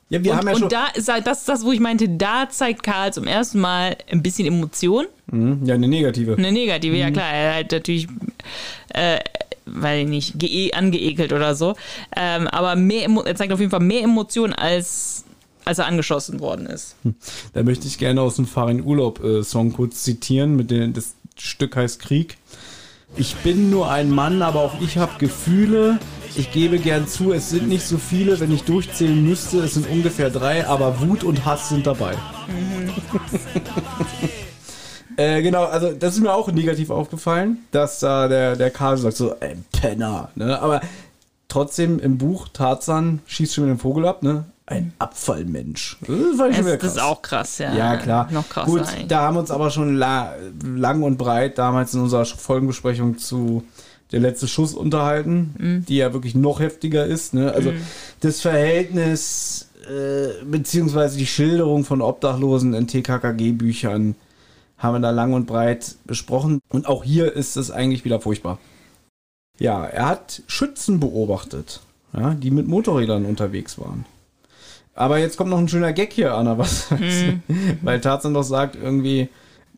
[0.10, 0.64] Ja, wir und haben ja schon.
[0.64, 0.88] und da
[1.24, 5.06] das ist das, wo ich meinte, da zeigt Karl zum ersten Mal ein bisschen Emotion.
[5.30, 6.36] Hm, ja, eine negative.
[6.38, 7.00] Eine negative, Mhm.
[7.02, 7.32] ja klar.
[7.32, 8.08] Er halt natürlich,
[8.90, 9.20] äh,
[9.66, 11.76] weil nicht, ge angeekelt oder so.
[12.16, 15.24] Ähm, aber mehr, er zeigt auf jeden Fall mehr Emotion, als,
[15.66, 16.96] als er angeschossen worden ist.
[17.54, 19.44] Da möchte ich gerne aus dem Farin Urlaub äh,
[19.76, 20.56] kurz zitieren.
[20.56, 22.38] Mit dem, das Stück heißt Krieg.
[23.18, 26.00] Ich bin nur ein Mann, aber auch ich habe Gefühle.
[26.38, 28.40] Ich gebe gern zu, es sind nicht so viele.
[28.40, 32.16] Wenn ich durchzählen müsste, es sind ungefähr drei, aber Wut und Hass sind dabei.
[35.18, 39.18] Äh, genau, also das ist mir auch negativ aufgefallen, dass da der, der Karl sagt
[39.18, 40.60] so, ey, Penner, ne?
[40.60, 40.82] Aber
[41.48, 44.46] trotzdem im Buch Tarzan schießt schon mit dem Vogel ab, ne?
[44.72, 45.98] Ein Abfallmensch.
[46.02, 46.08] Das
[46.56, 47.76] schon Das, ist auch krass, ja.
[47.76, 48.28] Ja, klar.
[48.32, 49.08] Noch krasser Gut, eigentlich.
[49.08, 53.64] da haben wir uns aber schon la lang und breit damals in unserer Folgenbesprechung zu
[54.12, 55.86] der letzte Schuss unterhalten, Mhm.
[55.86, 57.34] die ja wirklich noch heftiger ist.
[57.34, 57.52] Ne?
[57.54, 57.72] Also
[58.22, 64.16] das Verhältnis äh, beziehungsweise die Schilderung von Obdachlosen in TKKG-Büchern
[64.78, 66.60] haben wir da lang und breit besprochen.
[66.70, 68.60] Und auch hier ist es eigentlich wieder furchtbar.
[69.60, 71.82] Ja, er hat Schützen beobachtet,
[72.14, 74.06] ja, die mit Motorrädern unterwegs waren.
[75.02, 76.86] Aber jetzt kommt noch ein schöner Gag hier, Anna, was
[77.82, 79.30] weil Tarzan doch sagt irgendwie,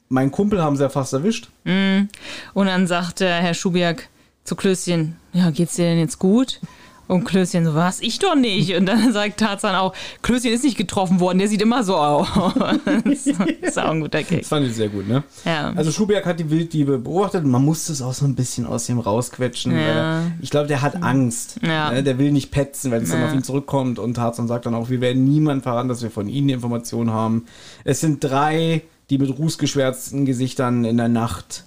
[0.10, 1.50] mein Kumpel haben sie ja fast erwischt.
[1.64, 2.10] Mm.
[2.54, 4.10] Und dann sagt äh, Herr Schubiak
[4.44, 6.60] zu Klößchen, ja, geht's dir denn jetzt gut?
[7.08, 8.00] Und Klößchen so, was?
[8.02, 8.76] Ich doch nicht.
[8.76, 12.28] Und dann sagt Tarzan auch, Klößchen ist nicht getroffen worden, der sieht immer so aus.
[13.06, 14.40] das ist auch ein guter Gag.
[14.40, 15.24] Das fand ich sehr gut, ne?
[15.46, 15.74] Ja.
[15.76, 18.86] Also Schuberg hat die Wilddiebe beobachtet und man musste es auch so ein bisschen aus
[18.86, 19.78] dem rausquetschen.
[19.78, 20.24] Ja.
[20.42, 21.60] Ich glaube, der hat Angst.
[21.62, 21.92] Ja.
[21.92, 22.04] Ne?
[22.04, 24.00] Der will nicht petzen, weil es dann auf ihn zurückkommt.
[24.00, 27.12] Und Tarzan sagt dann auch, wir werden niemand verraten, dass wir von ihnen die Informationen
[27.12, 27.46] haben.
[27.84, 31.66] Es sind drei, die mit rußgeschwärzten Gesichtern in der Nacht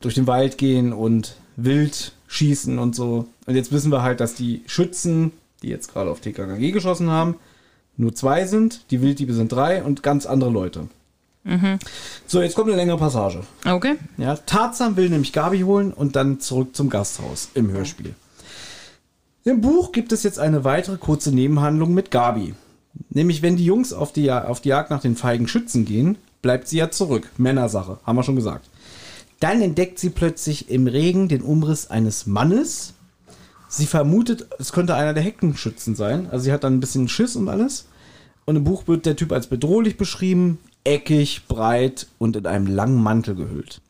[0.00, 3.26] durch den Wald gehen und wild schießen und so.
[3.46, 5.32] Und jetzt wissen wir halt, dass die Schützen,
[5.62, 7.36] die jetzt gerade auf TKKG geschossen haben,
[7.96, 8.90] nur zwei sind.
[8.90, 10.88] Die Wilddiebe sind drei und ganz andere Leute.
[11.44, 11.78] Mhm.
[12.26, 13.42] So, jetzt kommt eine längere Passage.
[13.66, 13.96] Okay.
[14.16, 18.14] Ja, Tarzan will nämlich Gabi holen und dann zurück zum Gasthaus im Hörspiel.
[19.44, 22.54] Im Buch gibt es jetzt eine weitere kurze Nebenhandlung mit Gabi.
[23.10, 26.68] Nämlich, wenn die Jungs auf die, auf die Jagd nach den feigen Schützen gehen, bleibt
[26.68, 27.28] sie ja zurück.
[27.36, 28.68] Männersache, haben wir schon gesagt.
[29.40, 32.94] Dann entdeckt sie plötzlich im Regen den Umriss eines Mannes.
[33.68, 36.28] Sie vermutet, es könnte einer der Heckenschützen sein.
[36.30, 37.86] Also sie hat dann ein bisschen Schiss und alles.
[38.44, 43.02] Und im Buch wird der Typ als bedrohlich beschrieben, eckig, breit und in einem langen
[43.02, 43.80] Mantel gehüllt.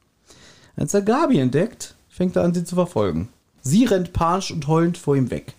[0.77, 3.29] Als er Gabi entdeckt, fängt er an, sie zu verfolgen.
[3.63, 5.55] Sie rennt panisch und heulend vor ihm weg.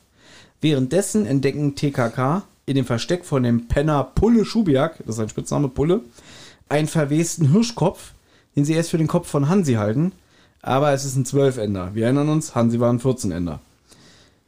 [0.62, 5.68] Währenddessen entdecken TKK in dem Versteck von dem Penner Pulle Schubiak, das ist sein Spitzname
[5.68, 6.02] Pulle,
[6.70, 8.14] einen verwesten Hirschkopf,
[8.56, 10.12] den sie erst für den Kopf von Hansi halten,
[10.62, 11.92] aber es ist ein Zwölfender.
[11.94, 13.60] Wir erinnern uns, Hansi war ein 14-Ender.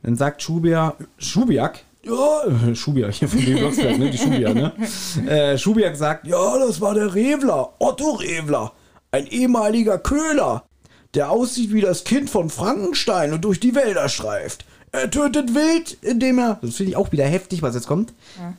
[0.04, 2.42] Dann sagt Schubia, Schubiak, ja,
[2.76, 4.74] Schubiak hier von dem Blocksberg, ne, die Schubia, ne?
[5.28, 8.72] Äh, Schubiak sagt, ja, das war der Revler, Otto Revler,
[9.12, 10.64] ein ehemaliger Köhler,
[11.14, 14.66] der aussieht wie das Kind von Frankenstein und durch die Wälder streift.
[14.92, 18.14] Er tötet wild, indem er, das finde ich auch wieder heftig, was jetzt kommt,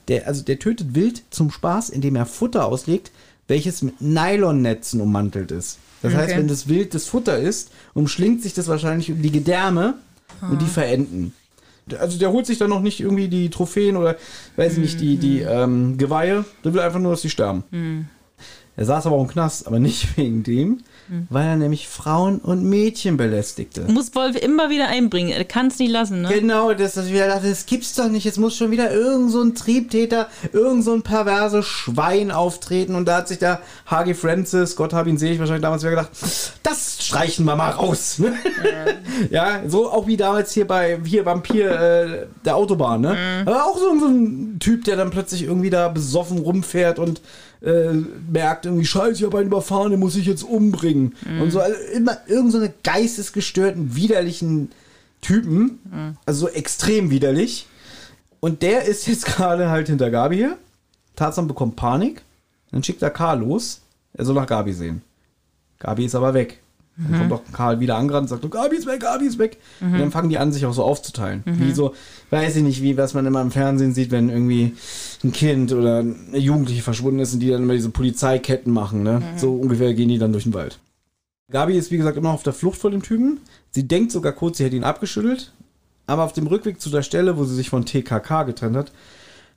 [0.08, 3.10] der, also der tötet wild zum Spaß, indem er Futter auslegt,
[3.48, 5.78] welches mit Nylonnetzen ummantelt ist.
[6.02, 6.38] Das heißt, Okay.
[6.38, 9.94] wenn das Wild das Futter ist, umschlingt sich das wahrscheinlich um die Gedärme
[10.40, 11.32] und die verenden.
[11.98, 14.16] Also der holt sich dann noch nicht irgendwie die Trophäen oder
[14.56, 16.44] weiß ich nicht, die, die ähm, Geweihe.
[16.62, 17.64] Der will einfach nur, dass sie sterben.
[18.76, 20.80] Er saß aber auch im Knast, aber nicht wegen dem,
[21.30, 23.82] weil er nämlich Frauen und Mädchen belästigte.
[23.82, 25.30] Muss Wolf immer wieder einbringen.
[25.30, 26.28] Er kann es nicht lassen, ne?
[26.28, 28.24] Genau, das, das, wieder dachte, das gibt's doch nicht.
[28.24, 32.94] Jetzt muss schon wieder irgend so ein Triebtäter, irgend so ein perverse Schwein auftreten.
[32.94, 36.10] Und da hat sich der Hagi Francis, Gott hab ihn selig, wahrscheinlich damals wieder gedacht,
[36.62, 38.18] das streichen wir mal raus.
[38.18, 38.34] ne?
[39.30, 43.16] ja, so auch wie damals hier bei hier Vampir äh, der Autobahn, ne?
[43.46, 47.20] Aber auch so, so ein Typ, der dann plötzlich irgendwie da besoffen rumfährt und
[47.62, 47.92] äh,
[48.30, 51.14] merkt irgendwie, scheiße, ich habe einen überfahren, den muss ich jetzt umbringen.
[51.40, 54.70] Und so, also immer irgend so eine geistesgestörten, widerlichen
[55.20, 57.66] Typen, also so extrem widerlich.
[58.40, 60.56] Und der ist jetzt gerade halt hinter Gabi hier.
[61.16, 62.22] Tarzan bekommt Panik.
[62.70, 63.80] Dann schickt er Karl los.
[64.14, 65.02] Er soll nach Gabi sehen.
[65.78, 66.60] Gabi ist aber weg.
[66.98, 69.58] Dann kommt auch Karl wieder angerannt und sagt, oh, Gabi ist weg, Gabi ist weg.
[69.80, 71.44] Und dann fangen die an, sich auch so aufzuteilen.
[71.46, 71.94] Wie so,
[72.30, 74.74] weiß ich nicht, wie, was man immer im Fernsehen sieht, wenn irgendwie
[75.22, 79.04] ein Kind oder eine Jugendliche verschwunden ist und die dann immer diese Polizeiketten machen.
[79.04, 79.22] Ne?
[79.36, 80.80] So ungefähr gehen die dann durch den Wald.
[81.52, 83.38] Gabi ist, wie gesagt, immer noch auf der Flucht vor dem Typen.
[83.70, 85.52] Sie denkt sogar kurz, sie hätte ihn abgeschüttelt.
[86.06, 88.92] Aber auf dem Rückweg zu der Stelle, wo sie sich von TKK getrennt hat,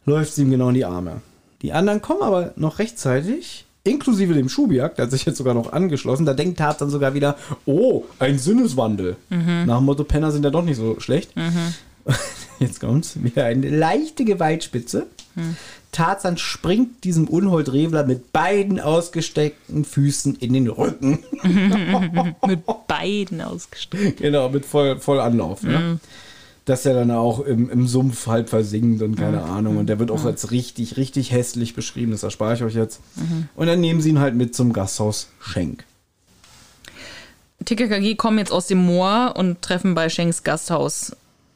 [0.06, 1.22] läuft sie ihm genau in die Arme.
[1.62, 5.74] Die anderen kommen aber noch rechtzeitig, inklusive dem Schubiak, der hat sich jetzt sogar noch
[5.74, 6.26] angeschlossen.
[6.26, 9.18] Da denkt Tarzan sogar wieder, oh, ein Sinneswandel.
[9.30, 11.34] Nach dem Motto, Penner sind ja doch nicht so schlecht.
[12.60, 15.08] Jetzt kommt's, wieder eine leichte Gewaltspitze.
[15.92, 21.20] Tarzan springt diesem Unhold-Revler mit beiden ausgesteckten Füßen in den Rücken.
[22.48, 24.18] Mit beiden ausgestreckt.
[24.18, 25.64] Genau, mit voll, voll Anlauf.
[25.64, 26.00] Ne?
[26.72, 29.76] Dass er dann auch im, im Sumpf halb versinkt und keine Ahnung.
[29.76, 32.14] Und der wird auch als richtig, richtig hässlich beschrieben.
[32.14, 33.02] Das erspare ich euch jetzt.
[33.58, 35.84] Und dann nehmen sie ihn halt mit zum Gasthaus Schenk.
[37.66, 41.14] TKKG kommen jetzt aus dem Moor und treffen bei Schenks Gasthaus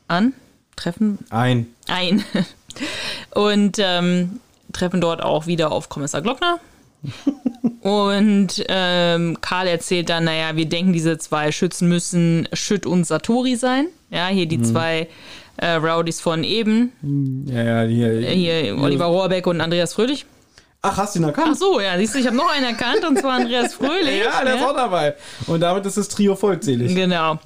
[0.09, 0.33] an.
[0.75, 1.67] Treffen Ein.
[1.87, 2.21] ein.
[3.33, 4.41] Und ähm,
[4.73, 6.59] treffen dort auch wieder auf Kommissar Glockner.
[7.81, 13.55] Und ähm, Karl erzählt dann, naja, wir denken, diese zwei Schützen müssen Schütt und Satori
[13.55, 13.87] sein.
[14.09, 15.07] Ja, hier die zwei
[15.57, 16.91] äh, Rowdies von eben.
[17.47, 18.11] Ja, ja, hier.
[18.11, 20.25] Äh, Hier Oliver Rohrbeck und Andreas Fröhlich.
[20.81, 21.49] Ach, hast du ihn erkannt?
[21.51, 24.23] Ach so, ja, siehst du, ich habe noch einen erkannt und zwar Andreas Fröhlich.
[24.23, 25.15] Ja, der ist auch dabei.
[25.47, 26.93] Und damit ist das Trio vollzählig.
[26.93, 27.39] Genau.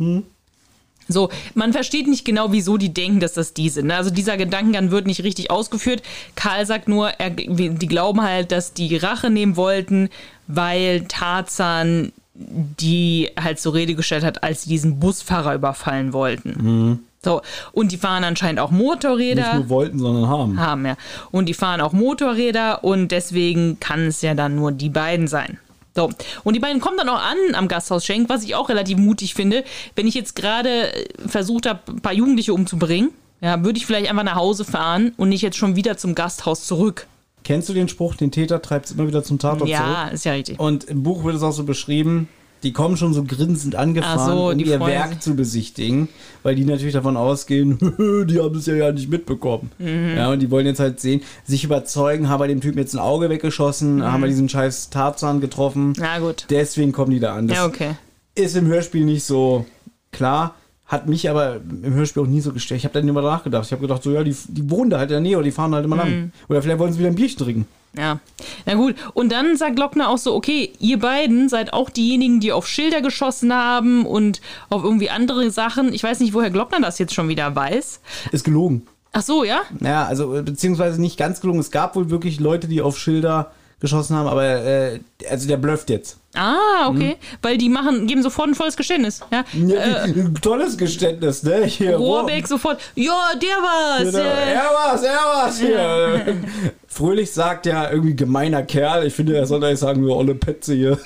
[1.10, 3.88] So, man versteht nicht genau, wieso die denken, dass das die sind.
[3.88, 3.96] ne?
[3.96, 6.04] Also dieser Gedankengang wird nicht richtig ausgeführt.
[6.36, 10.10] Karl sagt nur, er, die glauben halt, dass die Rache nehmen wollten,
[10.48, 17.00] weil Tarzan die halt zur Rede gestellt hat, als sie diesen Busfahrer überfallen wollten.
[17.22, 17.42] So,
[17.74, 19.56] und die fahren anscheinend auch Nicht Motorräder.
[19.56, 20.58] nur wollten, sondern haben.
[20.60, 20.96] haben, ja.
[21.32, 25.58] Und die fahren auch Motorräder und deswegen kann es ja dann nur die beiden sein.
[25.96, 26.10] So.
[26.44, 29.34] Und die beiden kommen dann auch an am Gasthaus Schenk, was ich auch relativ mutig
[29.34, 29.64] finde.
[29.96, 33.12] Wenn ich jetzt gerade äh, versucht habe, ein paar Jugendliche umzubringen,
[33.42, 36.66] ja, würde ich vielleicht einfach nach Hause fahren und nicht jetzt schon wieder zum Gasthaus
[36.66, 37.08] zurück.
[37.44, 39.72] Kennst du den Spruch, den Täter treibt es immer wieder zum Tatort zurück?
[39.72, 40.60] ja, ist ja richtig.
[40.60, 42.28] Und im Buch wird es auch so beschrieben,
[42.64, 46.10] die kommen schon so grinsend angefahren, so, um ihr freuen Werk zu besichtigen,
[46.44, 47.78] weil die natürlich davon ausgehen,
[48.28, 49.72] die haben es ja ja nicht mitbekommen.
[49.80, 50.16] Mhm.
[50.18, 53.00] Ja, und die wollen jetzt halt sehen, sich überzeugen, haben wir dem Typen jetzt ein
[53.00, 55.90] Auge weggeschossen, haben wir diesen scheiß Tarzan getroffen.
[55.90, 55.94] Mhm.
[56.00, 56.46] Na gut.
[56.50, 57.48] Deswegen kommen die da an.
[57.48, 57.92] Das Ja, okay.
[58.36, 59.66] ist im Hörspiel nicht so
[60.12, 60.56] klar.
[60.86, 62.80] Hat mich aber im Hörspiel auch nie so gestört.
[62.80, 63.64] Ich habe dann immer nachgedacht.
[63.66, 65.52] Ich habe gedacht, so ja, die, die wohnen da halt in der Nähe oder die
[65.52, 66.02] fahren halt immer Mhm.
[66.02, 66.32] lang.
[66.50, 67.68] Oder vielleicht wollen sie wieder ein Bierchen trinken.
[67.96, 68.20] Ja.
[68.66, 68.96] Na gut.
[69.14, 73.02] Und dann sagt Glockner auch so, okay, ihr beiden seid auch diejenigen, die auf Schilder
[73.02, 75.94] geschossen haben und auf irgendwie andere Sachen.
[75.94, 78.00] Ich weiß nicht, woher Glockner das jetzt schon wieder weiß.
[78.32, 78.88] Ist gelogen.
[79.12, 79.62] Ach so, ja?
[79.82, 81.60] Ja, also äh, beziehungsweise nicht ganz gelungen.
[81.60, 85.90] Es gab wohl wirklich Leute, die auf Schilder geschossen haben, aber äh, also der blufft
[85.90, 86.18] jetzt.
[86.36, 87.18] Ah, okay.
[87.42, 89.22] Weil die machen, geben sofort ein volles Geständnis.
[89.32, 89.44] Ja.
[89.54, 91.66] Ja, ein tolles Geständnis, ne?
[91.66, 94.12] Hier, Rohrbeck sofort, ja, der war's.
[94.12, 94.20] Genau.
[94.20, 94.54] äh.
[94.54, 96.38] Er war's, er war's hier.
[96.92, 99.06] Fröhlich sagt ja irgendwie gemeiner Kerl.
[99.06, 100.98] Ich finde, er soll da nicht sagen, nur olle Petze hier.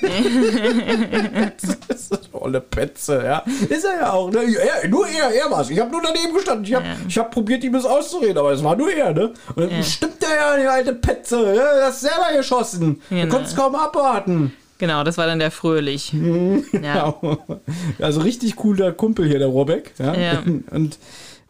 [1.89, 3.43] das ist olle Petze, ja.
[3.69, 4.39] Ist er ja auch, ne?
[4.84, 5.69] Er, nur er, er war's.
[5.69, 6.65] Ich habe nur daneben gestanden.
[6.65, 6.95] Ich habe Ja.
[7.07, 9.34] ich hab probiert, ihm das auszureden, aber es war nur er, ne?
[9.55, 11.53] Und dann stimmt er ja, die alte Petze.
[11.55, 13.01] Ja, er hat selber geschossen.
[13.10, 13.34] Du Genau.
[13.35, 14.53] konntest kaum abwarten.
[14.80, 16.14] Genau, das war dann der Fröhlich.
[16.81, 17.15] Ja.
[17.99, 19.93] Also richtig cooler Kumpel hier, der Rohrbeck.
[19.99, 20.14] Ja?
[20.15, 20.43] Ja.
[20.72, 20.97] Und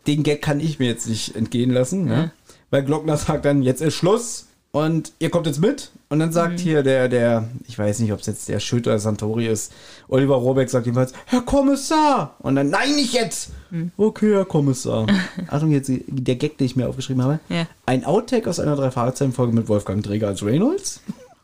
[0.07, 2.07] den Gag kann ich mir jetzt nicht entgehen lassen.
[2.09, 2.31] Ja?
[2.73, 5.91] Weil Glockner sagt dann, jetzt ist Schluss und ihr kommt jetzt mit.
[6.09, 8.97] Und dann sagt hier der, der, ich weiß nicht, ob es jetzt der Schild oder
[8.97, 9.71] Santori ist,
[10.07, 12.33] Oliver Rohrbeck sagt jedenfalls, Herr Kommissar!
[12.39, 13.51] Und dann, nein, nicht jetzt!
[13.95, 15.05] Okay, Herr Kommissar.
[15.49, 17.39] Achtung, jetzt der Gag, den ich mir aufgeschrieben habe.
[17.47, 17.67] Ja.
[17.85, 21.01] Ein Outtake aus einer Drei-Fahrzeichen-Folge mit Wolfgang Träger als Reynolds.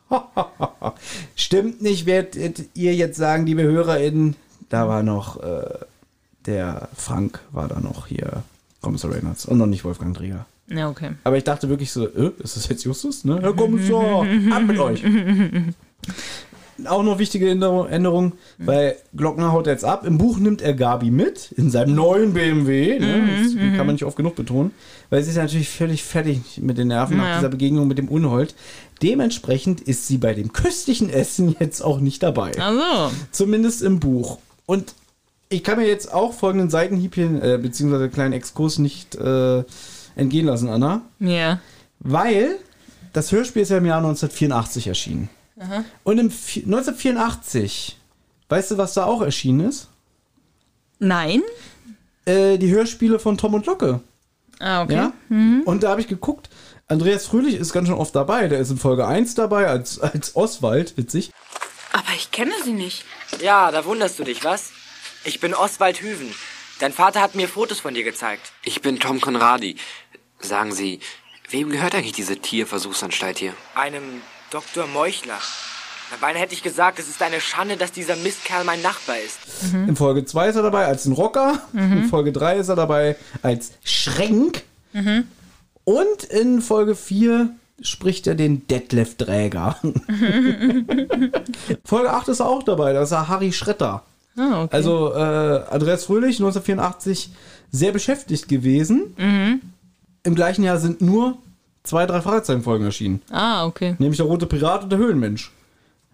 [1.35, 4.35] Stimmt nicht, werdet ihr jetzt sagen, liebe HörerInnen,
[4.69, 5.77] da war noch äh,
[6.47, 8.41] der Frank, war da noch hier,
[8.81, 10.47] Kommissar Reynolds und noch nicht Wolfgang Träger.
[10.70, 11.12] Ja, okay.
[11.24, 13.26] Aber ich dachte wirklich so, äh, ist das jetzt Justus?
[13.26, 13.40] Ne?
[13.41, 15.04] Herr Kommissar, ab mit euch.
[16.86, 20.06] auch noch wichtige Änderung, weil Glockner haut jetzt ab.
[20.06, 23.00] Im Buch nimmt er Gabi mit in seinem neuen BMW.
[23.00, 23.30] Ne?
[23.44, 24.72] Das kann man nicht oft genug betonen.
[25.10, 28.56] Weil sie ist natürlich völlig fertig mit den Nerven nach dieser Begegnung mit dem Unhold.
[29.02, 32.52] Dementsprechend ist sie bei dem köstlichen Essen jetzt auch nicht dabei.
[32.60, 34.40] Also, Zumindest im Buch.
[34.66, 34.94] Und
[35.50, 39.64] ich kann mir jetzt auch folgenden Seitenhieb hier, äh, beziehungsweise einen kleinen Exkurs nicht äh,
[40.20, 41.02] entgehen lassen, Anna.
[41.20, 41.60] ja.
[42.02, 42.58] Weil
[43.12, 45.30] das Hörspiel ist ja im Jahr 1984 erschienen.
[46.06, 47.98] Und im Vi- 1984,
[48.48, 49.90] weißt du, was da auch erschienen ist?
[51.00, 51.41] Nein?
[52.26, 54.00] Äh, die Hörspiele von Tom und Locke.
[54.60, 54.94] Ah, okay.
[54.96, 55.14] Ja?
[55.30, 56.50] Und da habe ich geguckt,
[56.88, 58.48] Andreas Fröhlich ist ganz schön oft dabei.
[58.48, 61.32] Der ist in Folge 1 dabei als, als Oswald, witzig.
[61.91, 63.04] Aber ich kenne sie nicht.
[63.41, 64.72] Ja, da wunderst du dich, was?
[65.26, 66.34] Ich bin Oswald Hüven.
[66.80, 68.52] Dein Vater hat mir Fotos von dir gezeigt.
[68.64, 69.76] Ich bin Tom Conradi.
[70.41, 70.99] Sagen Sie,
[71.49, 73.53] wem gehört eigentlich diese Tierversuchsanstalt hier?
[73.76, 74.22] Einem
[74.52, 74.88] Dr.
[74.88, 75.40] Meuchler.
[76.11, 79.38] Na, beinahe hätte ich gesagt, es ist eine Schande, dass dieser Mistkerl mein Nachbar ist.
[79.74, 81.61] In Folge 2 ist er dabei als ein Rocker.
[81.74, 84.64] In Folge 3 ist er dabei als Schränk.
[85.84, 87.49] Und in Folge 4
[87.82, 89.78] spricht er den Detlef Dräger.
[91.86, 94.03] Folge 8 ist er auch dabei, da ist er Harry Schretter.
[94.36, 94.76] Ah, okay.
[94.76, 97.30] Also äh, Andreas Fröhlich, 1984,
[97.72, 99.61] sehr beschäftigt gewesen.
[100.24, 101.38] Im gleichen Jahr sind nur
[101.84, 103.22] zwei, drei Fragezeichenfolgen erschienen.
[103.32, 103.96] ah, okay.
[104.00, 105.52] Nämlich der Rote Pirat und der Höhlenmensch.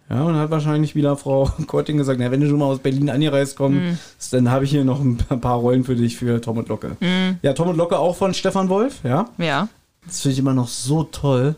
[0.08, 2.78] Ja, und dann hat wahrscheinlich wieder Frau Korting gesagt, na, wenn du schon mal aus
[2.78, 6.58] Berlin angereist kommst, dann habe ich hier noch ein paar Rollen für dich für Tom
[6.58, 6.96] und Locke.
[7.42, 9.28] Ja, Tom und Locke auch von Stefan Wolf, ja.
[9.38, 9.68] Ja.
[10.06, 11.56] Das finde ich immer noch so toll,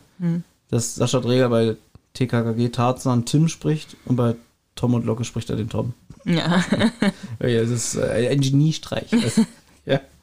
[0.70, 1.76] dass Sascha Dreger bei
[2.14, 4.34] TKKG Tarzan Tim spricht und bei
[4.74, 5.92] Tom und Locke spricht er den Tom.
[6.24, 6.64] Ja.
[7.40, 9.10] Ja, das ist äh, ein Geniestreich.
[9.10, 9.40] Das,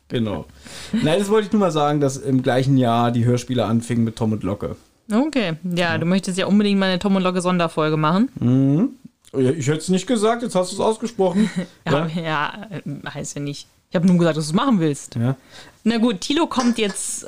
[0.09, 0.45] genau.
[0.91, 4.15] Nein, das wollte ich nur mal sagen, dass im gleichen Jahr die Hörspiele anfingen mit
[4.15, 4.75] Tom und Locke.
[5.11, 5.53] Okay.
[5.63, 8.91] Ja, du möchtest ja unbedingt mal eine Tom und Locke Sonderfolge machen.
[9.33, 11.49] Ja, Ich hätte es nicht gesagt, jetzt hast du es ausgesprochen.
[11.85, 13.67] Ja, ja, äh, heißt ja nicht.
[13.89, 15.15] Ich habe nur gesagt, dass du es machen willst.
[15.15, 15.35] Ja.
[15.83, 17.27] Na gut, Tilo kommt jetzt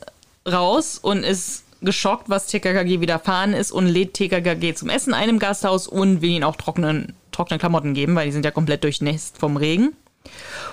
[0.49, 5.39] raus und ist geschockt, was TKKG widerfahren ist und lädt TKKG zum Essen ein im
[5.39, 9.37] Gasthaus und will ihnen auch trockenen, trockene Klamotten geben, weil die sind ja komplett durchnässt
[9.37, 9.93] vom Regen.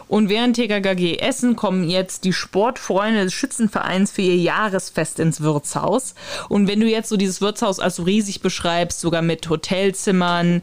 [0.08, 6.14] Und während TKKG essen, kommen jetzt die Sportfreunde des Schützenvereins für ihr Jahresfest ins Wirtshaus.
[6.48, 10.62] Und wenn du jetzt so dieses Wirtshaus als so riesig beschreibst, sogar mit Hotelzimmern,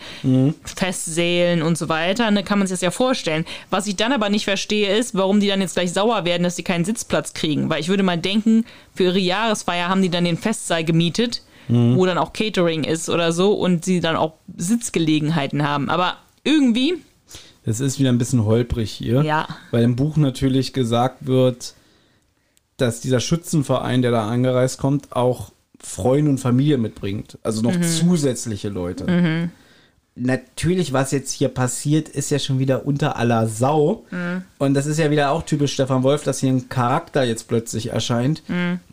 [0.64, 3.46] Festsälen und so weiter, dann kann man sich das ja vorstellen.
[3.70, 6.56] Was ich dann aber nicht verstehe, ist, warum die dann jetzt gleich sauer werden, dass
[6.56, 7.70] sie keinen Sitzplatz kriegen.
[7.70, 12.06] Weil ich würde mal denken, für ihre Jahresfeier haben die dann den Festsaal gemietet, wo
[12.06, 15.90] dann auch Catering ist oder so und sie dann auch Sitzgelegenheiten haben.
[15.90, 16.96] Aber irgendwie,
[17.64, 19.22] Das ist wieder ein bisschen holprig hier.
[19.24, 19.48] Ja.
[19.72, 21.76] Weil im Buch natürlich gesagt wird,
[22.78, 27.38] dass dieser Schützenverein, der da angereist kommt, auch Freunde und Familie mitbringt.
[27.44, 29.50] Also noch zusätzliche Leute.
[30.14, 34.06] Natürlich, was jetzt hier passiert, ist ja schon wieder unter aller Sau.
[34.58, 37.92] Und das ist ja wieder auch typisch Stefan Wolf, dass hier ein Charakter jetzt plötzlich
[37.92, 38.44] erscheint,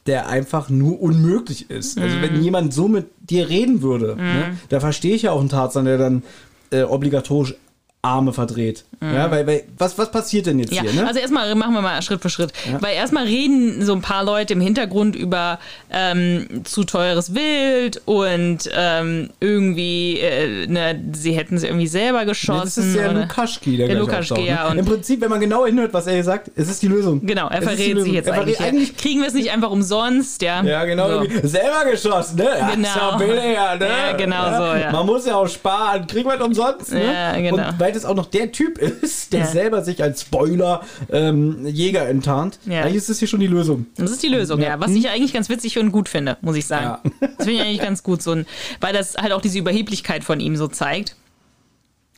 [0.07, 1.99] der einfach nur unmöglich ist.
[1.99, 5.49] Also wenn jemand so mit dir reden würde, ne, da verstehe ich ja auch einen
[5.49, 6.23] Tarzan, der dann
[6.71, 7.55] äh, obligatorisch
[8.03, 8.85] Arme verdreht.
[9.03, 10.93] Ja, weil, weil was, was passiert denn jetzt Ja, hier?
[10.93, 11.07] Ne?
[11.07, 12.53] also erstmal machen wir mal Schritt für Schritt.
[12.81, 15.59] Weil erstmal reden so ein paar Leute im Hintergrund über
[15.91, 22.63] ähm, zu teures Wild und ähm, irgendwie, äh, ne, sie hätten sie irgendwie selber geschossen.
[22.65, 24.65] das ist der oder- Lukaschki, der, Der Lukaschki, auftaucht, ja.
[24.65, 24.71] Ne?
[24.71, 27.25] Und Im Prinzip, wenn man genau hinhört, was er hier sagt, es ist die Lösung.
[27.27, 28.59] genau, er Es verrät sich jetzt eigentlich.
[28.59, 28.67] Ja.
[28.97, 30.63] Kriegen wir es nicht einfach umsonst, ja?
[30.63, 31.25] Ja, genau.
[31.25, 31.29] So.
[31.49, 32.45] Selber geschossen, ne?
[32.59, 32.89] Ja, Genau.
[32.89, 33.89] Ja billiger, ne?
[33.89, 34.93] Ja, genau so, ja.
[34.93, 36.07] Man muss ja auch sparen.
[36.07, 37.13] Kriegen wir es umsonst, ne?
[37.13, 37.69] Ja, genau.
[37.69, 39.47] Und weil das auch noch der Typ ist, der Ja.
[39.47, 42.83] selber sich als Spoiler ähm, Jäger enttarnt, Ja.
[42.83, 43.87] eigentlich ist das hier schon die Lösung.
[43.97, 44.79] Das ist die Lösung, ja.
[44.79, 46.99] Was ich eigentlich ganz witzig und gut finde, muss ich sagen.
[47.39, 48.47] Das finde ich eigentlich ganz gut, so ein,
[48.81, 51.17] weil das halt auch diese Überheblichkeit von ihm so zeigt.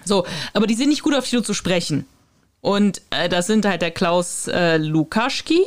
[0.05, 0.25] So,
[0.55, 2.05] aber die sind nicht gut auf Tilo zu sprechen.
[2.63, 5.63] Und äh, das sind halt der Klaus äh, Lukaschki,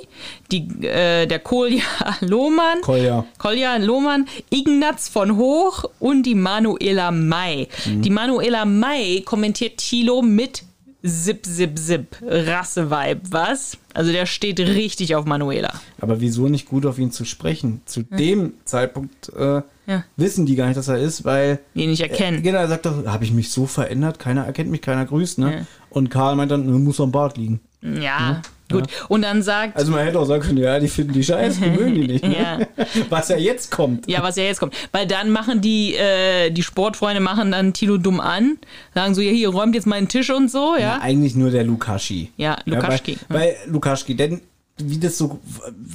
[0.52, 1.82] die, äh, der Kolja
[2.22, 3.26] Lohmann, Kolja.
[3.40, 7.68] Kolja Lohmann, Ignaz von Hoch und die Manuela May.
[7.86, 10.64] Die Manuela May kommentiert Thilo mit
[11.06, 13.78] Zip, Zip, Zip, Rasseweib, was?
[13.94, 15.74] Also der steht richtig auf Manuela.
[16.00, 17.82] Aber wieso nicht gut auf ihn zu sprechen?
[17.86, 20.06] Zu dem Zeitpunkt äh, Ja.
[20.16, 21.60] wissen die gar nicht, dass er ist, weil.
[21.76, 22.38] Den nicht erkennen.
[22.40, 24.18] Äh, genau, er sagt doch, habe ich mich so verändert?
[24.18, 25.52] Keiner erkennt mich, keiner grüßt, ne?
[25.58, 25.66] Ja.
[25.94, 27.60] Und Karl meint dann, muss am Bart liegen.
[27.82, 28.42] Ja,
[28.72, 28.86] gut.
[29.10, 31.70] Und dann sagt, Also man hätte auch sagen können, ja, die finden die scheiße, die
[31.70, 32.24] mögen die nicht.
[32.24, 32.36] Ne?
[32.40, 32.60] Ja.
[33.10, 34.10] Was ja jetzt kommt.
[34.10, 34.74] ja, was ja jetzt kommt.
[34.94, 38.58] Weil dann machen die, äh, die Sportfreunde machen dann Tilo dumm an,
[38.96, 41.00] sagen so, ja, hier räumt jetzt meinen Tisch und so, Ja, ja.
[41.02, 42.32] eigentlich nur der Lukashi.
[42.38, 43.12] Ja, Lukaschki.
[43.14, 44.42] Ja, weil, weil Lukaschki, denn
[44.90, 45.40] wie das so,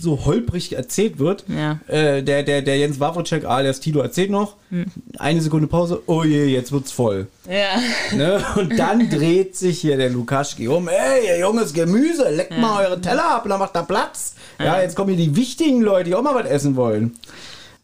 [0.01, 1.45] so holprig erzählt wird.
[1.49, 1.81] Ja.
[1.87, 4.57] Äh, der, der, der Jens Wawrczyk alias Tilo erzählt noch.
[4.71, 4.87] Hm.
[5.19, 6.03] Eine Sekunde Pause.
[6.07, 7.27] Oh je, jetzt wird's voll.
[7.49, 7.81] Ja.
[8.17, 8.45] Ne?
[8.57, 10.89] Und dann dreht sich hier der Lukaschki um.
[10.89, 14.35] Ey, ihr junges Gemüse, leckt mal eure Teller ab und dann macht da Platz.
[14.59, 17.17] Ja, jetzt kommen hier die wichtigen Leute, die auch mal was essen wollen.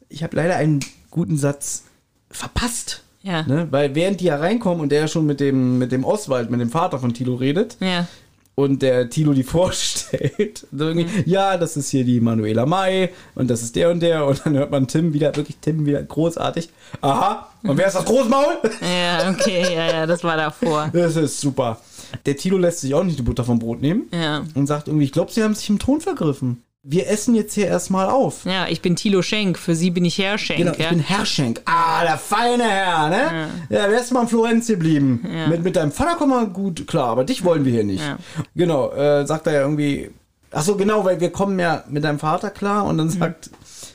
[0.09, 1.85] Ich habe leider einen guten Satz
[2.31, 3.03] verpasst.
[3.23, 3.43] Ja.
[3.45, 3.69] Ne?
[3.71, 6.61] Weil während die ja reinkommen und der ja schon mit dem, mit dem Oswald, mit
[6.61, 8.07] dem Vater von Tilo redet Ja.
[8.57, 9.43] Und der Tilo die
[9.89, 14.25] vorstellt, irgendwie, ja, das ist hier die Manuela May und das ist der und der
[14.27, 16.69] und dann hört man Tim wieder, wirklich Tim wieder großartig.
[17.01, 18.59] Aha, und wer ist das Großmaul?
[18.81, 20.91] Ja, okay, ja, ja, das war davor.
[20.93, 21.81] Das ist super.
[22.27, 24.45] Der Tilo lässt sich auch nicht die Butter vom Brot nehmen Ja.
[24.55, 26.63] und sagt irgendwie, ich glaube, sie haben sich im Ton vergriffen.
[26.87, 28.45] Wir essen jetzt hier erstmal auf.
[28.45, 30.59] Ja, ich bin Thilo Schenk, für sie bin ich Herr Schenk.
[30.59, 30.91] Genau, ich ja.
[30.91, 31.63] bin Herr Schenk.
[31.65, 33.49] Ah, der feine Herr, ne?
[33.71, 35.25] Ja, wärst du mal in Florenz geblieben.
[35.35, 35.47] Ja.
[35.47, 38.05] Mit, mit deinem Vater kommen wir gut klar, aber dich wollen wir hier nicht.
[38.05, 38.19] Ja.
[38.55, 40.11] Genau, äh, sagt er ja irgendwie.
[40.51, 43.49] Ach so, genau, weil wir kommen ja mit deinem Vater klar und dann sagt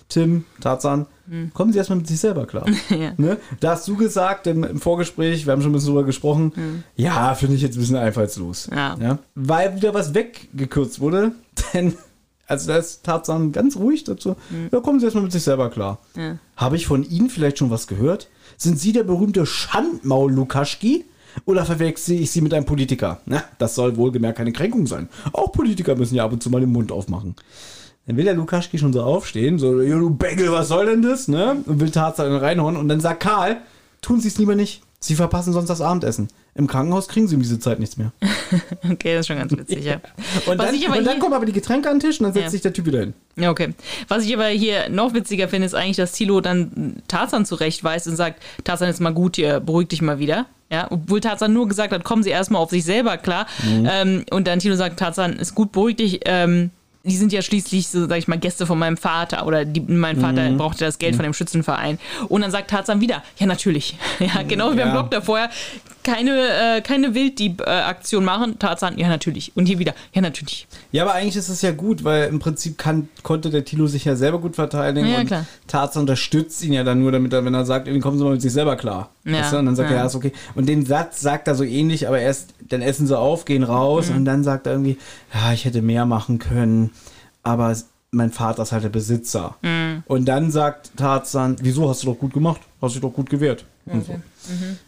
[0.10, 1.06] Tim, Tarzan,
[1.54, 2.66] kommen Sie erstmal mit sich selber klar.
[2.90, 3.14] Ja.
[3.18, 3.38] Ne?
[3.60, 7.36] Da hast du gesagt im, im Vorgespräch, wir haben schon ein bisschen drüber gesprochen, ja,
[7.36, 8.68] finde ich jetzt ein bisschen einfallslos.
[8.76, 9.20] Ja.
[9.36, 11.34] Weil wieder was weggekürzt wurde,
[11.74, 11.94] denn
[12.50, 14.36] also da ist Tarzan ganz ruhig dazu,
[14.72, 16.00] ja, kommen Sie erstmal mit sich selber klar.
[16.16, 16.38] Ja.
[16.58, 18.28] Habe ich von Ihnen vielleicht schon was gehört?
[18.58, 21.06] Sind Sie der berühmte Schandmaul Lukaschki?
[21.46, 23.22] Oder verwechsel ich Sie mit einem Politiker?
[23.26, 25.10] Na, das soll wohlgemerkt keine Kränkung sein.
[25.32, 27.36] Auch Politiker müssen ja ab und zu mal den Mund aufmachen.
[28.08, 31.28] Dann will der Lukaschki schon so aufstehen, so, "Ja, du Bengel, was soll denn das?
[31.28, 31.62] Ne?
[31.68, 32.76] Und will Tarzan reinhauen.
[32.76, 33.58] Und dann sagt Karl,
[34.02, 34.82] tun Sie es lieber nicht.
[35.02, 36.28] Sie verpassen sonst das Abendessen.
[36.56, 38.12] Im Krankenhaus kriegen Sie um diese Zeit nichts mehr.
[38.92, 39.96] Okay, das ist schon ganz witzig, ja.
[40.48, 42.50] Und dann, und dann kommen aber die Getränke an den Tisch und dann setzt Ja.
[42.50, 43.14] sich der Typ wieder hin.
[43.36, 43.74] Ja, okay.
[44.08, 48.16] Was ich aber hier noch witziger finde, ist eigentlich, dass Tilo dann Tarzan zurechtweist und
[48.16, 50.48] sagt, Tarzan ist mal gut hier, beruhig dich mal wieder.
[50.72, 53.46] Ja, obwohl Tarzan nur gesagt hat, kommen Sie erstmal auf sich selber klar.
[53.64, 53.88] Mhm.
[53.92, 56.22] Ähm, und dann Tilo sagt, Tarzan ist gut, beruhig dich.
[56.26, 56.72] Ähm,
[57.10, 60.20] die sind ja schließlich, so sag ich mal, Gäste von meinem Vater oder die, mein
[60.20, 60.58] Vater Mhm.
[60.58, 62.00] brauchte das Geld von dem Schützenverein.
[62.30, 63.98] Und dann sagt Tarzan wieder, ja, natürlich.
[64.20, 64.94] Ja, genau wie beim Ja.
[64.94, 65.50] Block davor.
[66.04, 66.32] Keine,
[66.78, 68.58] äh, keine Wilddieb-Aktion machen.
[68.60, 69.52] Tarzan, ja, natürlich.
[69.56, 70.68] Und hier wieder, ja, natürlich.
[70.92, 74.06] Ja, aber eigentlich ist es ja gut, weil im Prinzip kann, konnte der Tilo sich
[74.06, 75.46] ja selber gut verteidigen Ja, und klar.
[75.68, 78.32] Tarzan unterstützt ihn ja dann nur, damit er, wenn er sagt, irgendwie kommen Sie mal
[78.34, 79.10] mit sich selber klar.
[79.26, 79.58] Ja, Weißt du?
[79.58, 79.98] Und dann sagt ja.
[79.98, 80.32] er, ja, ist okay.
[80.56, 84.10] Und den Satz sagt er so ähnlich, aber erst, dann essen sie auf, gehen raus
[84.10, 84.16] Mhm.
[84.18, 84.98] und dann sagt er irgendwie,
[85.34, 86.92] ja, ich hätte mehr machen können,
[87.44, 87.76] aber
[88.12, 89.56] mein Vater ist halt der Besitzer.
[89.62, 90.04] Mhm.
[90.08, 92.62] Und dann sagt Tarzan, wieso hast du doch gut gemacht?
[92.82, 93.66] Hast dich doch gut gewehrt.
[93.92, 94.16] Und so.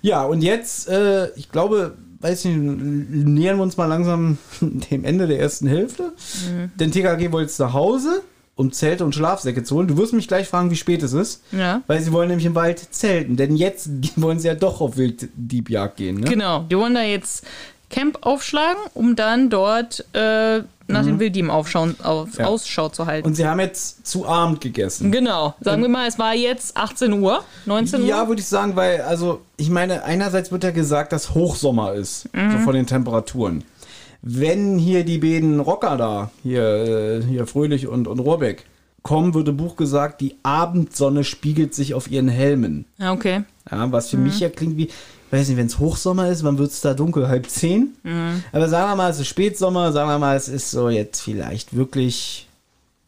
[0.01, 5.27] Ja, und jetzt, äh, ich glaube, weiß nicht, nähern wir uns mal langsam dem Ende
[5.27, 6.13] der ersten Hälfte.
[6.49, 6.71] Mhm.
[6.79, 8.21] Denn TKG wollte jetzt nach Hause,
[8.55, 9.87] um Zelte und Schlafsäcke zu holen.
[9.87, 11.43] Du wirst mich gleich fragen, wie spät es ist.
[11.51, 11.81] Ja.
[11.87, 13.37] Weil sie wollen nämlich im Wald zelten.
[13.37, 16.19] Denn jetzt wollen sie ja doch auf Wilddiebjagd gehen.
[16.19, 16.29] Ne?
[16.29, 16.65] Genau.
[16.69, 17.45] Die wollen da jetzt
[17.89, 20.61] Camp aufschlagen, um dann dort äh,
[20.91, 22.45] nach den Wilddieben aufschauen, auf Ja.
[22.45, 23.27] Ausschau zu halten.
[23.27, 25.11] Und sie haben jetzt zu Abend gegessen.
[25.11, 25.55] genau.
[25.61, 28.07] Sagen wir mal, es war jetzt 18 Uhr, 19 Uhr.
[28.07, 32.27] Ja, würde ich sagen, weil, also, ich meine, einerseits wird ja gesagt, dass Hochsommer ist,
[32.33, 32.51] Mhm.
[32.51, 33.63] so von den Temperaturen.
[34.21, 38.65] Wenn hier die beiden Rocker da, hier, äh, hier Fröhlich und, und Rohrbeck,
[39.03, 42.85] kommen, wird im Buch gesagt, die Abendsonne spiegelt sich auf ihren Helmen.
[42.99, 43.43] Ja, okay.
[43.71, 44.23] Ja, was für Mhm.
[44.25, 44.89] mich ja klingt wie,
[45.33, 47.27] weiß nicht, wenn es Hochsommer ist, wann wird es da dunkel?
[47.27, 47.95] Halb zehn?
[48.03, 48.43] Mhm.
[48.51, 51.75] Aber sagen wir mal, es ist Spätsommer, sagen wir mal, es ist so jetzt vielleicht
[51.75, 52.47] wirklich,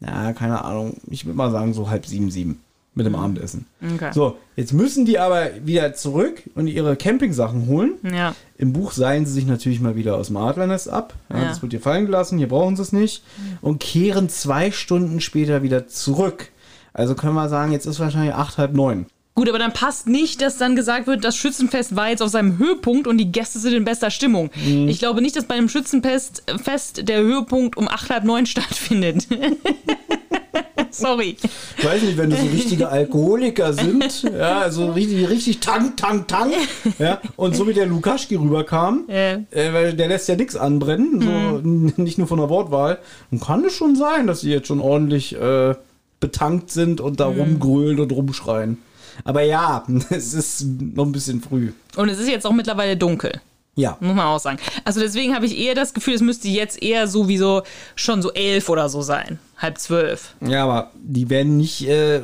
[0.00, 2.60] ja, keine Ahnung, ich würde mal sagen so halb sieben, sieben
[2.94, 3.66] mit dem Abendessen.
[3.94, 4.10] Okay.
[4.14, 7.94] So, jetzt müssen die aber wieder zurück und ihre Campingsachen holen.
[8.04, 8.34] Ja.
[8.56, 11.14] Im Buch seilen sie sich natürlich mal wieder aus dem Adlernest ab.
[11.28, 11.44] Ja, Ja.
[11.48, 13.24] Das wird hier fallen gelassen, hier brauchen sie es nicht.
[13.60, 16.50] Und kehren zwei Stunden später wieder zurück.
[16.92, 19.06] Also können wir sagen, jetzt ist wahrscheinlich acht, halb neun.
[19.36, 22.56] Gut, aber dann passt nicht, dass dann gesagt wird, das Schützenfest war jetzt auf seinem
[22.58, 24.50] Höhepunkt und die Gäste sind in bester Stimmung.
[24.64, 24.86] Mhm.
[24.88, 29.26] Ich glaube nicht, dass bei einem Schützenfest Fest der Höhepunkt um acht, halb neun stattfindet.
[30.90, 31.36] Sorry.
[31.78, 36.28] Ich weiß nicht, wenn das so richtige Alkoholiker sind, ja, also richtig, richtig Tank, Tank,
[36.28, 36.52] Tank,
[37.00, 39.38] ja, und so wie der Lukaschki rüberkam, äh,
[39.72, 41.28] weil der lässt ja nichts anbrennen, so,
[41.58, 42.98] n- nicht nur von der Wortwahl,
[43.32, 45.74] dann kann es schon sein, dass sie jetzt schon ordentlich äh,
[46.20, 48.78] betankt sind und da rumgrölen und rumschreien.
[49.22, 51.72] Aber ja, es ist noch ein bisschen früh.
[51.96, 53.40] Und es ist jetzt auch mittlerweile dunkel.
[53.76, 53.96] Ja.
[54.00, 54.58] Muss man auch sagen.
[54.84, 57.62] Also deswegen habe ich eher das Gefühl, es müsste jetzt eher so wie so
[57.96, 59.38] schon so elf oder so sein.
[59.58, 60.34] Halb zwölf.
[60.40, 62.22] Ja, aber die werden nicht äh,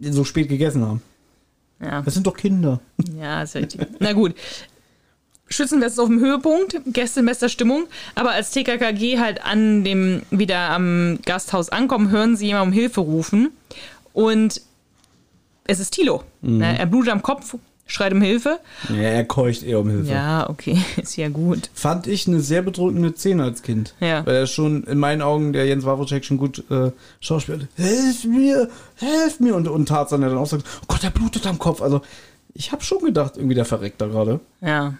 [0.00, 1.02] so spät gegessen haben.
[1.80, 2.02] Ja.
[2.02, 2.80] Das sind doch Kinder.
[3.18, 3.86] Ja, ist richtig.
[3.98, 4.34] Na gut.
[5.48, 7.84] Schützenfest ist auf dem Höhepunkt, Gäste in bester Stimmung,
[8.14, 13.00] aber als TKKG halt an dem, wieder am Gasthaus ankommen, hören sie jemand um Hilfe
[13.02, 13.50] rufen
[14.14, 14.62] und
[15.66, 16.22] es ist Tilo.
[16.42, 16.58] Mhm.
[16.58, 18.60] Ne, Er blutet am Kopf, schreit um Hilfe.
[18.88, 20.12] Ja, er keucht eher um Hilfe.
[20.12, 21.70] Ja, okay, ist ja gut.
[21.74, 23.94] Fand ich eine sehr bedrückende Szene als Kind.
[24.00, 24.24] Ja.
[24.26, 27.68] Weil er schon in meinen Augen, der Jens Wawrczyk schon gut äh, schauspielt.
[27.76, 29.54] Hilf mir, helf mir.
[29.54, 31.82] Und, und Tarzan, der dann auch sagt, oh Gott, der blutet am Kopf.
[31.82, 32.00] Also,
[32.54, 34.40] ich habe schon gedacht, irgendwie der verreckt da gerade.
[34.60, 34.94] Ja.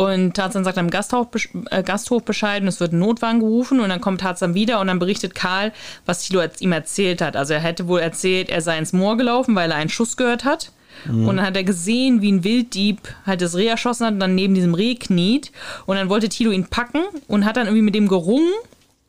[0.00, 1.28] Und Tarzan sagt am Gasthof,
[1.70, 4.86] äh, Gasthof Bescheid und es wird ein Notwagen gerufen und dann kommt Tarzan wieder und
[4.86, 5.74] dann berichtet Karl,
[6.06, 7.36] was Tilo ihm erzählt hat.
[7.36, 10.46] Also er hätte wohl erzählt, er sei ins Moor gelaufen, weil er einen Schuss gehört
[10.46, 10.72] hat.
[11.04, 11.28] Mhm.
[11.28, 14.34] Und dann hat er gesehen, wie ein Wilddieb halt das Reh erschossen hat und dann
[14.34, 15.52] neben diesem Reh kniet.
[15.84, 18.54] Und dann wollte Tilo ihn packen und hat dann irgendwie mit dem gerungen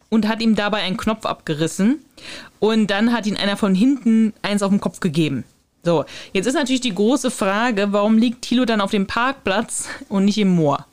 [0.09, 2.03] und hat ihm dabei einen Knopf abgerissen.
[2.59, 5.45] Und dann hat ihn einer von hinten eins auf den Kopf gegeben.
[5.83, 10.25] So, jetzt ist natürlich die große Frage, warum liegt Tilo dann auf dem Parkplatz und
[10.25, 10.85] nicht im Moor?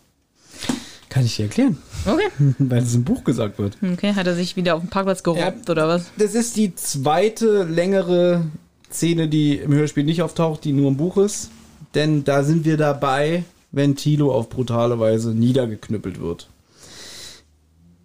[1.11, 1.79] Kann ich dir erklären.
[2.07, 2.29] Okay.
[2.59, 3.77] Weil es im Buch gesagt wird.
[3.83, 6.11] Okay, hat er sich wieder auf dem Parkplatz gerobbt oder was?
[6.17, 8.45] Das ist die zweite längere
[8.91, 11.51] Szene, die im Hörspiel nicht auftaucht, die nur im Buch ist.
[11.95, 16.49] Denn da sind wir dabei, wenn Tilo auf brutale Weise niedergeknüppelt wird.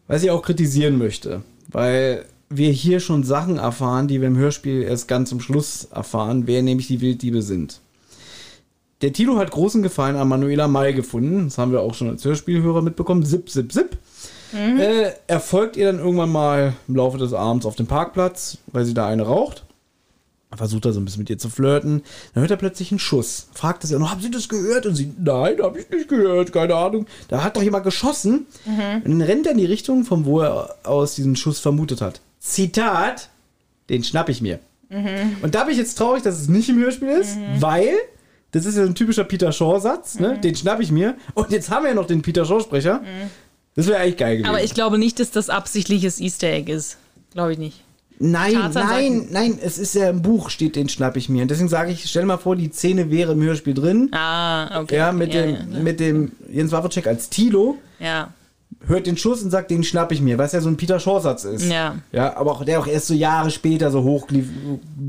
[0.07, 2.26] Was ich auch kritisieren möchte, weil
[2.57, 6.61] wir hier schon Sachen erfahren, die wir im Hörspiel erst ganz zum Schluss erfahren, wer
[6.61, 7.80] nämlich die Wilddiebe sind.
[9.01, 11.45] Der Tilo hat großen Gefallen an Manuela May gefunden.
[11.45, 13.25] Das haben wir auch schon als Hörspielhörer mitbekommen.
[13.25, 13.97] Zip, zip, zip.
[14.53, 14.80] Mhm.
[14.80, 18.85] Äh, er folgt ihr dann irgendwann mal im Laufe des Abends auf dem Parkplatz, weil
[18.85, 19.65] sie da eine raucht.
[20.51, 22.03] Er versucht da so ein bisschen mit ihr zu flirten.
[22.34, 23.47] Dann hört er plötzlich einen Schuss.
[23.53, 24.85] Fragt er sie noch, haben Sie das gehört?
[24.85, 27.07] Und sie, nein, habe ich nicht gehört, keine Ahnung.
[27.27, 28.45] Da hat doch jemand geschossen.
[28.65, 29.01] Mhm.
[29.03, 32.21] Und dann rennt er in die Richtung, von wo er aus diesen Schuss vermutet hat.
[32.44, 33.30] Zitat,
[33.90, 34.60] den schnapp ich mir.
[34.90, 35.38] Mhm.
[35.41, 37.94] Und da bin ich jetzt traurig, dass es nicht im Hörspiel ist, weil
[38.52, 40.38] das ist ja ein typischer Peter Shaw-Satz, ne?
[40.40, 41.15] den schnapp ich mir.
[41.34, 43.02] Und jetzt haben wir ja noch den Peter Shaw-Sprecher.
[43.76, 44.49] Das wäre eigentlich geil gewesen.
[44.49, 46.98] Aber ich glaube nicht, dass das absichtliches Easter Egg ist.
[47.32, 47.82] Glaube ich nicht.
[48.20, 51.41] Nein, Tarzan nein, sagt- nein, es ist ja im Buch, steht, den schnapp ich mir.
[51.41, 54.10] Und deswegen sage ich, stell mal vor, die Szene wäre im Hörspiel drin.
[54.14, 54.98] Ah, okay.
[54.98, 58.32] Ja, mit, Ja, dem, ja, mit dem Jens Wawrczyk als Tilo, Ja.
[58.88, 61.45] Hört den Schuss und sagt, den schnapp ich mir, was ja so ein Peter Shaw-Satz
[61.45, 61.65] ist.
[61.72, 61.95] Ja.
[62.11, 64.27] Ja, aber auch der auch erst so Jahre später so hoch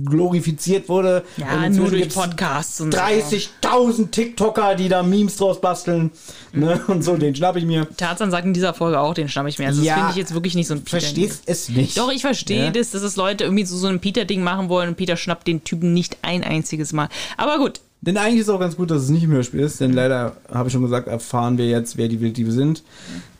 [0.05, 1.25] glorifiziert wurde.
[1.37, 2.99] Ja, Und nur durch Podcasts und so.
[3.01, 6.11] 30.000 TikToker, die da Memes draus basteln.
[6.53, 6.81] Ne?
[6.87, 7.87] Und so, den schnapp ich mir.
[7.97, 9.67] Tarzan sagt in dieser Folge auch, den schnapp ich mir.
[9.67, 11.01] Also Ja, das finde ich jetzt wirklich nicht so ein Peter.
[11.01, 11.99] Verstehst es nicht.
[11.99, 12.71] Doch, ich verstehe Ja.
[12.71, 15.65] das, dass es Leute irgendwie so, so ein Peter-Ding machen wollen und Peter schnappt den
[15.65, 17.09] Typen nicht ein einziges Mal.
[17.37, 17.81] Aber gut.
[18.07, 20.37] Denn eigentlich ist es auch ganz gut, dass es nicht im Hörspiel ist, denn leider,
[20.53, 22.83] habe ich schon gesagt, erfahren wir jetzt, wer die Wilddiebe sind.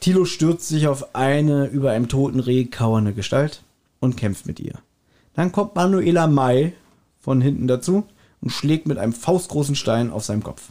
[0.01, 3.63] Tilo stürzt sich auf eine über einem toten Reh kauernde Gestalt
[4.01, 4.75] und kämpft mit ihr.
[5.35, 6.73] Dann kommt Manuela May
[7.21, 8.05] von hinten dazu
[8.41, 10.71] und schlägt mit einem faustgroßen Stein auf seinem Kopf.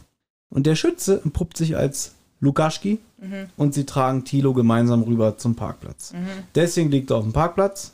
[0.50, 3.46] Und der Schütze entpuppt sich als Lukaschki Mhm.
[3.56, 6.12] und sie tragen Tilo gemeinsam rüber zum Parkplatz.
[6.12, 6.26] Mhm.
[6.54, 7.92] Deswegen liegt er auf dem Parkplatz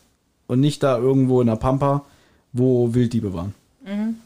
[0.48, 2.04] und nicht da irgendwo in der Pampa,
[2.52, 3.54] wo Wilddiebe waren.
[3.84, 4.16] Mhm.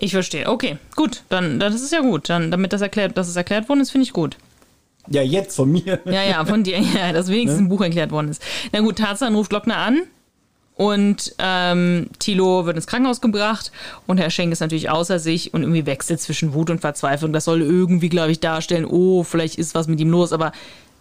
[0.00, 0.48] Ich verstehe.
[0.48, 1.22] Okay, gut.
[1.28, 2.28] Dann, dann das ist ja gut.
[2.28, 4.36] Dann, damit das erklärt, dass es erklärt worden ist, finde ich gut.
[5.10, 6.00] Ja, jetzt von mir.
[6.04, 7.64] Ja, ja, von dir, ja, das wenigstens Ne?
[7.64, 8.42] im Buch erklärt worden ist.
[8.72, 10.02] Na gut, Tarzan ruft Glockner an
[10.76, 13.72] und ähm, Tilo wird ins Krankenhaus gebracht
[14.06, 17.32] und Herr Schenk ist natürlich außer sich und irgendwie wechselt zwischen Wut und Verzweiflung.
[17.32, 20.52] Das soll irgendwie, glaube ich, darstellen, oh, vielleicht ist was mit ihm los, aber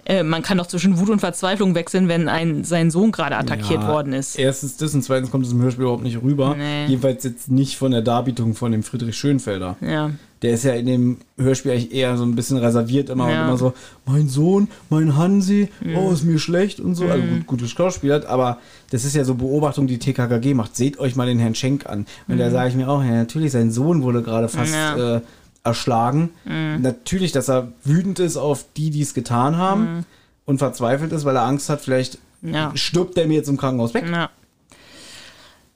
[0.09, 3.83] äh, man kann doch zwischen Wut und Verzweiflung wechseln, wenn ein, sein Sohn gerade attackiert
[3.83, 4.39] Ja, worden ist.
[4.39, 6.55] Erstens das und zweitens kommt es im Hörspiel überhaupt nicht rüber.
[6.57, 6.85] Nee.
[6.87, 9.75] Jedenfalls jetzt nicht von der Darbietung von dem Friedrich Schönfelder.
[9.81, 10.11] Ja.
[10.43, 13.41] Der ist ja in dem Hörspiel eigentlich eher so ein bisschen reserviert immer Ja.
[13.41, 13.73] und immer so,
[14.05, 15.97] mein Sohn, mein Hansi, Mhm.
[15.97, 17.05] oh, ist mir schlecht und so.
[17.05, 17.37] Also Mhm.
[17.39, 18.59] gut, gutes Schauspieler, aber
[18.91, 20.75] das ist ja so Beobachtung, die TKKG macht.
[20.75, 22.05] Seht euch mal den Herrn Schenk an.
[22.27, 22.51] Und da Mhm.
[22.51, 25.15] sage ich mir auch, ja, natürlich, sein Sohn wurde gerade fast Ja.
[25.17, 25.21] äh,
[25.67, 26.31] erschlagen.
[26.45, 26.81] Mhm.
[26.81, 30.05] Natürlich, dass er wütend ist auf die, die es getan haben Mhm.
[30.45, 32.71] und verzweifelt ist, weil er Angst hat, vielleicht Ja.
[32.75, 34.05] stirbt der mir jetzt im Krankenhaus weg.
[34.09, 34.29] Ja.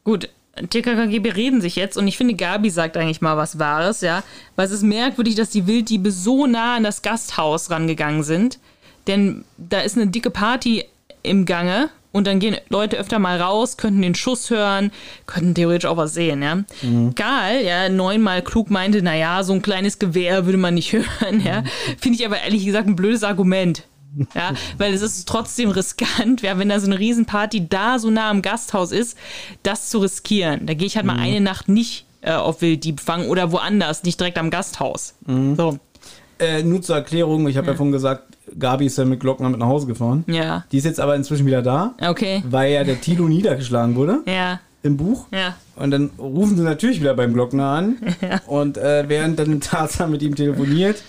[0.03, 0.29] Gut,
[0.69, 4.23] TKKG bereden sich jetzt und ich finde, Gabi sagt eigentlich mal was Wahres, ja.
[4.55, 8.59] Weil es ist merkwürdig, dass die Wilddiebe so nah an das Gasthaus rangegangen sind.
[9.07, 10.85] Denn da ist eine dicke Party
[11.23, 14.91] im Gange und dann gehen Leute öfter mal raus, könnten den Schuss hören,
[15.27, 16.55] könnten theoretisch auch was sehen, ja.
[16.81, 17.15] Mhm.
[17.15, 21.63] Gal, ja, neunmal klug meinte, naja, so ein kleines Gewehr würde man nicht hören, ja.
[21.99, 23.83] Finde ich aber ehrlich gesagt ein blödes Argument.
[24.35, 28.29] Ja, weil es ist trotzdem riskant, ja, wenn da so eine Riesenparty da so nah
[28.29, 29.17] am Gasthaus ist,
[29.63, 30.65] das zu riskieren.
[30.65, 31.21] Da gehe ich halt mal Mhm.
[31.21, 35.15] eine Nacht nicht äh, auf Wilddiebfang oder woanders, nicht direkt am Gasthaus.
[35.25, 35.79] So.
[36.39, 37.73] Äh, nur zur Erklärung, ich habe ja.
[37.73, 37.77] Ja.
[37.77, 40.23] vorhin gesagt, Gabi ist ja mit Glockner mit nach Hause gefahren.
[40.27, 40.65] Ja.
[40.71, 42.43] Die ist jetzt aber inzwischen wieder da, Okay.
[42.49, 44.59] weil ja der Tilo niedergeschlagen wurde Ja.
[44.83, 45.25] im Buch.
[45.31, 45.55] Ja.
[45.75, 47.97] Und dann rufen sie natürlich wieder beim Glockner an.
[48.21, 48.41] Ja.
[48.47, 51.01] Und äh, während dann Tarzan mit ihm telefoniert,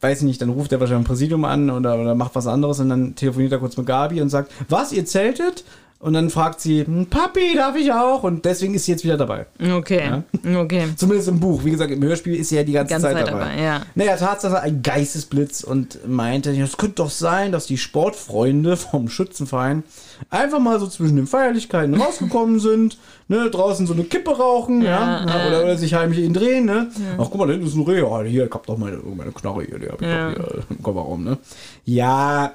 [0.00, 2.78] weiß ich nicht, dann ruft er wahrscheinlich ein Präsidium an oder, oder macht was anderes
[2.80, 5.64] und dann telefoniert er kurz mit Gabi und sagt, was, ihr zeltet?
[6.00, 8.22] Und dann fragt sie, "Hm, Papi, darf ich auch?
[8.22, 9.46] Und deswegen ist sie jetzt wieder dabei.
[9.60, 10.22] Okay,
[10.56, 10.84] okay.
[10.94, 11.64] Zumindest im Buch.
[11.64, 13.40] Wie gesagt, im Hörspiel ist sie ja die ganze, Ganze Zeit, Zeit dabei.
[13.56, 13.82] dabei, ja.
[13.96, 19.82] Naja, Tatsache ein Geistesblitz und meinte, es könnte doch sein, dass die Sportfreunde vom Schützenverein
[20.30, 22.96] einfach mal so zwischen den Feierlichkeiten rausgekommen sind,
[23.26, 25.48] ne, draußen so eine Kippe rauchen, ja, Ja, ja, äh.
[25.48, 26.92] oder, oder sich heimlich ihn drehen, ne.
[26.94, 27.14] Ja.
[27.18, 29.32] Ach, guck mal, da hinten ist ein Reh, ja, hier, ich hab doch meine, meine
[29.32, 30.30] Knarre hier, die hab ich Ja.
[30.30, 31.38] doch hier im Kofferraum, ne.
[31.84, 32.52] Ja,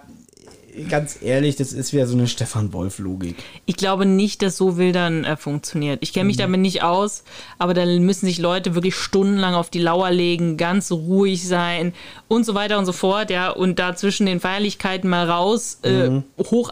[0.90, 3.36] ganz ehrlich, das ist wieder so eine Stefan Wolf-Logik.
[3.66, 6.00] Ich glaube nicht, dass so Wildern äh, funktioniert.
[6.02, 6.42] Ich kenne mich Mhm.
[6.42, 7.24] damit nicht aus,
[7.60, 11.94] aber dann müssen sich Leute wirklich stundenlang auf die Lauer legen, ganz ruhig sein
[12.28, 16.10] und so weiter und so fort, ja, und da zwischen den Feierlichkeiten mal raus, äh,
[16.10, 16.24] Mhm.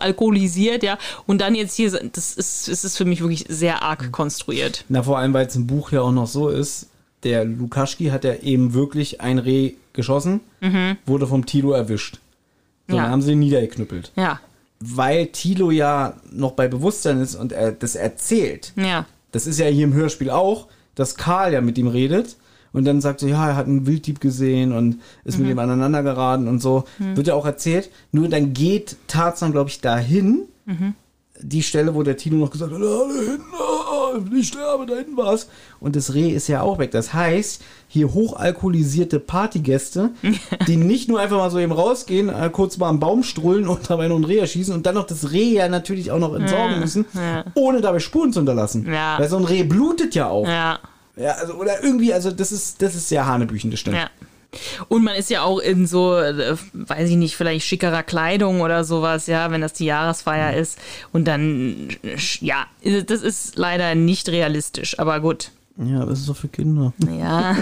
[0.06, 0.98] hochalkoholisiert, ja,
[1.28, 4.86] und dann jetzt hier, das ist, das ist für mich wirklich sehr arg konstruiert.
[4.90, 6.88] Na, vor allem, weil es im Buch ja auch noch so ist,
[7.24, 10.98] der Lukaschki hat ja eben wirklich ein Reh geschossen, Mhm.
[11.06, 12.20] wurde vom Tilo erwischt.
[12.92, 13.04] So, Ja.
[13.04, 14.12] Dann haben sie ihn niedergeknüppelt.
[14.16, 14.40] Ja,
[14.80, 18.74] Weil Tilo ja noch bei Bewusstsein ist und er das erzählt.
[18.76, 22.36] ja, Das ist ja hier im Hörspiel auch, dass Karl ja mit ihm redet
[22.74, 25.52] und dann sagt er, ja, er hat einen Wilddieb gesehen und ist mit Mhm.
[25.54, 26.84] ihm aneinander geraten und so.
[27.00, 27.16] Mhm.
[27.18, 27.90] Wird ja auch erzählt.
[28.12, 30.96] Nur dann geht Tarzan, glaube ich, dahin, mhm.
[31.42, 33.81] die Stelle, wo der Tino noch gesagt hat, ah, da
[34.36, 35.48] ich sterbe, da hinten war's.
[35.80, 36.92] Und das Reh ist ja auch weg.
[36.92, 40.12] Das heißt, hier hochalkoholisierte Partygäste,
[40.68, 43.90] die nicht nur einfach mal so eben rausgehen, äh, kurz mal am Baum strullen und
[43.90, 46.80] dabei noch ein Reh erschießen und dann noch das Reh ja natürlich auch noch entsorgen
[46.80, 47.46] müssen, ja.
[47.56, 48.92] ohne dabei Spuren zu hinterlassen.
[48.92, 49.20] Ja.
[49.20, 50.48] Weil so ein Reh blutet ja auch.
[50.48, 50.80] ja.
[51.18, 53.98] Ja, also, oder irgendwie, also das ist, das ist sehr Hanebüchen, das stimmt.
[53.98, 54.10] Ja.
[54.90, 58.84] Und man ist ja auch in so, äh, weiß ich nicht, vielleicht schickerer Kleidung oder
[58.84, 60.78] sowas, ja, wenn das die Jahresfeier ist.
[61.14, 61.88] Und dann,
[62.42, 62.66] ja,
[63.08, 65.52] das ist leider nicht realistisch, aber gut.
[65.78, 66.94] Ja, das ist doch für Kinder.
[67.18, 67.56] Ja,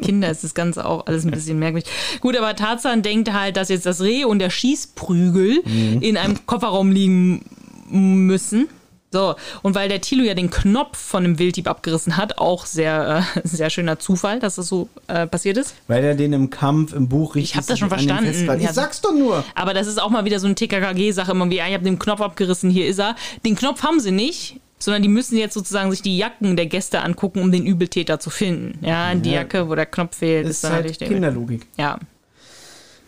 [0.00, 1.90] Kinder ist das Ganze auch alles ein bisschen merkwürdig.
[2.20, 6.00] Gut, aber Tarzan denkt halt, dass jetzt das Reh und der Schießprügel Mhm.
[6.00, 7.44] in einem Kofferraum liegen
[7.90, 8.68] müssen.
[9.10, 13.24] So, und weil der Tilo ja den Knopf von dem Wilddieb abgerissen hat, auch sehr,
[13.36, 15.74] äh, sehr schöner Zufall, dass das so äh, passiert ist.
[15.86, 18.62] Weil er den im Kampf, im Buch richtig Ich habe das schon an den verstanden.
[18.62, 18.68] Ja.
[18.68, 19.44] Ich sag's doch nur.
[19.54, 21.98] Aber das ist auch mal wieder so eine TKKG-Sache, immer wie, ja, ich habe den
[21.98, 23.16] Knopf abgerissen, hier ist er.
[23.46, 27.00] Den Knopf haben sie nicht, sondern die müssen jetzt sozusagen sich die Jacken der Gäste
[27.00, 28.78] angucken, um den Übeltäter zu finden.
[28.84, 29.36] Ja, die Ja.
[29.36, 31.66] Jacke, wo der Knopf fehlt, Das ist ist dann halt der- Kinderlogik.
[31.78, 31.98] Ja.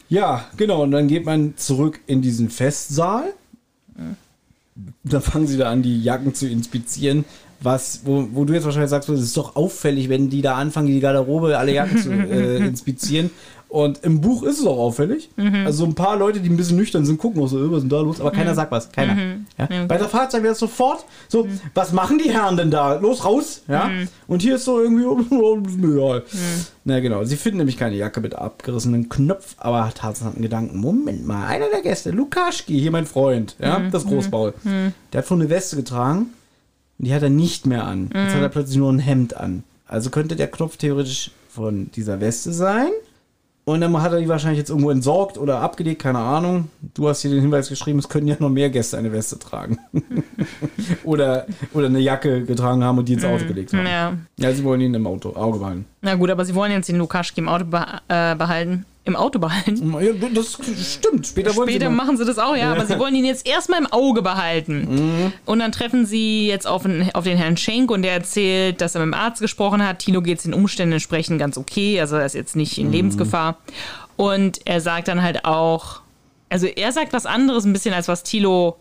[0.08, 0.82] Ja, genau.
[0.82, 3.34] Und dann geht man zurück in diesen Festsaal.
[5.04, 7.24] Dann fangen sie da an, die Jacken zu inspizieren.
[7.62, 10.86] Was, wo, wo du jetzt wahrscheinlich sagst, es ist doch auffällig, wenn die da anfangen,
[10.88, 13.30] die Garderobe, alle Jacken zu äh, inspizieren.
[13.68, 15.28] Und im Buch ist es auch auffällig.
[15.36, 15.66] Mhm.
[15.66, 17.82] Also ein paar Leute, die ein bisschen nüchtern sind, gucken auch so, "Äh, was ist
[17.82, 18.20] denn da los?
[18.20, 18.56] Aber keiner Mhm.
[18.56, 18.90] sagt was.
[18.90, 19.14] Keiner.
[19.58, 19.64] Mhm.
[19.70, 19.76] Ja?
[19.80, 22.94] Ja, Bei der Fahrzeit wäre es sofort so, was machen die Herren denn da?
[22.94, 23.62] Los, raus!
[23.68, 23.88] Ja?
[23.88, 24.08] Mhm.
[24.26, 25.04] Und hier ist so irgendwie,
[25.34, 26.24] oh, egal.
[26.84, 30.78] Na genau, sie finden nämlich keine Jacke mit abgerissenen Knopf, aber Tarzan hat einen Gedanken.
[30.78, 33.90] Moment mal, einer der Gäste, Lukaschki, hier mein Freund, ja, Mhm.
[33.90, 34.92] das Großmaul, Mhm.
[35.12, 36.30] der hat vorne eine Weste getragen
[36.98, 38.10] und die hat er nicht mehr an.
[38.14, 38.34] Jetzt Mhm.
[38.36, 39.64] hat er plötzlich nur ein Hemd an.
[39.86, 42.90] Also könnte der Knopf theoretisch von dieser Weste sein.
[43.64, 46.68] Und dann hat er die wahrscheinlich jetzt irgendwo entsorgt oder abgelegt, keine Ahnung.
[46.94, 49.78] Du hast hier den Hinweis geschrieben, es können ja noch mehr Gäste eine Weste tragen.
[51.04, 53.82] oder, oder eine Jacke getragen haben und die ins Auto gelegt haben.
[53.82, 53.86] Mhm.
[53.86, 54.16] Ja.
[54.38, 55.84] Ja, sie wollen ihn im Auto, Auge behalten.
[56.02, 57.64] Na gut, aber sie wollen jetzt den Lukaschki im Auto
[58.08, 58.86] äh, behalten.
[59.04, 59.92] Im Auto behalten?
[60.00, 60.58] Ja, das
[60.94, 61.26] stimmt.
[61.26, 63.80] Später, wollen Später sie machen sie das auch, ja, aber sie wollen ihn jetzt erstmal
[63.80, 64.86] im Auge behalten.
[64.90, 65.32] Mhm.
[65.46, 68.94] Und dann treffen sie jetzt auf, den- auf den Herrn Schenk und der erzählt, dass
[68.94, 70.00] er mit dem Arzt gesprochen hat.
[70.00, 72.92] Tilo geht es den Umständen entsprechend ganz okay, also er ist jetzt nicht in Mhm.
[72.92, 73.56] Lebensgefahr.
[74.16, 76.00] Und er sagt dann halt auch,
[76.50, 78.76] also er sagt was anderes ein bisschen, als was Tilo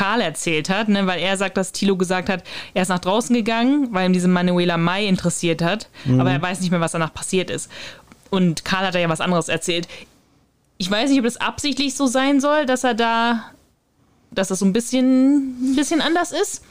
[0.00, 3.36] Karl erzählt hat, ne, weil er sagt, dass Tilo gesagt hat, er ist nach draußen
[3.36, 6.20] gegangen, weil ihm diese Manuela Mai interessiert hat, Mhm.
[6.20, 7.70] aber er weiß nicht mehr, was danach passiert ist.
[8.30, 9.88] Und Karl hat da ja was anderes erzählt.
[10.78, 13.44] Ich weiß nicht, ob das absichtlich so sein soll, dass er da,
[14.30, 16.62] dass das so ein bisschen, ein bisschen anders ist.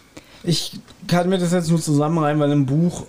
[0.43, 3.05] Ich kann mir das jetzt nur zusammenreimen, weil im Buch,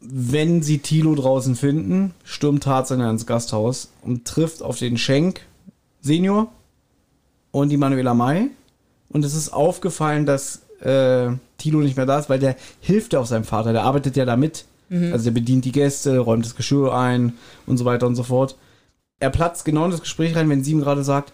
[0.00, 5.42] wenn sie Tilo draußen finden, stürmt Tarzan ins Gasthaus und trifft auf den Schenk
[6.00, 6.50] Senior
[7.50, 8.46] und die Manuela Mai.
[9.10, 11.28] Und es ist aufgefallen, dass äh,
[11.58, 13.72] Tilo nicht mehr da ist, weil der hilft ja auch seinem Vater.
[13.72, 14.64] Der arbeitet ja damit.
[14.88, 15.12] Mhm.
[15.12, 17.34] Also der bedient die Gäste, räumt das Geschirr ein
[17.66, 18.56] und so weiter und so fort.
[19.18, 21.32] Er platzt genau in das Gespräch rein, wenn sie ihm gerade sagt,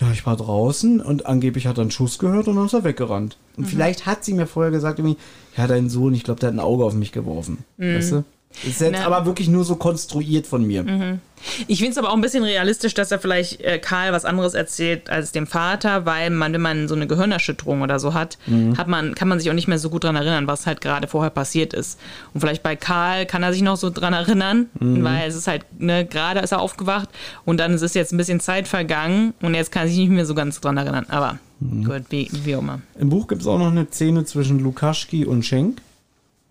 [0.00, 2.84] ja, ich war draußen und angeblich hat er einen Schuss gehört und dann ist er
[2.84, 3.36] weggerannt.
[3.56, 3.68] Und Mhm.
[3.68, 5.18] vielleicht hat sie mir vorher gesagt, irgendwie,
[5.56, 7.58] ja, dein Sohn, ich glaube, der hat ein Auge auf mich geworfen.
[7.76, 7.94] Mhm.
[7.96, 8.24] Weißt du?
[8.62, 9.06] Ist jetzt Na.
[9.06, 10.84] aber wirklich nur so konstruiert von mir.
[10.84, 11.18] Mhm.
[11.66, 14.54] Ich finde es aber auch ein bisschen realistisch, dass er vielleicht äh, Karl was anderes
[14.54, 18.78] erzählt als dem Vater, weil man, wenn man so eine Gehirnerschütterung oder so hat, Mhm.
[18.78, 21.06] hat man, kann man sich auch nicht mehr so gut dran erinnern, was halt gerade
[21.08, 21.98] vorher passiert ist.
[22.32, 25.04] Und vielleicht bei Karl kann er sich noch so dran erinnern, Mhm.
[25.04, 27.08] weil es ist halt, ne, gerade ist er aufgewacht
[27.44, 30.10] und dann ist es jetzt ein bisschen Zeit vergangen und jetzt kann er sich nicht
[30.10, 31.06] mehr so ganz dran erinnern.
[31.08, 32.80] Aber Gut, wie, wie auch immer.
[32.98, 35.80] Im Buch gibt es auch noch eine Szene zwischen Lukaschki und Schenk.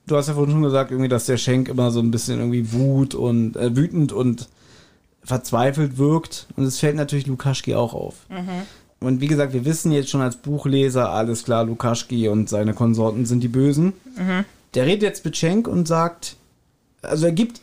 [0.06, 2.74] Du hast ja vorhin schon gesagt, irgendwie, dass der Schenk immer so ein bisschen irgendwie
[2.74, 4.50] wut und äh, wütend und
[5.24, 6.48] verzweifelt wirkt.
[6.58, 8.16] Und es fällt natürlich Lukaschki auch auf.
[9.00, 13.26] Und wie gesagt, wir wissen jetzt schon als Buchleser, alles klar, Lukaschki und seine Konsorten
[13.26, 13.94] sind die Bösen.
[14.18, 14.46] Mhm.
[14.74, 16.36] Der redet jetzt mit Schenk und sagt,
[17.02, 17.62] also er gibt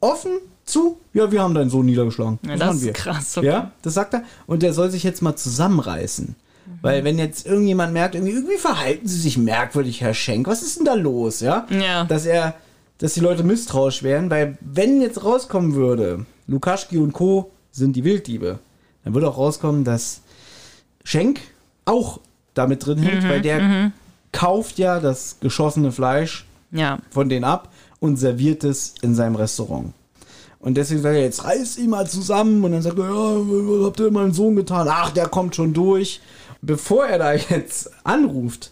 [0.00, 0.32] offen
[0.64, 2.38] zu, ja, wir haben deinen Sohn niedergeschlagen.
[2.46, 2.92] Ja, das ist wir.
[2.92, 3.46] krass, okay.
[3.46, 4.24] Ja, das sagt er.
[4.46, 6.36] Und der soll sich jetzt mal zusammenreißen.
[6.80, 10.78] Weil wenn jetzt irgendjemand merkt, irgendwie, irgendwie verhalten sie sich merkwürdig, Herr Schenk, was ist
[10.78, 11.66] denn da los, ja?
[11.70, 12.04] Ja.
[12.04, 12.54] Dass er,
[12.98, 17.50] dass die Leute misstrauisch wären, weil wenn jetzt rauskommen würde, Lukaschki und Co.
[17.70, 18.58] sind die Wilddiebe,
[19.04, 20.22] dann würde auch rauskommen, dass
[21.04, 21.40] Schenk
[21.84, 22.20] auch
[22.54, 23.92] damit drin hängt, Mhm, weil der mhm.
[24.30, 26.98] kauft ja das geschossene Fleisch Ja.
[27.10, 29.92] von denen ab und serviert es in seinem Restaurant.
[30.60, 32.62] Und deswegen sagt er, jetzt reiß ihn mal zusammen.
[32.64, 34.86] Und dann sagt er, ja, was habt ihr meinem Sohn getan?
[34.88, 36.20] Ach, der kommt schon durch.
[36.62, 38.70] Bevor er da jetzt anruft,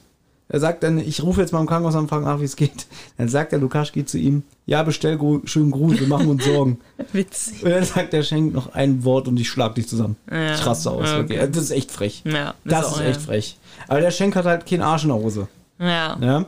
[0.48, 2.56] er sagt dann, ich rufe jetzt mal im Krankenhaus an und frage nach, wie es
[2.56, 2.86] geht.
[3.18, 6.80] Dann sagt der Lukaschki zu ihm, ja, bestell schönen Gruß, wir machen uns Sorgen.
[7.12, 7.62] Witzig.
[7.62, 10.16] Und dann sagt der Schenk noch ein Wort und ich schlag dich zusammen.
[10.28, 10.54] Ja.
[10.54, 11.08] Ich raste aus.
[11.08, 11.38] Wirklich.
[11.38, 11.50] okay.
[11.52, 12.22] Das ist echt frech.
[12.24, 13.26] Ja, Das, auch, ist echt ja.
[13.26, 13.58] frech.
[13.86, 15.48] Aber der Schenk hat halt keinen Arsch in der Hose.
[15.78, 16.16] Ja.
[16.20, 16.44] Ja.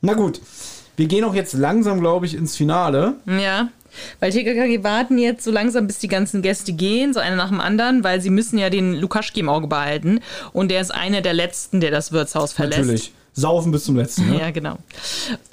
[0.00, 0.40] Na gut.
[0.96, 3.14] Wir gehen auch jetzt langsam, glaube ich, ins Finale.
[3.26, 3.68] Ja.
[4.20, 7.60] Weil TKKG warten jetzt so langsam, bis die ganzen Gäste gehen, so einer nach dem
[7.60, 10.20] anderen, weil sie müssen ja den Lukaschki im Auge behalten.
[10.52, 12.78] Und der ist einer der letzten, der das Wirtshaus verlässt.
[12.80, 13.12] Natürlich.
[13.36, 14.30] Saufen bis zum letzten.
[14.30, 14.38] Ne?
[14.38, 14.78] Ja, genau.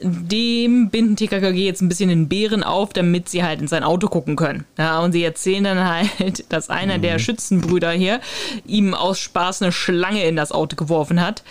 [0.03, 4.07] Dem binden TKKG jetzt ein bisschen den Bären auf, damit sie halt in sein Auto
[4.07, 4.65] gucken können.
[4.77, 7.01] Ja, und sie erzählen dann halt, dass einer Mhm.
[7.01, 8.19] der Schützenbrüder hier
[8.67, 11.41] ihm aus Spaß eine Schlange in das Auto geworfen hat.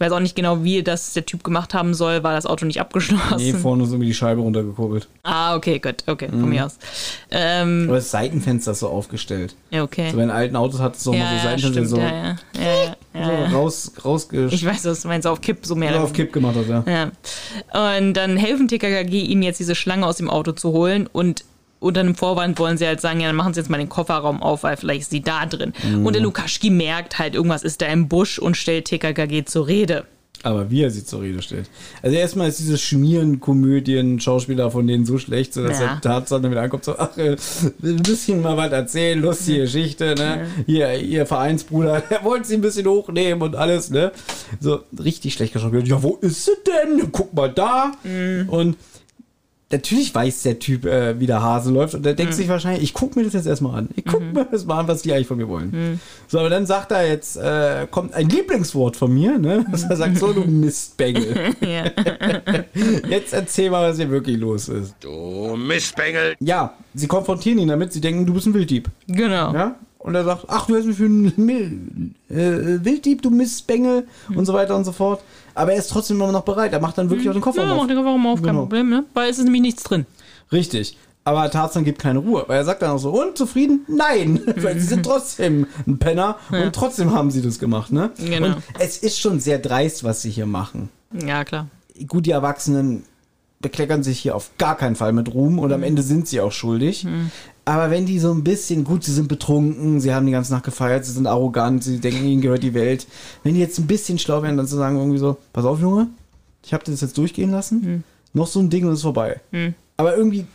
[0.00, 2.64] Ich weiß auch nicht genau, wie das der Typ gemacht haben soll, war das Auto
[2.64, 3.36] nicht abgeschlossen.
[3.36, 5.08] Nee, vorne ist irgendwie die Scheibe runtergekurbelt.
[5.24, 6.48] ah, okay, gut, okay, von Mhm.
[6.48, 6.78] mir aus.
[7.30, 9.54] Ähm, Aber das Seitenfenster ist so aufgestellt.
[9.70, 10.08] ja, okay.
[10.10, 12.96] So bei den alten Autos hat es so ja, mal so Seitenfenster stimmt, so, ja,
[13.14, 14.54] ja, so raus, rausgesch...
[14.54, 15.92] Ich weiß, was du meinst, auf Kipp, so mehr.
[15.92, 17.10] so auf Kipp gemacht hat, ja.
[17.74, 17.98] Ja.
[17.98, 21.44] Und dann helfen TKKG ihm jetzt diese Schlange aus dem Auto zu holen und
[21.80, 24.42] unter einem Vorwand wollen sie halt sagen, ja, dann machen sie jetzt mal den Kofferraum
[24.42, 25.72] auf, weil vielleicht ist sie da drin.
[25.82, 26.06] Mhm.
[26.06, 30.04] Und der Lukaschki merkt halt, irgendwas ist da im Busch und stellt TKKG zur Rede.
[30.42, 31.68] Aber wie er sie zur Rede stellt.
[32.02, 35.86] Also erstmal ist diese Schmieren-Komödien, Schauspieler von denen so schlecht, so dass Ja.
[35.94, 37.36] der Tarzan dann wieder ankommt, so, ach, äh,
[37.82, 40.46] ein bisschen mal was erzählen, lustige Geschichte, ne?
[40.66, 44.12] Hier, ihr Vereinsbruder, der wollte sie ein bisschen hochnehmen und alles, ne?
[44.60, 45.86] So, richtig schlecht geschauspielt.
[45.88, 47.10] Ja, wo ist sie denn?
[47.12, 47.92] Guck mal da.
[48.48, 48.76] Und
[49.72, 52.36] natürlich weiß der Typ, äh, wie der Hase läuft und der denkt Mhm.
[52.36, 53.88] sich wahrscheinlich, ich guck mir das jetzt erstmal an.
[53.94, 55.70] Ich guck mir das mal an, was die eigentlich von mir wollen.
[55.70, 56.00] Mhm.
[56.28, 59.64] So, aber dann sagt er jetzt, äh, kommt ein Lieblingswort von mir, ne?
[59.70, 61.54] Dass er sagt, so du Mistbengel.
[61.60, 61.84] Ja.
[63.08, 64.94] Jetzt erzähl mal, was hier wirklich los ist.
[65.00, 66.34] Du Mistbengel.
[66.40, 68.88] Ja, sie konfrontieren ihn damit, sie denken, du bist ein Wilddieb.
[69.06, 69.52] Genau.
[69.52, 69.76] Ja?
[70.02, 74.46] Und er sagt, ach, du hältst mich für einen Mil äh, Wilddieb, du Mistbengel und
[74.46, 75.22] so weiter und so fort.
[75.54, 76.72] Aber er ist trotzdem immer noch bereit.
[76.72, 77.76] Er macht dann wirklich auch den Koffer Ja, auf.
[77.82, 78.60] mach den Kofferraum auf, kein Genau.
[78.62, 79.04] Problem, ne?
[79.12, 80.06] Weil es ist nämlich nichts drin.
[80.50, 80.96] Richtig.
[81.22, 83.84] Aber Tarzan gibt keine Ruhe, weil er sagt dann auch so, und zufrieden?
[83.88, 88.10] Nein, weil sie sind trotzdem ein Penner und trotzdem haben sie das gemacht, ne?
[88.16, 88.46] Genau.
[88.46, 90.88] Und es ist schon sehr dreist, was sie hier machen.
[91.12, 91.66] Ja, klar.
[92.08, 93.04] Gut, die Erwachsenen
[93.60, 96.52] bekleckern sich hier auf gar keinen Fall mit Ruhm und am Ende sind sie auch
[96.52, 97.06] schuldig.
[97.64, 100.64] Aber wenn die so ein bisschen, gut, sie sind betrunken, sie haben die ganze Nacht
[100.64, 103.06] gefeiert, sie sind arrogant, sie denken, ihnen gehört die Welt.
[103.44, 106.08] Wenn die jetzt ein bisschen schlau wären, dann zu sagen irgendwie so, pass auf, Junge,
[106.64, 109.40] ich habe das jetzt durchgehen lassen, noch so ein Ding und es ist vorbei.
[109.52, 109.74] Hm.
[109.96, 110.46] Aber irgendwie,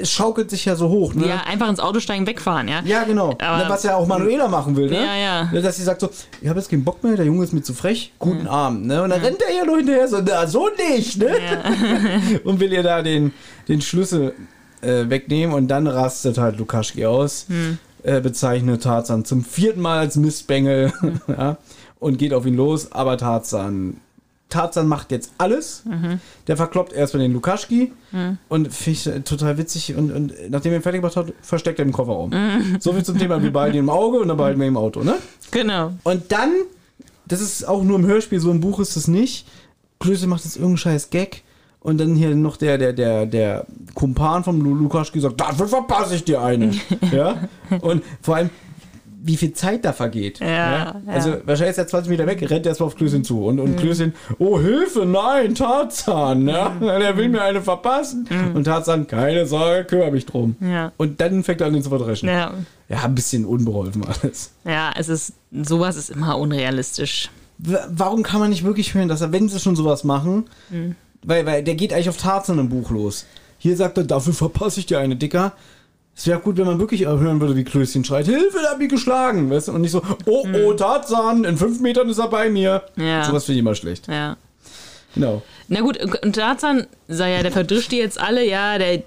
[0.00, 1.28] es schaukelt sich ja so hoch, ne?
[1.28, 2.80] Ja, einfach ins Auto steigen, wegfahren, ja?
[2.84, 3.36] Ja, genau.
[3.38, 4.96] Aber- Ne, was ja auch Manuela machen will, ne?
[4.96, 5.14] Ja,
[5.52, 5.60] ja.
[5.60, 6.10] Dass sie sagt so,
[6.40, 9.02] ich habe jetzt keinen Bock mehr, der Junge ist mir zu frech, guten Abend, ne?
[9.02, 11.30] Und dann rennt er ja nur hinterher so, na, so nicht, ne?
[12.44, 13.32] und will ihr da den,
[13.68, 14.34] den Schlüssel
[14.82, 17.78] äh, wegnehmen und dann rastet halt Lukaschki aus, Hm.
[18.02, 20.92] äh, bezeichnet Tarzan zum vierten Mal als Mistbengel,
[21.28, 21.56] ja?
[21.98, 23.96] Und geht auf ihn los, aber Tarzan
[24.48, 25.82] Tarzan macht jetzt alles.
[25.86, 26.20] Mhm.
[26.46, 28.38] Der verkloppt erstmal den Lukaschki Mhm.
[28.48, 29.96] und finde ich total witzig.
[29.96, 32.30] Und, und nachdem er ihn fertig gemacht hat, versteckt er im Kofferraum.
[32.30, 32.76] Mhm.
[32.78, 34.76] So viel zum Thema, wir behalten ihn im Auge und dann behalten wir ihn im
[34.76, 35.14] Auto, ne?
[35.50, 35.94] Genau.
[36.04, 36.52] Und dann,
[37.26, 39.48] das ist auch nur im Hörspiel, so im Buch ist es nicht.
[39.98, 41.42] Klöße macht jetzt irgendeinen scheiß Gag.
[41.86, 43.64] Und dann hier noch der, der, der, der
[43.94, 46.72] Kumpan vom Lu- Lukaschki sagt, dafür verpasse ich dir eine.
[47.12, 47.36] ja?
[47.80, 48.50] Und vor allem,
[49.22, 50.40] wie viel Zeit da vergeht.
[50.40, 50.94] Ja, ja.
[51.06, 53.44] Also wahrscheinlich ist er 20 Meter weg, rennt erstmal auf Klößchen zu.
[53.44, 53.76] Und, und Mhm.
[53.76, 56.70] Klößchen, oh Hilfe, nein, Tarzan, ja?
[56.80, 58.28] der will mir eine verpassen.
[58.54, 60.56] Und Tarzan, keine Sorge, kümmere mich drum.
[60.58, 60.70] Mhm.
[60.70, 60.92] Ja.
[60.96, 62.28] Und dann fängt er an, ihn zu verdreschen.
[62.28, 62.52] Ja.
[62.88, 64.52] Ja, ein bisschen unbeholfen alles.
[64.64, 67.30] Ja, es ist, sowas ist immer unrealistisch.
[67.58, 70.44] Warum kann man nicht wirklich hören, dass er, wenn sie schon sowas machen,
[71.22, 73.26] weil, weil der geht eigentlich auf Tarzan im Buch los.
[73.58, 75.52] Hier sagt er, dafür verpasse ich dir eine, Dicker.
[76.14, 78.88] Es wäre gut, wenn man wirklich hören würde, wie Klößchen schreit, Hilfe, der hat mich
[78.88, 79.72] geschlagen, weißt du?
[79.72, 82.82] Und nicht so, oh, oh, Tarzan, in fünf Metern ist er bei mir.
[82.96, 83.24] Ja.
[83.24, 84.08] Sowas finde ich immer schlecht.
[84.08, 84.36] Ja.
[85.14, 85.42] Genau.
[85.68, 89.02] Na gut, und Tarzan sei ja, der verdrischt die jetzt alle, ja, der,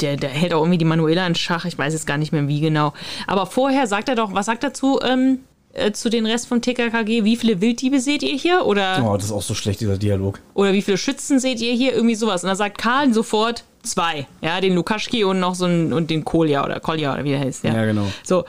[0.00, 2.46] der, der hält auch irgendwie die Manuela in Schach, ich weiß jetzt gar nicht mehr
[2.46, 2.92] wie genau.
[3.26, 5.40] Aber vorher sagt er doch, was sagt er zu, ähm,
[5.74, 7.24] äh, zu den Rest vom TKKG?
[7.24, 8.64] Wie viele Wilddiebe seht ihr hier?
[8.66, 10.40] Oder, Oh, das ist auch so schlecht, dieser Dialog.
[10.54, 11.92] oder wie viele Schützen seht ihr hier?
[11.92, 12.42] Irgendwie sowas.
[12.44, 14.26] Und da sagt Karl sofort zwei.
[14.40, 17.40] Ja, den Lukaschki und noch so einen, und den Kolja oder Kolja oder wie der
[17.40, 17.74] heißt, ja.
[17.74, 18.06] Ja, genau.
[18.22, 18.44] So.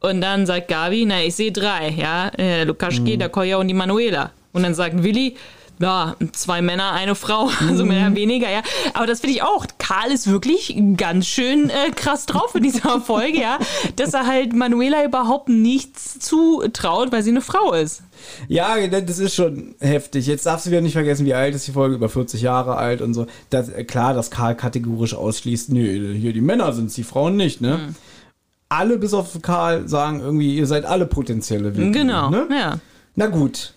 [0.00, 2.28] Und dann sagt Gabi, na, ich sehe drei, ja.
[2.38, 3.18] Äh, Lukaschki, Mhm.
[3.18, 4.30] der Kolja und die Manuela.
[4.52, 5.34] Und dann sagt Willi,
[5.80, 8.62] ja, zwei Männer, eine Frau, also mehr oder weniger, ja.
[8.94, 9.66] Aber das finde ich auch.
[9.78, 13.58] Karl ist wirklich ganz schön äh, krass drauf in dieser Folge, ja.
[13.96, 18.02] Dass er halt Manuela überhaupt nichts zutraut, weil sie eine Frau ist.
[18.48, 20.26] Ja, das ist schon heftig.
[20.26, 23.00] Jetzt darfst du wieder nicht vergessen, wie alt ist die Folge, über 40 Jahre alt
[23.00, 23.26] und so.
[23.50, 27.60] Das, äh, klar, dass Karl kategorisch ausschließt, nö, hier die Männer sind die Frauen nicht,
[27.60, 27.78] ne?
[27.78, 27.94] Mhm.
[28.70, 32.46] Alle bis auf Karl sagen irgendwie, ihr seid alle potenzielle Wilddiebe, Genau, Ne?
[32.50, 32.78] ja.
[33.14, 33.72] Na gut.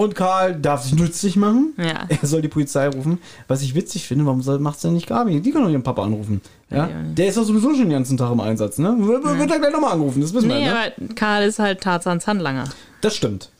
[0.00, 1.74] Und Karl darf sich nützlich machen.
[1.76, 2.06] Ja.
[2.08, 3.18] Er soll die Polizei rufen.
[3.48, 5.42] Was ich witzig finde, warum soll, macht's denn nicht Gabi?
[5.42, 6.40] Die kann doch ihren Papa anrufen.
[6.70, 6.88] Ja?
[7.14, 8.96] Der ist doch sowieso schon den ganzen Tag im Einsatz, ne?
[8.98, 10.92] Wird, wird er gleich nochmal angerufen, das wissen Nee, wir, ne?
[10.96, 12.64] aber Karl ist halt Tarzans Handlanger.
[13.02, 13.50] Das stimmt.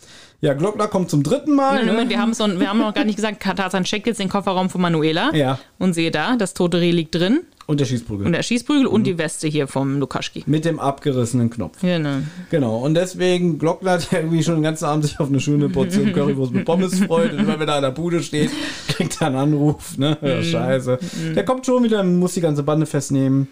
[0.43, 1.75] Ja, Glockner kommt zum dritten Mal.
[1.77, 1.93] Nein, ne?
[1.93, 4.71] Moment, wir, haben's noch, wir haben noch gar nicht gesagt, Tarzan checkt jetzt den Kofferraum
[4.71, 5.35] von Manuela.
[5.35, 5.59] Ja.
[5.79, 7.41] Und sehe da, das tote Reh liegt drin.
[7.67, 8.27] Und der Schießprügel.
[8.27, 10.43] Und der Schießprügel und die Weste hier vom Lukaschki.
[10.47, 11.81] Mit dem abgerissenen Knopf.
[11.83, 12.17] Genau.
[12.51, 12.79] Genau.
[12.79, 16.53] Und deswegen Glockner, der irgendwie schon den ganzen Abend sich auf eine schöne Portion Currywurst
[16.53, 17.33] mit Pommes freut.
[17.33, 18.51] Und immer wenn er an der Bude steht,
[18.89, 19.99] kriegt er einen Anruf.
[19.99, 20.17] Ne?
[20.23, 20.43] Ja, Mhm.
[20.43, 20.99] scheiße.
[21.37, 23.47] Der kommt schon wieder, muss die ganze Bande festnehmen.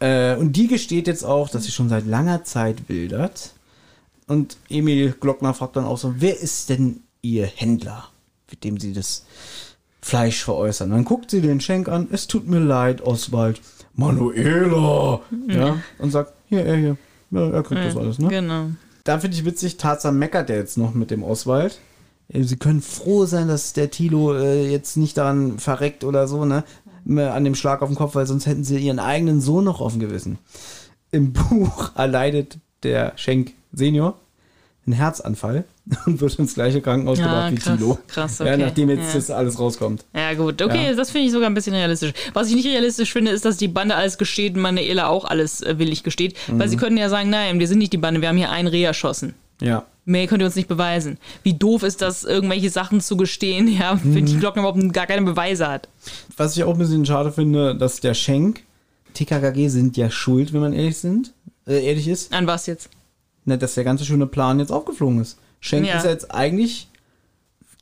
[0.00, 3.52] Äh, und die gesteht jetzt auch, dass sie schon seit langer Zeit wildert.
[4.26, 8.08] Und Emil Glockner fragt dann auch so, wer ist denn ihr Händler,
[8.50, 9.24] mit dem sie das
[10.00, 10.90] Fleisch veräußern?
[10.90, 13.60] Dann guckt sie den Schenk an, es tut mir leid, Oswald.
[13.94, 15.20] Manuela!
[15.48, 16.96] Ja, und sagt, hier, er hier.
[17.30, 18.28] Ja, er kriegt das Ja, alles, ne?
[18.28, 18.70] Genau.
[19.04, 21.78] Da finde ich witzig, Tarzan meckert ja jetzt noch mit dem Oswald.
[22.28, 26.44] Äh, Sie können froh sein, dass der Tilo äh, jetzt nicht daran verreckt oder so,
[26.44, 26.64] ne?
[27.04, 29.82] Mehr An dem Schlag auf den Kopf, weil sonst hätten sie ihren eigenen Sohn noch
[29.82, 30.38] auf dem Gewissen.
[31.10, 34.18] Im Buch erleidet der Schenk Senior
[34.86, 35.64] einen Herzanfall
[36.06, 37.98] und wird ins gleiche Krankenhaus Ja, gebracht wie krass, Tilo.
[38.06, 39.14] krass, Ja, okay, nachdem jetzt ja.
[39.14, 40.04] das alles rauskommt.
[40.14, 40.94] Ja, gut, okay, Ja.
[40.94, 42.12] das finde ich sogar ein bisschen realistisch.
[42.34, 45.62] Was ich nicht realistisch finde, ist, dass die Bande alles gesteht und Manuela auch alles
[45.62, 46.36] äh, willig gesteht.
[46.48, 46.70] Weil Mhm.
[46.70, 48.82] sie können ja sagen, nein, wir sind nicht die Bande, wir haben hier einen Reh
[48.82, 49.34] erschossen.
[49.60, 49.84] Ja.
[50.06, 51.16] Mehr könnt ihr uns nicht beweisen.
[51.44, 54.26] Wie doof ist das, irgendwelche Sachen zu gestehen, ja, wenn Mhm.
[54.26, 55.88] die Glocken überhaupt gar keine Beweise hat.
[56.36, 58.64] Was ich auch ein bisschen schade finde, dass der Schenk,
[59.14, 61.32] TKKG sind ja schuld, wenn man ehrlich sind,
[61.66, 62.34] äh, ehrlich ist.
[62.34, 62.90] An was jetzt?
[63.46, 65.38] Ne, dass der ganze schöne Plan jetzt aufgeflogen ist.
[65.60, 65.96] Schenk Ja.
[65.98, 66.88] ist jetzt eigentlich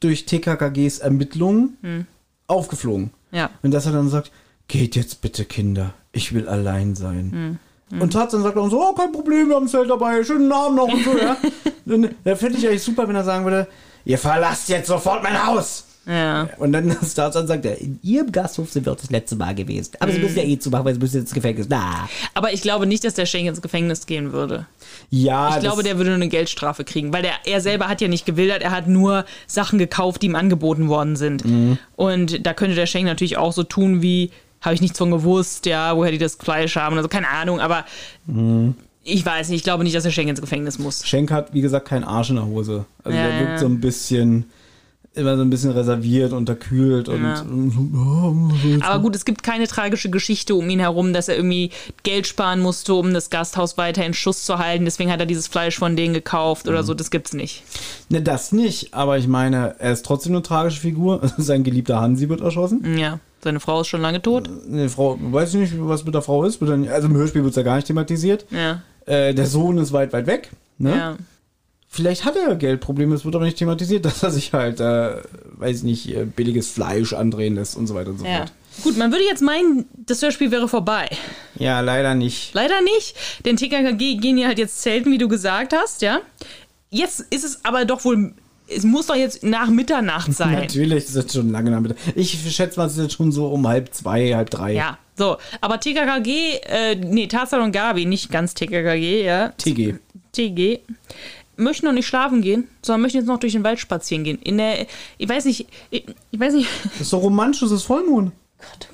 [0.00, 2.06] durch TKKGs Ermittlungen Hm.
[2.48, 3.10] aufgeflogen.
[3.30, 3.50] Ja.
[3.62, 4.32] Und dass er dann sagt,
[4.68, 7.58] geht jetzt bitte Kinder, ich will allein sein.
[7.90, 8.00] Hm.
[8.00, 10.88] Und Tarzan sagt dann so, oh, kein Problem, wir haben Zelt dabei, schönen Abend noch
[10.92, 11.36] und so, ja.
[11.84, 13.66] Dann, da fände ich eigentlich super, wenn er sagen würde,
[14.04, 15.84] ihr verlasst jetzt sofort mein Haus.
[16.06, 16.48] Ja.
[16.58, 19.54] Und dann das Tarzan sagt er, in ihrem Gasthof sind wir auch das letzte Mal
[19.54, 19.92] gewesen.
[20.00, 20.24] Aber sie Mhm.
[20.24, 21.66] müssen ja eh zumachen, weil sie müssen ins Gefängnis.
[21.68, 22.08] Na.
[22.34, 24.66] Aber ich glaube nicht, dass der Schenk ins Gefängnis gehen würde.
[25.10, 28.08] Ja, ich glaube, der würde nur eine Geldstrafe kriegen, weil der, er selber hat ja
[28.08, 31.44] nicht gewildert, er hat nur Sachen gekauft, die ihm angeboten worden sind.
[31.44, 31.78] Mhm.
[31.96, 34.30] Und da könnte der Schenk natürlich auch so tun wie,
[34.60, 37.60] habe ich nichts von gewusst, ja, woher die das Fleisch haben oder so, keine Ahnung,
[37.60, 37.84] aber
[38.26, 38.74] Mhm.
[39.04, 41.06] ich weiß nicht, ich glaube nicht, dass der Schenk ins Gefängnis muss.
[41.06, 42.84] Schenk hat, wie gesagt, keinen Arsch in der Hose.
[43.04, 43.58] Also Ja, der wirkt ja.
[43.58, 44.44] so ein bisschen,
[45.14, 47.22] immer so ein bisschen reserviert, unterkühlt und.
[47.22, 47.44] Ja.
[48.80, 51.70] Aber gut, es gibt keine tragische Geschichte um ihn herum, dass er irgendwie
[52.02, 54.84] Geld sparen musste, um das Gasthaus weiter in Schuss zu halten.
[54.84, 56.86] Deswegen hat er dieses Fleisch von denen gekauft oder Mhm.
[56.86, 56.94] so.
[56.94, 57.62] Das gibt's nicht.
[58.08, 61.20] Ne, das nicht, aber ich meine, er ist trotzdem eine tragische Figur.
[61.36, 62.96] Sein geliebter Hansi wird erschossen.
[62.98, 64.48] Ja, seine Frau ist schon lange tot.
[64.70, 66.62] Eine Frau, weiß ich nicht, was mit der Frau ist.
[66.62, 68.46] Also im Hörspiel wird es ja gar nicht thematisiert.
[68.50, 68.82] Ja.
[69.04, 70.50] Äh, der Sohn ist weit, weit weg.
[70.78, 70.96] Ne?
[70.96, 71.16] Ja.
[71.94, 75.16] Vielleicht hat er Geldprobleme, es wird aber nicht thematisiert, dass er sich halt, äh,
[75.58, 78.38] weiß ich nicht, äh, billiges Fleisch andrehen lässt und so weiter und so Ja.
[78.38, 78.52] fort.
[78.82, 81.06] Gut, man würde jetzt meinen, das Hörspiel wäre vorbei.
[81.56, 82.54] Ja, leider nicht.
[82.54, 83.14] Leider nicht,
[83.44, 86.20] denn TKKG gehen ja halt jetzt zelten, wie du gesagt hast, ja.
[86.88, 88.32] Jetzt ist es aber doch wohl,
[88.74, 90.52] es muss doch jetzt nach Mitternacht sein.
[90.54, 91.96] Natürlich, das ist schon lange damit.
[92.14, 94.72] Ich schätze mal, es ist jetzt schon so um halb zwei, halb drei.
[94.72, 95.36] Ja, so.
[95.60, 99.48] Aber TKKG, äh, nee, Tarzan und Gabi, nicht ganz TKKG, ja.
[99.50, 99.96] TG.
[100.32, 100.80] TG.
[101.56, 104.38] Möchten noch nicht schlafen gehen, sondern möchten jetzt noch durch den Wald spazieren gehen.
[104.42, 104.86] In der,
[105.18, 106.68] ich weiß nicht, ich, ich weiß nicht.
[106.84, 108.32] Das ist doch romantisch, das ist Vollmond.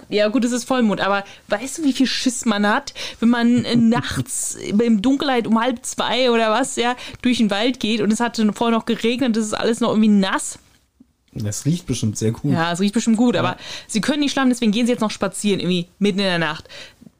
[0.09, 3.64] Ja, gut, es ist Vollmond, aber weißt du, wie viel Schiss man hat, wenn man
[3.64, 8.12] äh, nachts im Dunkelheit um halb zwei oder was, ja, durch den Wald geht und
[8.12, 10.59] es hat vorher noch geregnet, es ist alles noch irgendwie nass.
[11.32, 12.52] Das riecht bestimmt sehr gut.
[12.52, 15.10] Ja, es riecht bestimmt gut, aber sie können nicht schlafen, deswegen gehen sie jetzt noch
[15.10, 16.68] spazieren, irgendwie mitten in der Nacht.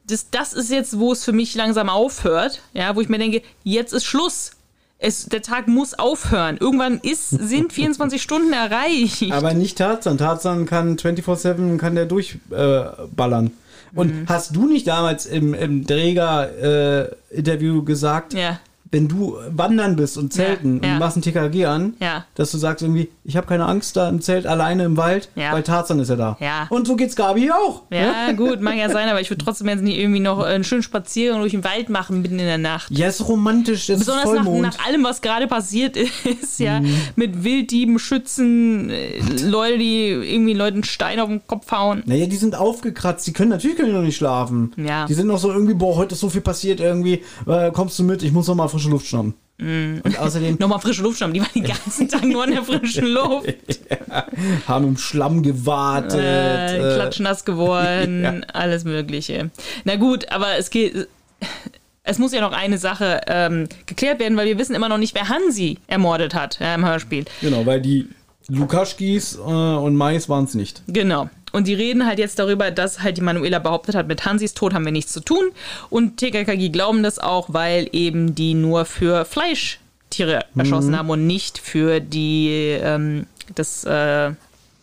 [0.07, 3.43] das, das ist jetzt, wo es für mich langsam aufhört, ja, wo ich mir denke,
[3.63, 4.51] jetzt ist Schluss.
[5.01, 6.57] Es, der Tag muss aufhören.
[6.59, 9.31] Irgendwann ist, sind 24 Stunden erreicht.
[9.31, 10.17] Aber nicht Tarzan.
[10.17, 13.47] Tarzan kann 24-7, kann der durchballern.
[13.47, 13.97] Äh.
[13.97, 14.25] Und Mhm.
[14.27, 18.59] hast du nicht damals im, im Träger-Interview gesagt, Ja.
[18.91, 22.25] Wenn du wandern bist und zelten Ja, und machst ein TKG an, Ja.
[22.35, 25.61] dass du sagst irgendwie, ich habe keine Angst da im Zelt alleine im Wald, weil
[25.63, 26.37] Tarzan ist ja da.
[26.69, 27.83] Und so geht's Gabi auch.
[27.91, 30.81] Ja, gut, mag ja sein, aber ich würde trotzdem jetzt nicht irgendwie noch einen schönen
[30.83, 32.89] Spaziergang durch den Wald machen mitten in der Nacht.
[32.91, 34.61] Ja, ist romantisch, das Besonders ist nach, Vollmond.
[34.77, 35.95] nach allem, was gerade passiert
[36.41, 36.95] ist, ja, Mhm.
[37.15, 42.03] mit Wilddieben, Schützen, äh, Leute, die irgendwie Leuten Stein auf den Kopf hauen.
[42.05, 44.71] Naja, die sind aufgekratzt, die können natürlich können die noch nicht schlafen.
[44.77, 45.05] Ja.
[45.05, 48.03] Die sind noch so irgendwie, boah, heute ist so viel passiert irgendwie, äh, kommst du
[48.03, 49.33] mit, ich muss noch mal frische Luft schnappen.
[49.57, 49.99] Mm.
[50.03, 53.07] Und außerdem Nochmal frische Luft schnappen, die waren den ganzen Tag nur in der frischen
[53.13, 53.53] Luft.
[54.67, 56.19] haben im Schlamm gewartet.
[56.19, 58.39] Äh, äh, klatschnass geworden, Ja.
[58.53, 59.49] alles Mögliche.
[59.83, 61.07] Na gut, aber es geht.
[62.03, 65.13] Es muss ja noch eine Sache ähm, geklärt werden, weil wir wissen immer noch nicht,
[65.13, 67.25] wer Hansi ermordet hat ja, im Hörspiel.
[67.41, 68.07] Genau, weil die
[68.47, 70.81] Lukaschkis äh, und Mais waren es nicht.
[70.87, 71.29] Genau.
[71.51, 74.73] Und die reden halt jetzt darüber, dass halt die Manuela behauptet hat, mit Hansis Tod
[74.73, 75.45] haben wir nichts zu tun.
[75.89, 80.59] Und TKKG glauben das auch, weil eben die nur für Fleischtiere Mhm.
[80.59, 84.31] erschossen haben und nicht für die, ähm, das, äh,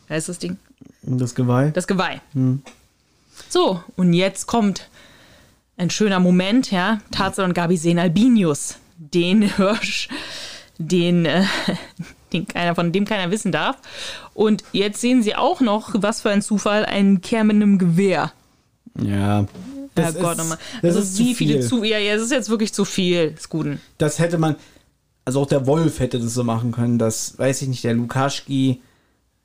[0.09, 0.57] wie heißt das Ding?
[1.03, 1.71] Das Geweih.
[1.71, 2.21] Das Geweih.
[2.33, 2.63] Hm.
[3.49, 4.89] So, und jetzt kommt
[5.77, 7.01] ein schöner Moment, ja.
[7.13, 10.09] Tarzan und Gabi sehen Albinius, den Hirsch,
[10.79, 11.45] den, äh,
[12.37, 13.77] den keiner, von dem keiner wissen darf.
[14.35, 18.33] Und jetzt sehen sie auch noch, was für ein Zufall, einen Kerl mit einem Gewehr.
[19.01, 19.47] Ja.
[19.95, 20.59] Das Herrgott, ist, nochmal.
[20.83, 21.63] das also ist wie zu viele viel.
[21.63, 23.81] zu Ja, ja, es ist jetzt wirklich zu viel, ist Guten.
[23.99, 24.57] Das hätte man,
[25.25, 28.83] also auch der Wolf hätte das so machen können, dass, weiß ich nicht, der Lukaschki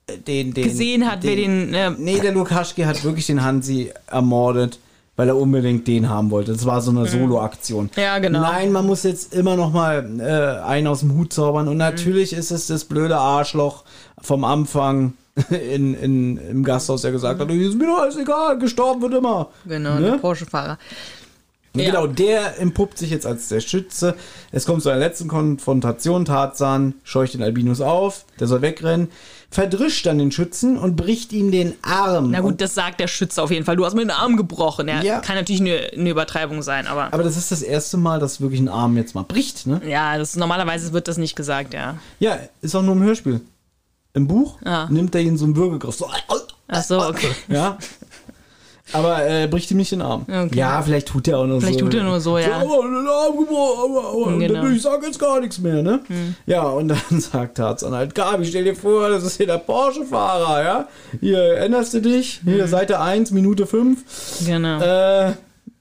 [0.07, 3.91] äh, den, den Gesehen hat, wer den, äh, nee, der Lukaschki hat wirklich den Hansi
[4.07, 4.77] ermordet,
[5.21, 6.51] weil er unbedingt den haben wollte.
[6.51, 7.91] Das war so eine Solo-Aktion.
[7.95, 8.01] Mhm.
[8.01, 8.41] Ja, genau.
[8.41, 11.67] Nein, man muss jetzt immer noch mal äh, einen aus dem Hut zaubern.
[11.67, 13.83] Und natürlich ist es das blöde Arschloch
[14.19, 15.13] vom Anfang
[15.51, 19.49] in, in, im Gasthaus, der gesagt hat, ist mir doch alles egal, gestorben wird immer.
[19.67, 20.01] Genau, Ne?
[20.09, 20.79] der Porsche-Fahrer.
[21.75, 21.85] Ja.
[21.85, 24.15] Genau, der empuppt sich jetzt als der Schütze.
[24.51, 26.25] Es kommt zu einer letzten Konfrontation.
[26.25, 29.09] Tarzan scheucht den Albinus auf, der soll wegrennen,
[29.51, 32.31] verdrischt dann den Schützen und bricht ihm den Arm.
[32.31, 33.75] Na gut, das sagt der Schütze auf jeden Fall.
[33.75, 34.87] Du hast mir den Arm gebrochen.
[34.87, 35.19] Ja, Ja.
[35.19, 37.13] Kann natürlich eine, eine Übertreibung sein, aber.
[37.13, 39.81] Aber das ist das erste Mal, dass wirklich ein Arm jetzt mal bricht, ne?
[39.85, 41.97] Ja, das, normalerweise wird das nicht gesagt, ja.
[42.19, 43.41] Ja, ist auch nur im Hörspiel.
[44.13, 44.87] Im Buch Ah.
[44.89, 45.95] nimmt er ihn so einen Würgegriff.
[45.95, 46.09] So,
[46.67, 47.31] Ach so, okay.
[47.49, 47.77] ja.
[48.93, 50.23] Aber äh, bricht ihm nicht den Arm.
[50.27, 50.49] Okay.
[50.53, 51.85] Ja, vielleicht tut er auch nur Vielleicht so.
[51.85, 52.61] tut er nur so, ja.
[52.61, 54.61] So, oh, den Arm gebrochen, Genau.
[54.63, 55.99] dann, ich sag jetzt gar nichts mehr, ne?
[56.45, 60.63] Ja, und dann sagt Tarzan halt, Gabi, stell dir vor, das ist hier der Porsche-Fahrer,
[60.63, 60.87] ja?
[61.19, 62.41] Hier, erinnerst du dich?
[62.43, 64.45] Hier, Seite 1, Minute 5.
[64.45, 64.79] Genau.
[64.81, 65.33] Äh,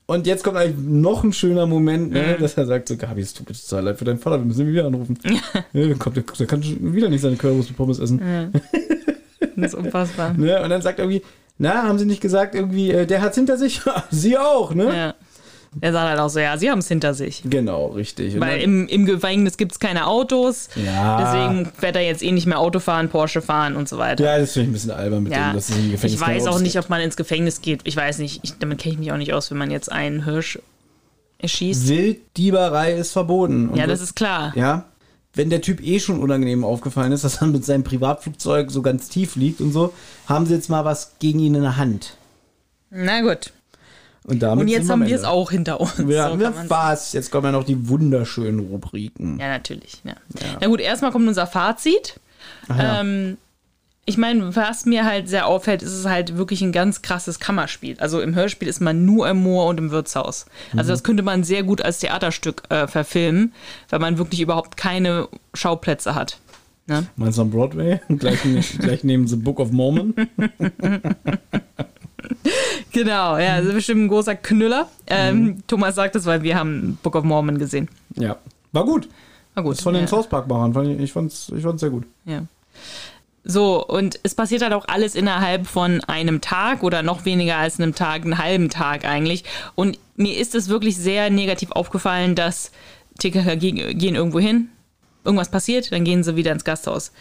[0.06, 3.32] und jetzt kommt eigentlich noch ein schöner Moment, ne, dass er sagt so, Gabi, es
[3.32, 5.16] tut mir total leid für deinen Vater, wir müssen ihn wieder anrufen.
[5.24, 5.40] ja,
[5.72, 8.20] dann kommt der, der kann schon wieder nicht seine Currywurst mit Pommes essen.
[8.20, 8.60] Ja.
[9.56, 10.32] Das ist unfassbar.
[10.34, 10.62] Ne?
[10.62, 11.22] Und dann sagt er irgendwie,
[11.60, 13.82] na, haben sie nicht gesagt, irgendwie, äh, der hat's hinter sich?
[14.10, 14.84] sie auch, ne?
[14.96, 15.14] Ja.
[15.80, 17.42] Er sagt halt auch so, ja, sie haben es hinter sich.
[17.44, 18.34] Genau, richtig.
[18.34, 20.68] Und Weil im, im Gefängnis gibt es keine Autos.
[20.74, 21.20] Ja.
[21.20, 24.24] Deswegen wird er jetzt eh nicht mehr Auto fahren, Porsche fahren und so weiter.
[24.24, 26.26] ja, das finde ich ein bisschen albern mit Ja, dem, dass es im Gefängnis ich
[26.26, 27.82] weiß auch nicht, ob man ins Gefängnis geht.
[27.84, 30.24] Ich weiß nicht, ich, damit kenne ich mich auch nicht aus, wenn man jetzt einen
[30.24, 30.58] Hirsch
[31.38, 31.86] erschießt.
[31.88, 33.68] Wilddieberei ist verboten.
[33.68, 34.52] Und Ja, das ist klar.
[34.56, 34.86] Ja.
[35.34, 39.08] Wenn der Typ eh schon unangenehm aufgefallen ist, dass er mit seinem Privatflugzeug so ganz
[39.08, 39.92] tief liegt und so,
[40.26, 42.16] haben sie jetzt mal was gegen ihn in der Hand.
[42.90, 43.52] Na gut.
[44.24, 45.96] Und, damit Und jetzt haben wir es auch hinter uns.
[45.98, 47.12] Wir So haben man's- was.
[47.12, 49.38] Jetzt kommen ja noch die wunderschönen Rubriken.
[49.40, 50.00] Ja, natürlich.
[50.04, 50.14] Ja.
[50.60, 52.18] Na gut, erstmal kommt unser Fazit.
[52.68, 53.00] Ach ja.
[53.00, 53.38] Ähm,
[54.10, 57.96] ich meine, was mir halt sehr auffällt, ist es halt wirklich ein ganz krasses Kammerspiel.
[57.98, 60.44] Also im Hörspiel ist man nur im Moor und im Wirtshaus.
[60.76, 60.92] Also Mhm.
[60.92, 63.52] das könnte man sehr gut als Theaterstück äh, verfilmen,
[63.88, 66.38] weil man wirklich überhaupt keine Schauplätze hat.
[66.86, 67.06] Ne?
[67.16, 68.00] Meinst du am Broadway?
[68.08, 70.14] gleich, ne- gleich neben The Book of Mormon.
[72.92, 74.88] Genau, ja, das ist bestimmt ein großer Knüller.
[75.06, 77.88] Ähm, Thomas sagt das, weil wir haben Book of Mormon gesehen.
[78.16, 78.36] Ja.
[78.72, 79.08] War gut.
[79.54, 79.74] War gut.
[79.76, 80.08] Das von den ja.
[80.08, 80.74] South Park-Machern.
[80.74, 82.04] Fand Ich, ich fand's, ich fand's sehr gut.
[82.24, 82.42] Ja.
[83.42, 87.80] So, und es passiert halt auch alles innerhalb von einem Tag oder noch weniger als
[87.80, 89.44] einem Tag, einen halben Tag eigentlich.
[89.74, 92.70] Und mir ist es wirklich sehr negativ aufgefallen, dass
[93.18, 94.68] TKK gehen, gehen irgendwo hin,
[95.24, 97.12] irgendwas passiert, dann gehen sie wieder ins Gasthaus.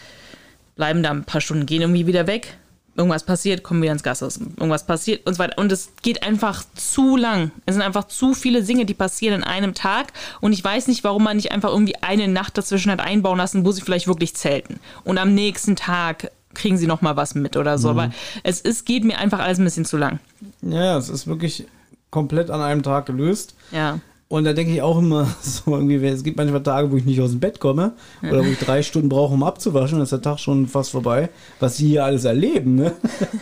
[0.75, 2.57] Bleiben da ein paar Stunden, gehen irgendwie wieder weg.
[2.99, 4.37] Irgendwas passiert, kommen wieder ins Gasthaus.
[4.37, 5.57] Irgendwas passiert und so weiter.
[5.57, 7.51] Und es geht einfach zu lang.
[7.65, 10.11] Es sind einfach zu viele Dinge, die passieren in einem Tag.
[10.41, 13.63] Und ich weiß nicht, warum man nicht einfach irgendwie eine Nacht dazwischen hat einbauen lassen,
[13.63, 14.81] wo sie vielleicht wirklich zelten.
[15.05, 17.93] Und am nächsten Tag kriegen sie noch mal was mit oder so.
[17.93, 17.99] Mhm.
[17.99, 18.13] Aber
[18.43, 20.19] es ist, geht mir einfach alles ein bisschen zu lang.
[20.61, 21.67] Ja, es ist wirklich
[22.11, 23.55] komplett an einem Tag gelöst.
[23.71, 23.99] Ja.
[24.31, 27.19] Und da denke ich auch immer so irgendwie, es gibt manchmal Tage, wo ich nicht
[27.19, 30.21] aus dem Bett komme oder wo ich drei Stunden brauche, um abzuwaschen, dann ist der
[30.21, 31.29] Tag schon fast vorbei.
[31.59, 32.91] Was sie hier alles erleben, ne?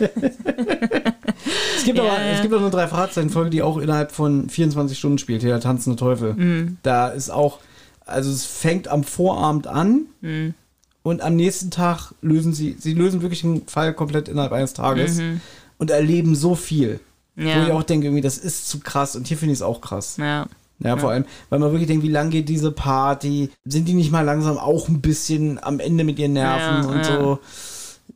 [1.76, 2.32] es gibt Ja, aber, ja.
[2.32, 5.60] es gibt auch eine drei Fragezeichen-Folge, die auch innerhalb von 24 Stunden spielt, hier der
[5.60, 6.34] tanzende Teufel.
[6.34, 6.78] Mhm.
[6.82, 7.58] Da ist auch,
[8.06, 10.54] also es fängt am Vorabend an Mhm.
[11.02, 15.18] und am nächsten Tag lösen sie, sie lösen wirklich einen Fall komplett innerhalb eines Tages
[15.18, 15.40] Mhm.
[15.78, 17.00] und erleben so viel.
[17.36, 17.60] Ja.
[17.60, 19.80] Wo ich auch denke, irgendwie, das ist zu krass und hier finde ich es auch
[19.80, 20.16] krass.
[20.18, 20.46] Ja.
[20.80, 21.14] Ja, vor Ja.
[21.16, 23.50] allem, weil man wirklich denkt, wie lang geht diese Party?
[23.64, 26.98] Sind die nicht mal langsam auch ein bisschen am Ende mit ihren Nerven Ja, und
[26.98, 27.20] ja.
[27.20, 27.38] so?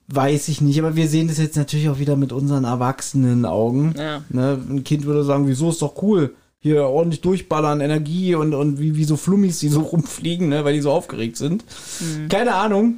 [0.08, 3.94] Weiß ich nicht, aber wir sehen das jetzt natürlich auch wieder mit unseren erwachsenen Augen.
[3.96, 4.22] Ja.
[4.28, 4.58] Ne?
[4.68, 6.34] Ein Kind würde sagen, wieso ist doch cool?
[6.60, 10.64] Hier ordentlich durchballern, Energie und, und wie, wie so Flummis, die so rumfliegen, ne?
[10.64, 11.64] weil die so aufgeregt sind.
[12.00, 12.28] Mhm.
[12.28, 12.96] Keine Ahnung.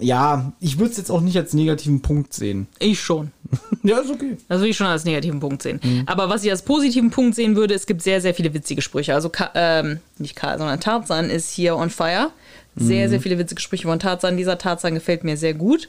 [0.00, 2.66] Ja, ich würde es jetzt auch nicht als negativen Punkt sehen.
[2.80, 3.30] Ich schon.
[3.82, 4.36] ja, ist okay.
[4.48, 5.80] Das würde ich schon als negativen Punkt sehen.
[5.82, 6.02] Mhm.
[6.06, 9.14] Aber was ich als positiven Punkt sehen würde, es gibt sehr, sehr viele witzige Sprüche.
[9.14, 12.30] Also, Ka ähm, nicht Karl, sondern Tarzan ist hier on fire.
[12.76, 13.10] Sehr, Mhm.
[13.10, 14.36] sehr viele witzige Sprüche von Tarzan.
[14.36, 15.88] Dieser Tarzan gefällt mir sehr gut.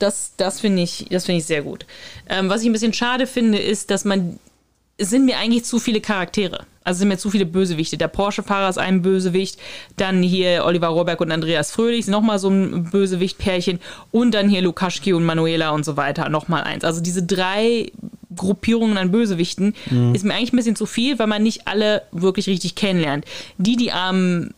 [0.00, 1.86] Das, das finde ich, das finde ich sehr gut.
[2.28, 4.40] Ähm, was ich ein bisschen schade finde, ist, dass man,
[4.98, 6.66] sind mir eigentlich zu viele Charaktere.
[6.84, 7.96] Also sind mir zu viele Bösewichte.
[7.96, 9.58] Der Porsche-Fahrer ist ein Bösewicht,
[9.96, 13.80] dann hier Oliver Rohrbeck und Andreas Fröhlich, nochmal so ein Bösewicht-Pärchen
[14.10, 16.84] und dann hier Lukaschki und Manuela und so weiter, nochmal eins.
[16.84, 17.90] Also diese drei
[18.36, 20.14] Gruppierungen an Bösewichten Mhm.
[20.14, 23.24] ist mir eigentlich ein bisschen zu viel, weil man nicht alle wirklich richtig kennenlernt.
[23.56, 24.50] Die, die am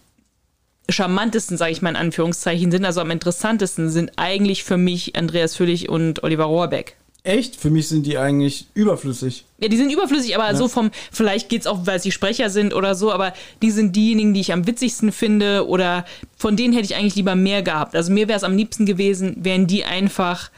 [0.89, 5.57] charmantesten, sage ich mal in Anführungszeichen, sind, also am interessantesten, sind eigentlich für mich Andreas
[5.57, 6.97] Fröhlich und Oliver Rohrbeck.
[7.27, 7.57] Echt?
[7.57, 9.45] Für mich sind die eigentlich überflüssig.
[9.59, 10.55] Ja, die sind überflüssig, aber Ja.
[10.57, 13.33] so vom, vielleicht geht's auch, weil sie Sprecher sind oder so, aber
[13.63, 16.05] die sind diejenigen, die ich am witzigsten finde oder
[16.37, 17.97] von denen hätte ich eigentlich lieber mehr gehabt.
[17.97, 20.51] Also mir wäre es am liebsten gewesen, wären die einfach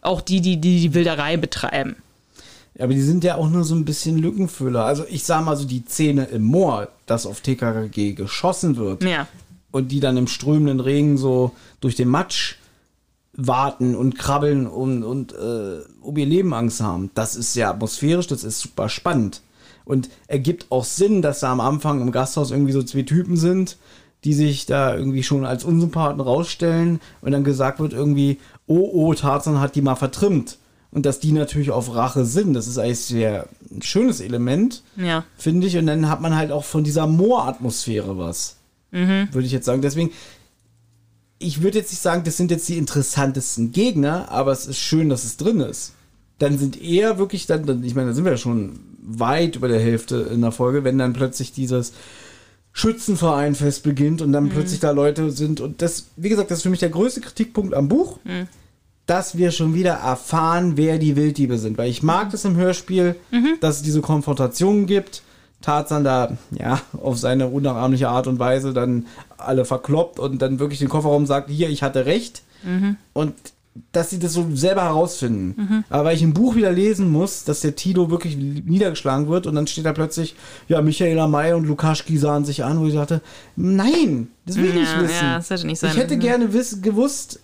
[0.00, 1.96] auch die, die die, die Wilderei betreiben.
[2.78, 4.84] Ja, aber die sind ja auch nur so ein bisschen Lückenfüller.
[4.84, 9.26] Also ich sag mal so die Szene im Moor, das auf TKKG geschossen wird Ja.
[9.72, 11.50] und die dann im strömenden Regen so
[11.80, 12.54] durch den Matsch
[13.34, 17.10] warten und krabbeln und, und äh, um ihr Leben Angst haben.
[17.14, 19.42] Das ist ja atmosphärisch, das ist super spannend.
[19.84, 23.78] Und ergibt auch Sinn, dass da am Anfang im Gasthaus irgendwie so zwei Typen sind,
[24.24, 29.14] die sich da irgendwie schon als Unsympathen rausstellen und dann gesagt wird irgendwie, oh, oh,
[29.14, 30.58] Tarzan hat die mal vertrimmt.
[30.92, 35.24] Und dass die natürlich auf Rache sind, das ist eigentlich sehr ein schönes Element, Ja.
[35.38, 35.78] finde ich.
[35.78, 38.56] Und dann hat man halt auch von dieser Mooratmosphäre was
[38.94, 39.28] Mhm.
[39.32, 39.80] würde ich jetzt sagen.
[39.80, 40.10] Deswegen,
[41.42, 45.08] ich würde jetzt nicht sagen, das sind jetzt die interessantesten Gegner, aber es ist schön,
[45.08, 45.92] dass es drin ist.
[46.38, 49.68] Dann sind eher wirklich dann, dann ich meine, da sind wir ja schon weit über
[49.68, 51.92] der Hälfte in der Folge, wenn dann plötzlich dieses
[52.72, 54.48] Schützenvereinfest beginnt und dann Mhm.
[54.50, 57.74] plötzlich da Leute sind und das, wie gesagt, das ist für mich der größte Kritikpunkt
[57.74, 58.48] am Buch, Mhm.
[59.06, 63.16] dass wir schon wieder erfahren, wer die Wilddiebe sind, weil ich mag das im Hörspiel,
[63.30, 63.58] Mhm.
[63.60, 65.22] dass es diese Konfrontation gibt.
[65.62, 69.06] Tarzan da, ja, auf seine unnachahmliche Art und Weise dann
[69.38, 72.42] alle verkloppt und dann wirklich den Kofferraum sagt, hier, ich hatte recht.
[72.64, 72.96] Mhm.
[73.12, 73.34] Und
[73.92, 75.54] dass sie das so selber herausfinden.
[75.56, 75.84] Mhm.
[75.88, 79.54] Aber weil ich im Buch wieder lesen muss, dass der Tito wirklich niedergeschlagen wird und
[79.54, 80.34] dann steht da plötzlich,
[80.68, 83.22] ja, Michaela May und Lukaschki sahen sich an, wo ich sagte,
[83.56, 85.24] nein, das will ich nicht Ja, wissen.
[85.24, 86.20] ja, das hätte nicht sein ich hätte müssen.
[86.20, 86.48] gerne
[86.82, 87.40] gewusst,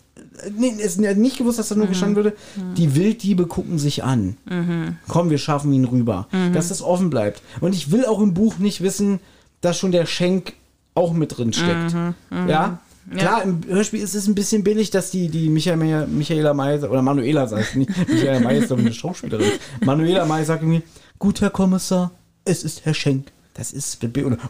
[0.57, 1.91] nee, es nicht gewusst, dass da nur Mhm.
[1.91, 2.37] gestanden würde,
[2.77, 4.37] die Wilddiebe gucken sich an.
[4.49, 4.97] Mhm.
[5.09, 6.29] Komm, wir schaffen ihn rüber.
[6.33, 6.53] Mhm.
[6.53, 7.43] Dass das offen bleibt.
[7.61, 9.21] Und ich will auch im Buch nicht wissen,
[9.61, 10.55] dass schon der Schenk
[10.95, 11.95] auch mit drin steckt.
[11.95, 12.49] Mhm, mhm.
[12.49, 12.79] Ja?
[13.17, 17.01] Klar, im Hörspiel ist es ein bisschen billig, dass die, die Michaela, Michaela May, oder
[17.01, 19.53] Manuela sagt nicht, Michaela May ist doch eine Schauspielerin.
[19.83, 20.83] Manuela May sagt irgendwie,
[21.19, 22.11] gut, Herr Kommissar,
[22.45, 23.29] es ist Herr Schenk.
[23.59, 23.99] Das ist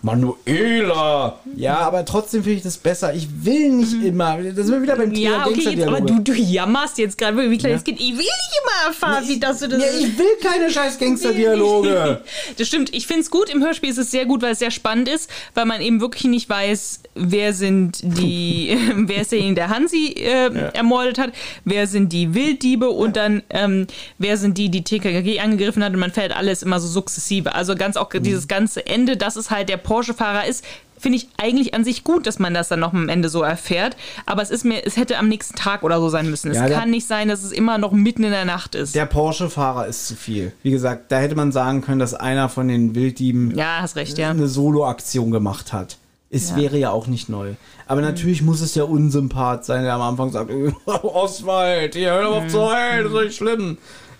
[0.02, 1.38] Manuela.
[1.56, 3.14] Ja, aber trotzdem finde ich das besser.
[3.14, 4.36] Ich will nicht immer.
[4.36, 5.24] Da sind wir wieder beim Thema Mhm.
[5.24, 7.84] Ja, okay, jetzt, aber du, du jammerst jetzt gerade, wie kleines Ja.
[7.84, 8.00] Kind.
[8.00, 9.80] Ich will nicht immer erfahren, wie das du das.
[9.80, 12.22] Ja, ich will keine scheiß Gangsterdialoge.
[12.58, 12.94] Das stimmt.
[12.94, 13.48] Ich finde es gut.
[13.48, 16.24] Im Hörspiel ist es sehr gut, weil es sehr spannend ist, weil man eben wirklich
[16.24, 21.32] nicht weiß, wer sind die, wer ist derjenige, der Hansi äh, ermordet hat,
[21.64, 23.86] wer sind die Wilddiebe und dann ähm,
[24.18, 27.54] wer sind die, die TKKG angegriffen hat und man fällt alles immer so sukzessive.
[27.54, 30.64] Also ganz auch dieses ganze Ende, dass es halt der Porsche-Fahrer ist,
[31.00, 33.96] finde ich eigentlich an sich gut, dass man das dann noch am Ende so erfährt.
[34.26, 36.50] Aber es ist mir, es hätte am nächsten Tag oder so sein müssen.
[36.50, 38.94] Es Ja, der- kann nicht sein, dass es immer noch mitten in der Nacht ist.
[38.96, 40.52] Der Porsche-Fahrer ist zu viel.
[40.64, 44.30] Wie gesagt, da hätte man sagen können, dass einer von den Wilddieben ja, recht, ja.
[44.30, 45.98] eine Solo-Aktion gemacht hat.
[46.30, 46.56] Es Ja.
[46.56, 47.52] wäre ja auch nicht neu.
[47.86, 50.50] Aber natürlich muss es der Unsympath sein, der am Anfang sagt,
[50.86, 53.78] Oswald, hier, hör auf zu heulen, das ist nicht schlimm.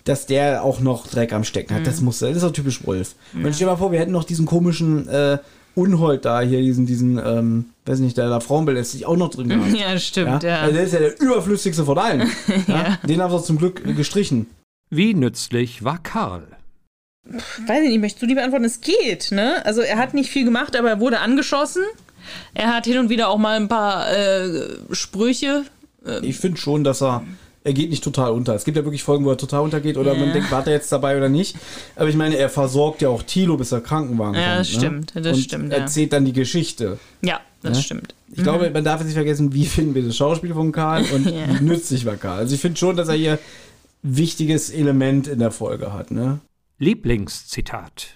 [0.09, 3.15] Dass der auch noch Dreck am Stecken hat, das muss, das ist auch typisch Wolf.
[3.33, 5.37] Und stell dir mal vor, wir hätten noch diesen komischen äh,
[5.75, 9.49] Unhold da hier, diesen, diesen, ähm, weiß nicht, der da Frauen belästigt, auch noch drin
[9.49, 9.71] gehabt.
[9.79, 10.61] Ja, stimmt, ja.
[10.61, 12.27] Also der ist ja der überflüssigste von allen.
[12.67, 12.97] ja.
[13.07, 14.47] Den haben sie zum Glück gestrichen.
[14.89, 16.47] Wie nützlich war Karl?
[17.27, 18.65] Weiß ich nicht, möchtest du die beantworten?
[18.65, 19.63] Es geht, ne?
[19.65, 21.83] Also er hat nicht viel gemacht, aber er wurde angeschossen.
[22.55, 25.65] Er hat hin und wieder auch mal ein paar äh, Sprüche.
[26.23, 27.23] Ich finde schon, dass er.
[27.63, 28.55] Er geht nicht total unter.
[28.55, 30.19] Es gibt ja wirklich Folgen, wo er total untergeht oder Ja.
[30.19, 31.57] man denkt, war er jetzt dabei oder nicht.
[31.97, 34.59] Aber ich meine, er versorgt ja auch Thilo, bis er Krankenwagen Ja, kommt.
[34.59, 35.21] das stimmt, Ne?
[35.21, 35.79] das und stimmt, ja.
[35.79, 36.99] erzählt dann die Geschichte.
[37.21, 37.83] Ja, das Ja?
[37.83, 38.15] stimmt.
[38.31, 41.25] Ich glaube, man darf jetzt nicht vergessen, wie finden wir das Schauspiel von Karl und
[41.25, 41.59] Ja.
[41.59, 42.39] wie nützlich war Karl.
[42.39, 43.39] Also ich finde schon, dass er hier
[44.03, 46.11] wichtiges Element in der Folge hat.
[46.11, 46.39] Ne?
[46.77, 48.15] Lieblingszitat.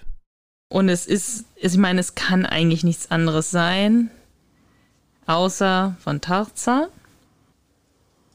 [0.70, 4.08] Und es ist, ich meine, es kann eigentlich nichts anderes sein,
[5.26, 6.86] außer von Tarzan.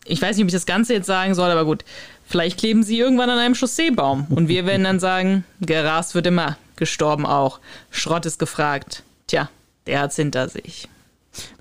[0.10, 1.86] Ich weiß nicht, ob ich das Ganze jetzt sagen soll, aber gut.
[2.26, 4.28] Vielleicht kleben sie irgendwann an einem Chausseebaum.
[4.30, 7.60] Und wir werden dann sagen, gerast wird immer, gestorben auch.
[7.92, 9.04] Schrott ist gefragt.
[9.28, 9.50] Tja,
[9.88, 10.88] der hat's hinter sich.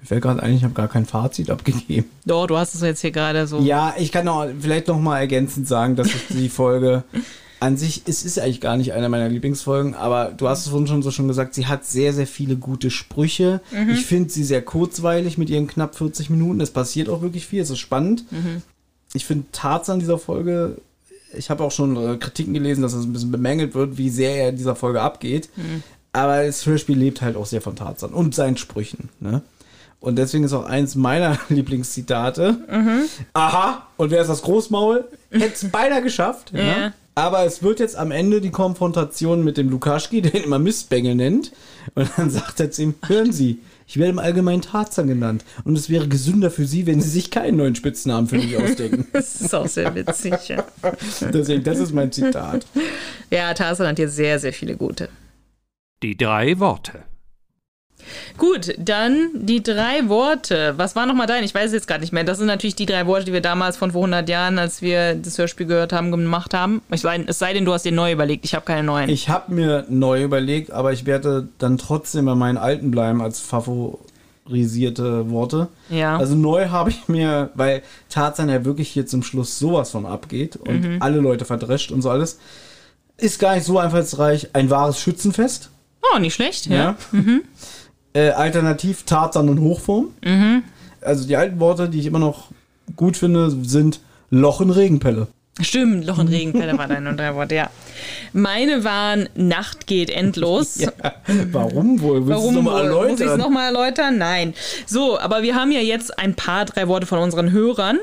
[0.01, 2.11] Mir fällt gerade ein, ich habe gar kein Fazit abgegeben.
[2.25, 3.61] Doch, du hast es jetzt hier gerade so.
[3.61, 7.05] Ja, ich kann auch vielleicht noch mal ergänzend sagen, dass die Folge
[7.61, 10.87] an sich, es ist eigentlich gar nicht eine meiner Lieblingsfolgen, aber du hast es vorhin
[10.87, 13.61] schon so schon gesagt, sie hat sehr, sehr viele gute Sprüche.
[13.73, 13.91] Mhm.
[13.91, 16.61] Ich finde sie sehr kurzweilig mit ihren knapp 40 Minuten.
[16.61, 18.31] Es passiert auch wirklich viel, es ist spannend.
[18.31, 18.63] Mhm.
[19.13, 20.77] Ich finde Tarzan dieser Folge,
[21.37, 24.37] ich habe auch schon äh, Kritiken gelesen, dass es ein bisschen bemängelt wird, wie sehr
[24.37, 25.49] er in dieser Folge abgeht.
[25.57, 25.83] Mhm.
[26.13, 29.09] Aber das Hörspiel lebt halt auch sehr von Tarzan und seinen Sprüchen.
[29.21, 29.43] Ne?
[30.01, 32.57] Und deswegen ist auch eins meiner Lieblingszitate.
[32.71, 33.05] Mhm.
[33.33, 35.05] Aha, und wer ist das Großmaul?
[35.31, 36.53] Hätte es beinahe geschafft.
[36.55, 36.61] Ja.
[36.61, 36.93] Ja.
[37.19, 41.17] Aber es wird jetzt am Ende die Konfrontation mit dem Lukaschki, der ihn immer Mistbengel
[41.17, 41.51] nennt.
[41.97, 43.59] Und dann sagt er zu ihm, hören Sie,
[43.89, 45.45] ich werde im Allgemeinen Tarzan genannt.
[45.65, 49.09] Und es wäre gesünder für Sie, wenn Sie sich keinen neuen Spitznamen für mich ausdenken.
[49.13, 50.49] Das ist auch sehr witzig.
[50.49, 50.65] Ja,
[51.33, 52.65] Deswegen, das ist mein Zitat.
[53.31, 55.09] ja Tarzan hat hier sehr, sehr viele gute.
[56.05, 57.03] Die drei Worte.
[58.39, 60.75] Gut, dann die drei Worte.
[60.77, 61.45] Was war nochmal dein?
[61.45, 62.25] Ich weiß es jetzt gerade nicht mehr.
[62.25, 65.15] Das sind natürlich die drei Worte, die wir damals von vor 100 Jahren, als wir
[65.15, 66.81] das Hörspiel gehört haben, gemacht haben.
[66.91, 68.45] Ich sei, es sei denn, du hast dir neu überlegt.
[68.45, 69.11] Ich habe keine neuen.
[69.11, 73.41] Ich habe mir neu überlegt, aber ich werde dann trotzdem bei meinen alten bleiben als
[74.47, 75.69] favorisierte Worte.
[75.91, 76.17] Ja.
[76.17, 80.57] Also neu habe ich mir, weil Tarzan ja wirklich hier zum Schluss sowas von abgeht
[80.57, 80.97] und Mhm.
[81.03, 82.39] alle Leute verdrescht und so alles,
[83.17, 84.49] ist gar nicht so einfallsreich.
[84.53, 85.71] Ein wahres Schützenfest.
[86.15, 86.67] oh, nicht schlecht.
[86.67, 86.77] Ja.
[86.77, 86.97] Ja.
[87.13, 87.43] Mhm.
[88.15, 90.09] Äh, alternativ Tarzan und Hochform.
[90.25, 90.63] Mhm.
[91.01, 92.49] Also die alten Worte, die ich immer noch
[92.97, 95.29] gut finde, sind Loch in Regenpelle.
[95.61, 97.71] Stimmt, Loch und Regenpelle war deine drei Worte, ja.
[98.33, 100.79] Meine waren Nacht geht endlos.
[101.53, 102.27] Warum wohl?
[102.27, 103.09] Willst Warum du noch mal wohl?
[103.09, 103.39] Muss ich es erläutern?
[103.39, 104.19] nochmal erläutern?
[104.19, 104.55] Nein.
[104.87, 107.99] So, aber wir haben ja jetzt ein paar drei Worte von unseren Hörern.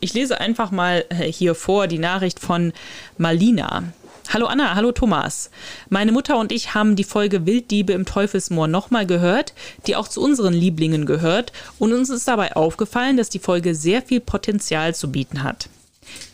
[0.00, 2.72] Ich lese einfach mal äh, hier vor die Nachricht von
[3.16, 3.84] Malina.
[4.30, 5.50] Hallo Anna, hallo Thomas.
[5.88, 9.54] Meine Mutter und ich haben die Folge Wilddiebe im Teufelsmoor nochmal gehört,
[9.86, 14.02] die auch zu unseren Lieblingen gehört und uns ist dabei aufgefallen, dass die Folge sehr
[14.02, 15.70] viel Potenzial zu bieten hat.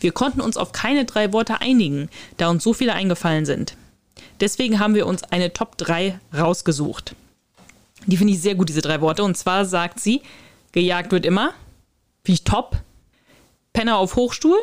[0.01, 3.77] Wir konnten uns auf keine drei Worte einigen, da uns so viele eingefallen sind.
[4.41, 7.15] Deswegen haben wir uns eine Top 3 rausgesucht.
[8.07, 9.23] Die finde ich sehr gut, diese drei Worte.
[9.23, 10.21] Und zwar sagt sie,
[10.73, 11.53] gejagt wird immer,
[12.25, 12.75] wie ich top,
[13.71, 14.57] Penner auf Hochstuhl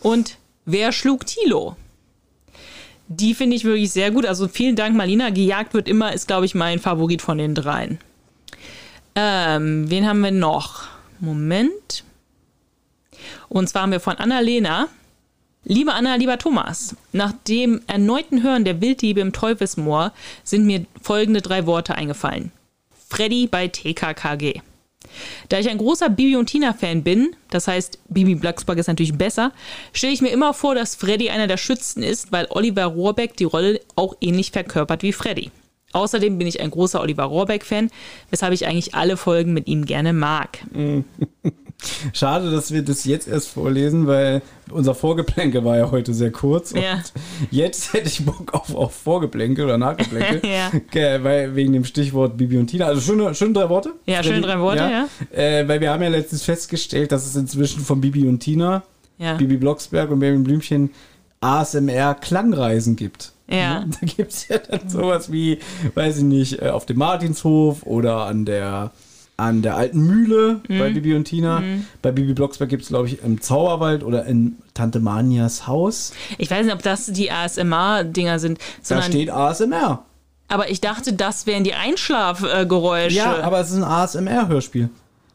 [0.00, 0.36] und
[0.66, 1.74] wer schlug Tilo?
[3.08, 4.26] Die finde ich wirklich sehr gut.
[4.26, 5.30] Also vielen Dank, Marlina.
[5.30, 7.98] Gejagt wird immer, ist, glaube ich, mein Favorit von den dreien.
[9.14, 10.84] Ähm, wen haben wir noch?
[11.20, 12.04] Moment.
[13.48, 14.88] Und zwar haben wir von Annalena.
[15.64, 20.12] Liebe Anna, lieber Thomas, nach dem erneuten Hören der Wilddiebe im Teufelsmoor
[20.44, 22.52] sind mir folgende drei Worte eingefallen.
[23.08, 24.60] Freddy bei TKKG.
[25.48, 29.52] Da ich ein großer Bibi und Tina-Fan bin, das heißt, Bibi Blocksberg ist natürlich besser,
[29.92, 33.44] stelle ich mir immer vor, dass Freddy einer der Schützen ist, weil Oliver Rohrbeck die
[33.44, 35.50] Rolle auch ähnlich verkörpert wie Freddy.
[35.92, 37.90] Außerdem bin ich ein großer Oliver Rohrbeck-Fan,
[38.30, 40.58] weshalb ich eigentlich alle Folgen mit ihm gerne mag.
[42.12, 46.72] Schade, dass wir das jetzt erst vorlesen, weil unser Vorgeplänkel war ja heute sehr kurz.
[46.72, 47.02] Und Ja.
[47.50, 50.40] jetzt hätte ich Bock auf, auf Vorgeplänkel oder Nachgeplänkel.
[50.50, 50.70] Ja.
[50.74, 52.86] Okay, weil, wegen dem Stichwort Bibi und Tina.
[52.86, 53.92] Also schöne, schöne drei Worte.
[54.06, 55.08] Ja, schöne drei Worte, ja.
[55.38, 58.82] Äh, weil wir haben ja letztens festgestellt, dass es inzwischen von Bibi und Tina,
[59.18, 59.34] Ja.
[59.34, 60.90] Bibi Blocksberg und Benjamin Blümchen
[61.40, 63.32] ASMR-Klangreisen gibt.
[63.48, 63.84] Ja.
[64.00, 65.58] Da gibt es ja dann sowas wie,
[65.94, 68.90] weiß ich nicht, äh, auf dem Martinshof oder an der
[69.38, 70.94] an der alten Mühle bei Mhm.
[70.94, 71.60] Bibi und Tina.
[71.60, 71.86] Mhm.
[72.00, 76.12] Bei Bibi Blocksberg gibt es, glaube ich, im Zauberwald oder in Tante Manias Haus.
[76.38, 78.58] Ich weiß nicht, ob das die ASMR-Dinger sind,
[78.88, 80.04] Da steht ASMR.
[80.48, 83.16] aber ich dachte, das wären die Einschlafgeräusche.
[83.16, 84.88] Ja, aber es ist ein ASMR-Hörspiel.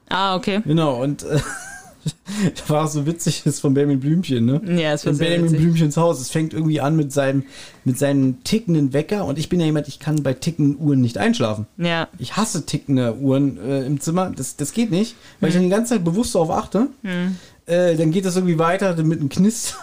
[0.10, 0.62] Ah, okay.
[0.66, 1.40] Genau, und äh,
[2.68, 4.62] war auch so witzig, ist von Benjamin Blümchen, ne?
[4.82, 5.66] Ja, es war sehr Benjamin witzig.
[5.66, 6.20] Blümchens Haus.
[6.20, 7.44] Es fängt irgendwie an mit seinem,
[7.84, 11.18] mit seinem tickenden Wecker und ich bin ja jemand, ich kann bei tickenden Uhren nicht
[11.18, 11.68] einschlafen.
[11.78, 12.08] Ja.
[12.18, 14.32] Ich hasse tickende Uhren äh, im Zimmer.
[14.36, 16.88] Das, das geht nicht, weil ich dann die ganze Zeit bewusst darauf achte.
[17.04, 17.36] Hm.
[17.66, 19.76] Äh, dann geht das irgendwie weiter mit einem Knist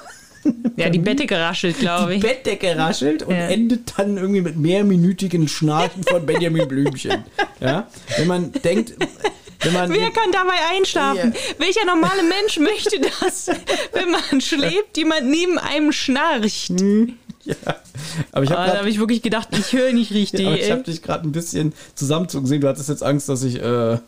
[0.76, 2.20] Ja, die Bette geraschelt, glaube ich.
[2.20, 7.24] Die Bettdecke raschelt und endet dann irgendwie mit mehrminütigen Schnarchen von Benjamin Blümchen.
[7.60, 7.88] Ja?
[8.16, 8.94] Wenn man denkt,
[9.62, 9.90] wenn man.
[9.90, 11.34] Wer kann dabei einschlafen?
[11.58, 13.48] Welcher normale Mensch möchte das,
[13.92, 16.70] wenn man schläft, jemand neben einem schnarcht?
[17.44, 17.54] Ja.
[18.32, 20.40] Aber ich Ah, habe da habe ich wirklich gedacht, ich höre nicht richtig.
[20.40, 22.60] ja, aber ich habe dich gerade ein bisschen zusammenzucken sehen.
[22.60, 23.98] Du hattest jetzt Angst, dass ich äh,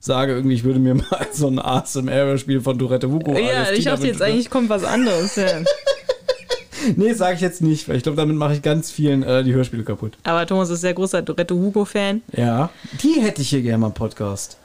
[0.00, 4.06] sage, irgendwie, ich würde mir mal so ein ASMR-Spiel von Dorette Hugo ja, ich dachte
[4.06, 5.36] jetzt eigentlich kommt was anderes.
[5.36, 5.46] Ja.
[6.96, 9.52] Nee, sage ich jetzt nicht, weil ich glaube, damit mache ich ganz vielen äh, die
[9.52, 10.16] Hörspiele kaputt.
[10.22, 12.22] Aber Thomas ist sehr großer Dorette Hugo-Fan.
[12.32, 12.70] Ja.
[13.02, 14.56] Die hätte ich hier gerne mal im Podcast.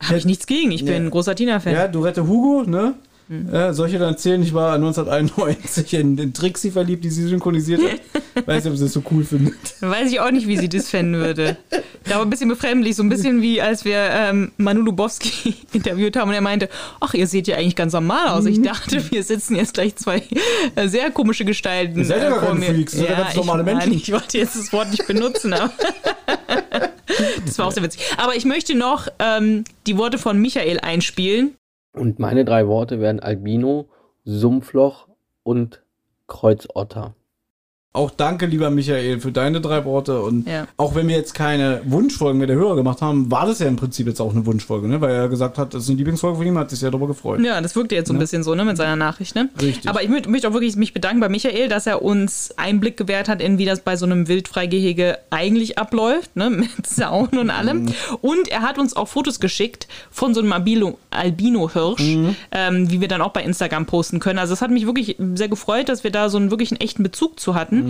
[0.00, 0.70] Habe ich nichts gegen.
[0.70, 1.72] Ich bin ein großer Tina-Fan.
[1.72, 2.94] Ja, Dorette Hugo, ne?
[3.28, 3.52] Mhm.
[3.52, 7.26] Äh, soll ich dir dann erzählen, ich war 1991 in den Trixie verliebt, die sie
[7.26, 8.46] synchronisiert hat.
[8.46, 9.54] Weiß nicht, ob sie das so cool findet.
[9.80, 11.56] Weiß ich auch nicht, wie sie das fänden würde.
[12.04, 16.16] Da war ein bisschen befremdlich, so ein bisschen wie als wir ähm, Manu Lubowski interviewt
[16.16, 16.68] haben und er meinte,
[17.00, 18.44] ach, ihr seht ja eigentlich ganz normal aus.
[18.44, 18.50] Mhm.
[18.50, 20.22] Ich dachte, wir sitzen jetzt gleich zwei
[20.76, 22.64] äh, sehr komische Gestalten Ihr seid ja äh, gar keine.
[22.64, 23.92] Freaks, ja ganz normale ich, Menschen.
[23.94, 25.72] Ich wollte jetzt das Wort nicht benutzen, aber
[27.44, 28.02] das war auch sehr witzig.
[28.18, 31.56] Aber ich möchte noch ähm, die Worte von Michael einspielen.
[31.96, 33.88] Und meine drei Worte wären Albino,
[34.24, 35.08] Sumpfloch
[35.42, 35.82] und
[36.26, 37.15] Kreuzotter.
[37.96, 40.20] Auch danke, lieber Michael, für deine drei Worte.
[40.20, 40.66] Und Ja.
[40.76, 43.76] auch wenn wir jetzt keine Wunschfolgen mit der Hörer gemacht haben, war das ja im
[43.76, 45.00] Prinzip jetzt auch eine Wunschfolge, ne?
[45.00, 47.40] Weil er gesagt hat, das ist eine Lieblingsfolge von ihm, hat sich sehr darüber gefreut.
[47.40, 48.20] Ja, das wirkte jetzt so ein Ja.
[48.20, 49.48] bisschen so, ne, mit seiner Nachricht, ne?
[49.60, 49.88] Richtig.
[49.88, 53.28] Aber ich mö- möchte auch wirklich mich bedanken bei Michael, dass er uns Einblick gewährt
[53.28, 57.84] hat, in wie das bei so einem Wildfreigehege eigentlich abläuft, ne, mit Zaun und allem.
[57.84, 57.92] Mhm.
[58.20, 62.36] Und er hat uns auch Fotos geschickt von so einem Albino- Albino-Hirsch, Mhm.
[62.52, 64.38] ähm, wie wir dann auch bei Instagram posten können.
[64.38, 67.02] Also es hat mich wirklich sehr gefreut, dass wir da so einen wirklich einen echten
[67.02, 67.85] Bezug zu hatten.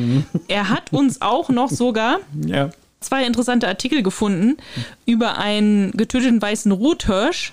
[0.48, 2.48] Er hat uns auch noch sogar Mhm.
[2.48, 2.70] Ja.
[3.00, 4.56] zwei interessante Artikel gefunden
[5.04, 7.52] über einen getöteten weißen Rothirsch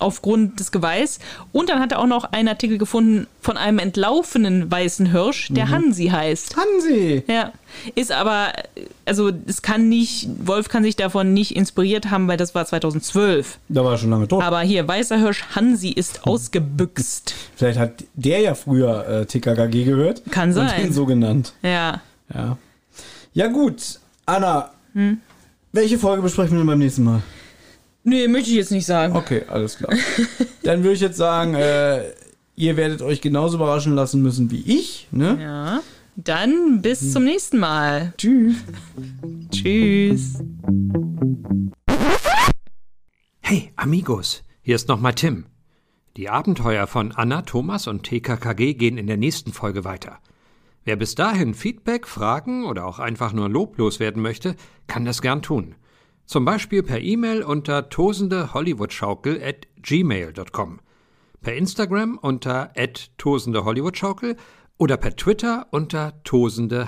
[0.00, 1.18] aufgrund des Geweihs.
[1.52, 5.66] Und dann hat er auch noch einen Artikel gefunden von einem entlaufenen weißen Hirsch, der
[5.66, 5.70] Mhm.
[5.70, 6.56] Hansi heißt.
[6.56, 7.22] Hansi!
[7.28, 7.52] Ja.
[7.94, 8.52] Ist aber,
[9.04, 13.58] also es kann nicht, Wolf kann sich davon nicht inspiriert haben, weil das war 2012.
[13.68, 14.42] Da war er schon lange tot.
[14.42, 17.34] Aber hier, weißer Hirsch Hansi ist ausgebüxt.
[17.56, 20.22] Vielleicht hat der ja früher äh, TKKG gehört.
[20.30, 20.82] Kann Und sein.
[20.82, 21.52] den so genannt.
[21.62, 22.00] Ja.
[22.32, 22.56] Ja.
[23.32, 23.98] Ja, gut.
[24.26, 25.18] Anna, Hm.
[25.72, 27.22] welche Folge besprechen wir denn beim nächsten Mal?
[28.06, 29.16] Nee, möchte ich jetzt nicht sagen.
[29.16, 29.94] Okay, alles klar.
[30.62, 32.02] Dann würde ich jetzt sagen, äh,
[32.54, 35.08] ihr werdet euch genauso überraschen lassen müssen wie ich.
[35.10, 35.38] Ne?
[35.40, 35.80] Ja.
[36.14, 38.12] Dann bis zum nächsten Mal.
[38.18, 38.56] Tschüss.
[39.50, 40.34] Tschüss.
[43.40, 45.46] Hey, Amigos, hier ist nochmal Tim.
[46.18, 50.18] Die Abenteuer von Anna, Thomas und TKKG gehen in der nächsten Folge weiter.
[50.84, 54.56] Wer bis dahin Feedback, Fragen oder auch einfach nur loblos werden möchte,
[54.86, 55.74] kann das gern tun.
[56.26, 60.80] Zum Beispiel per E-Mail unter tosendehollywoodschaukel at gmail.com,
[61.42, 62.72] per Instagram unter
[63.18, 64.36] tosendehollywoodschaukel
[64.78, 66.86] oder per Twitter unter tosendeh.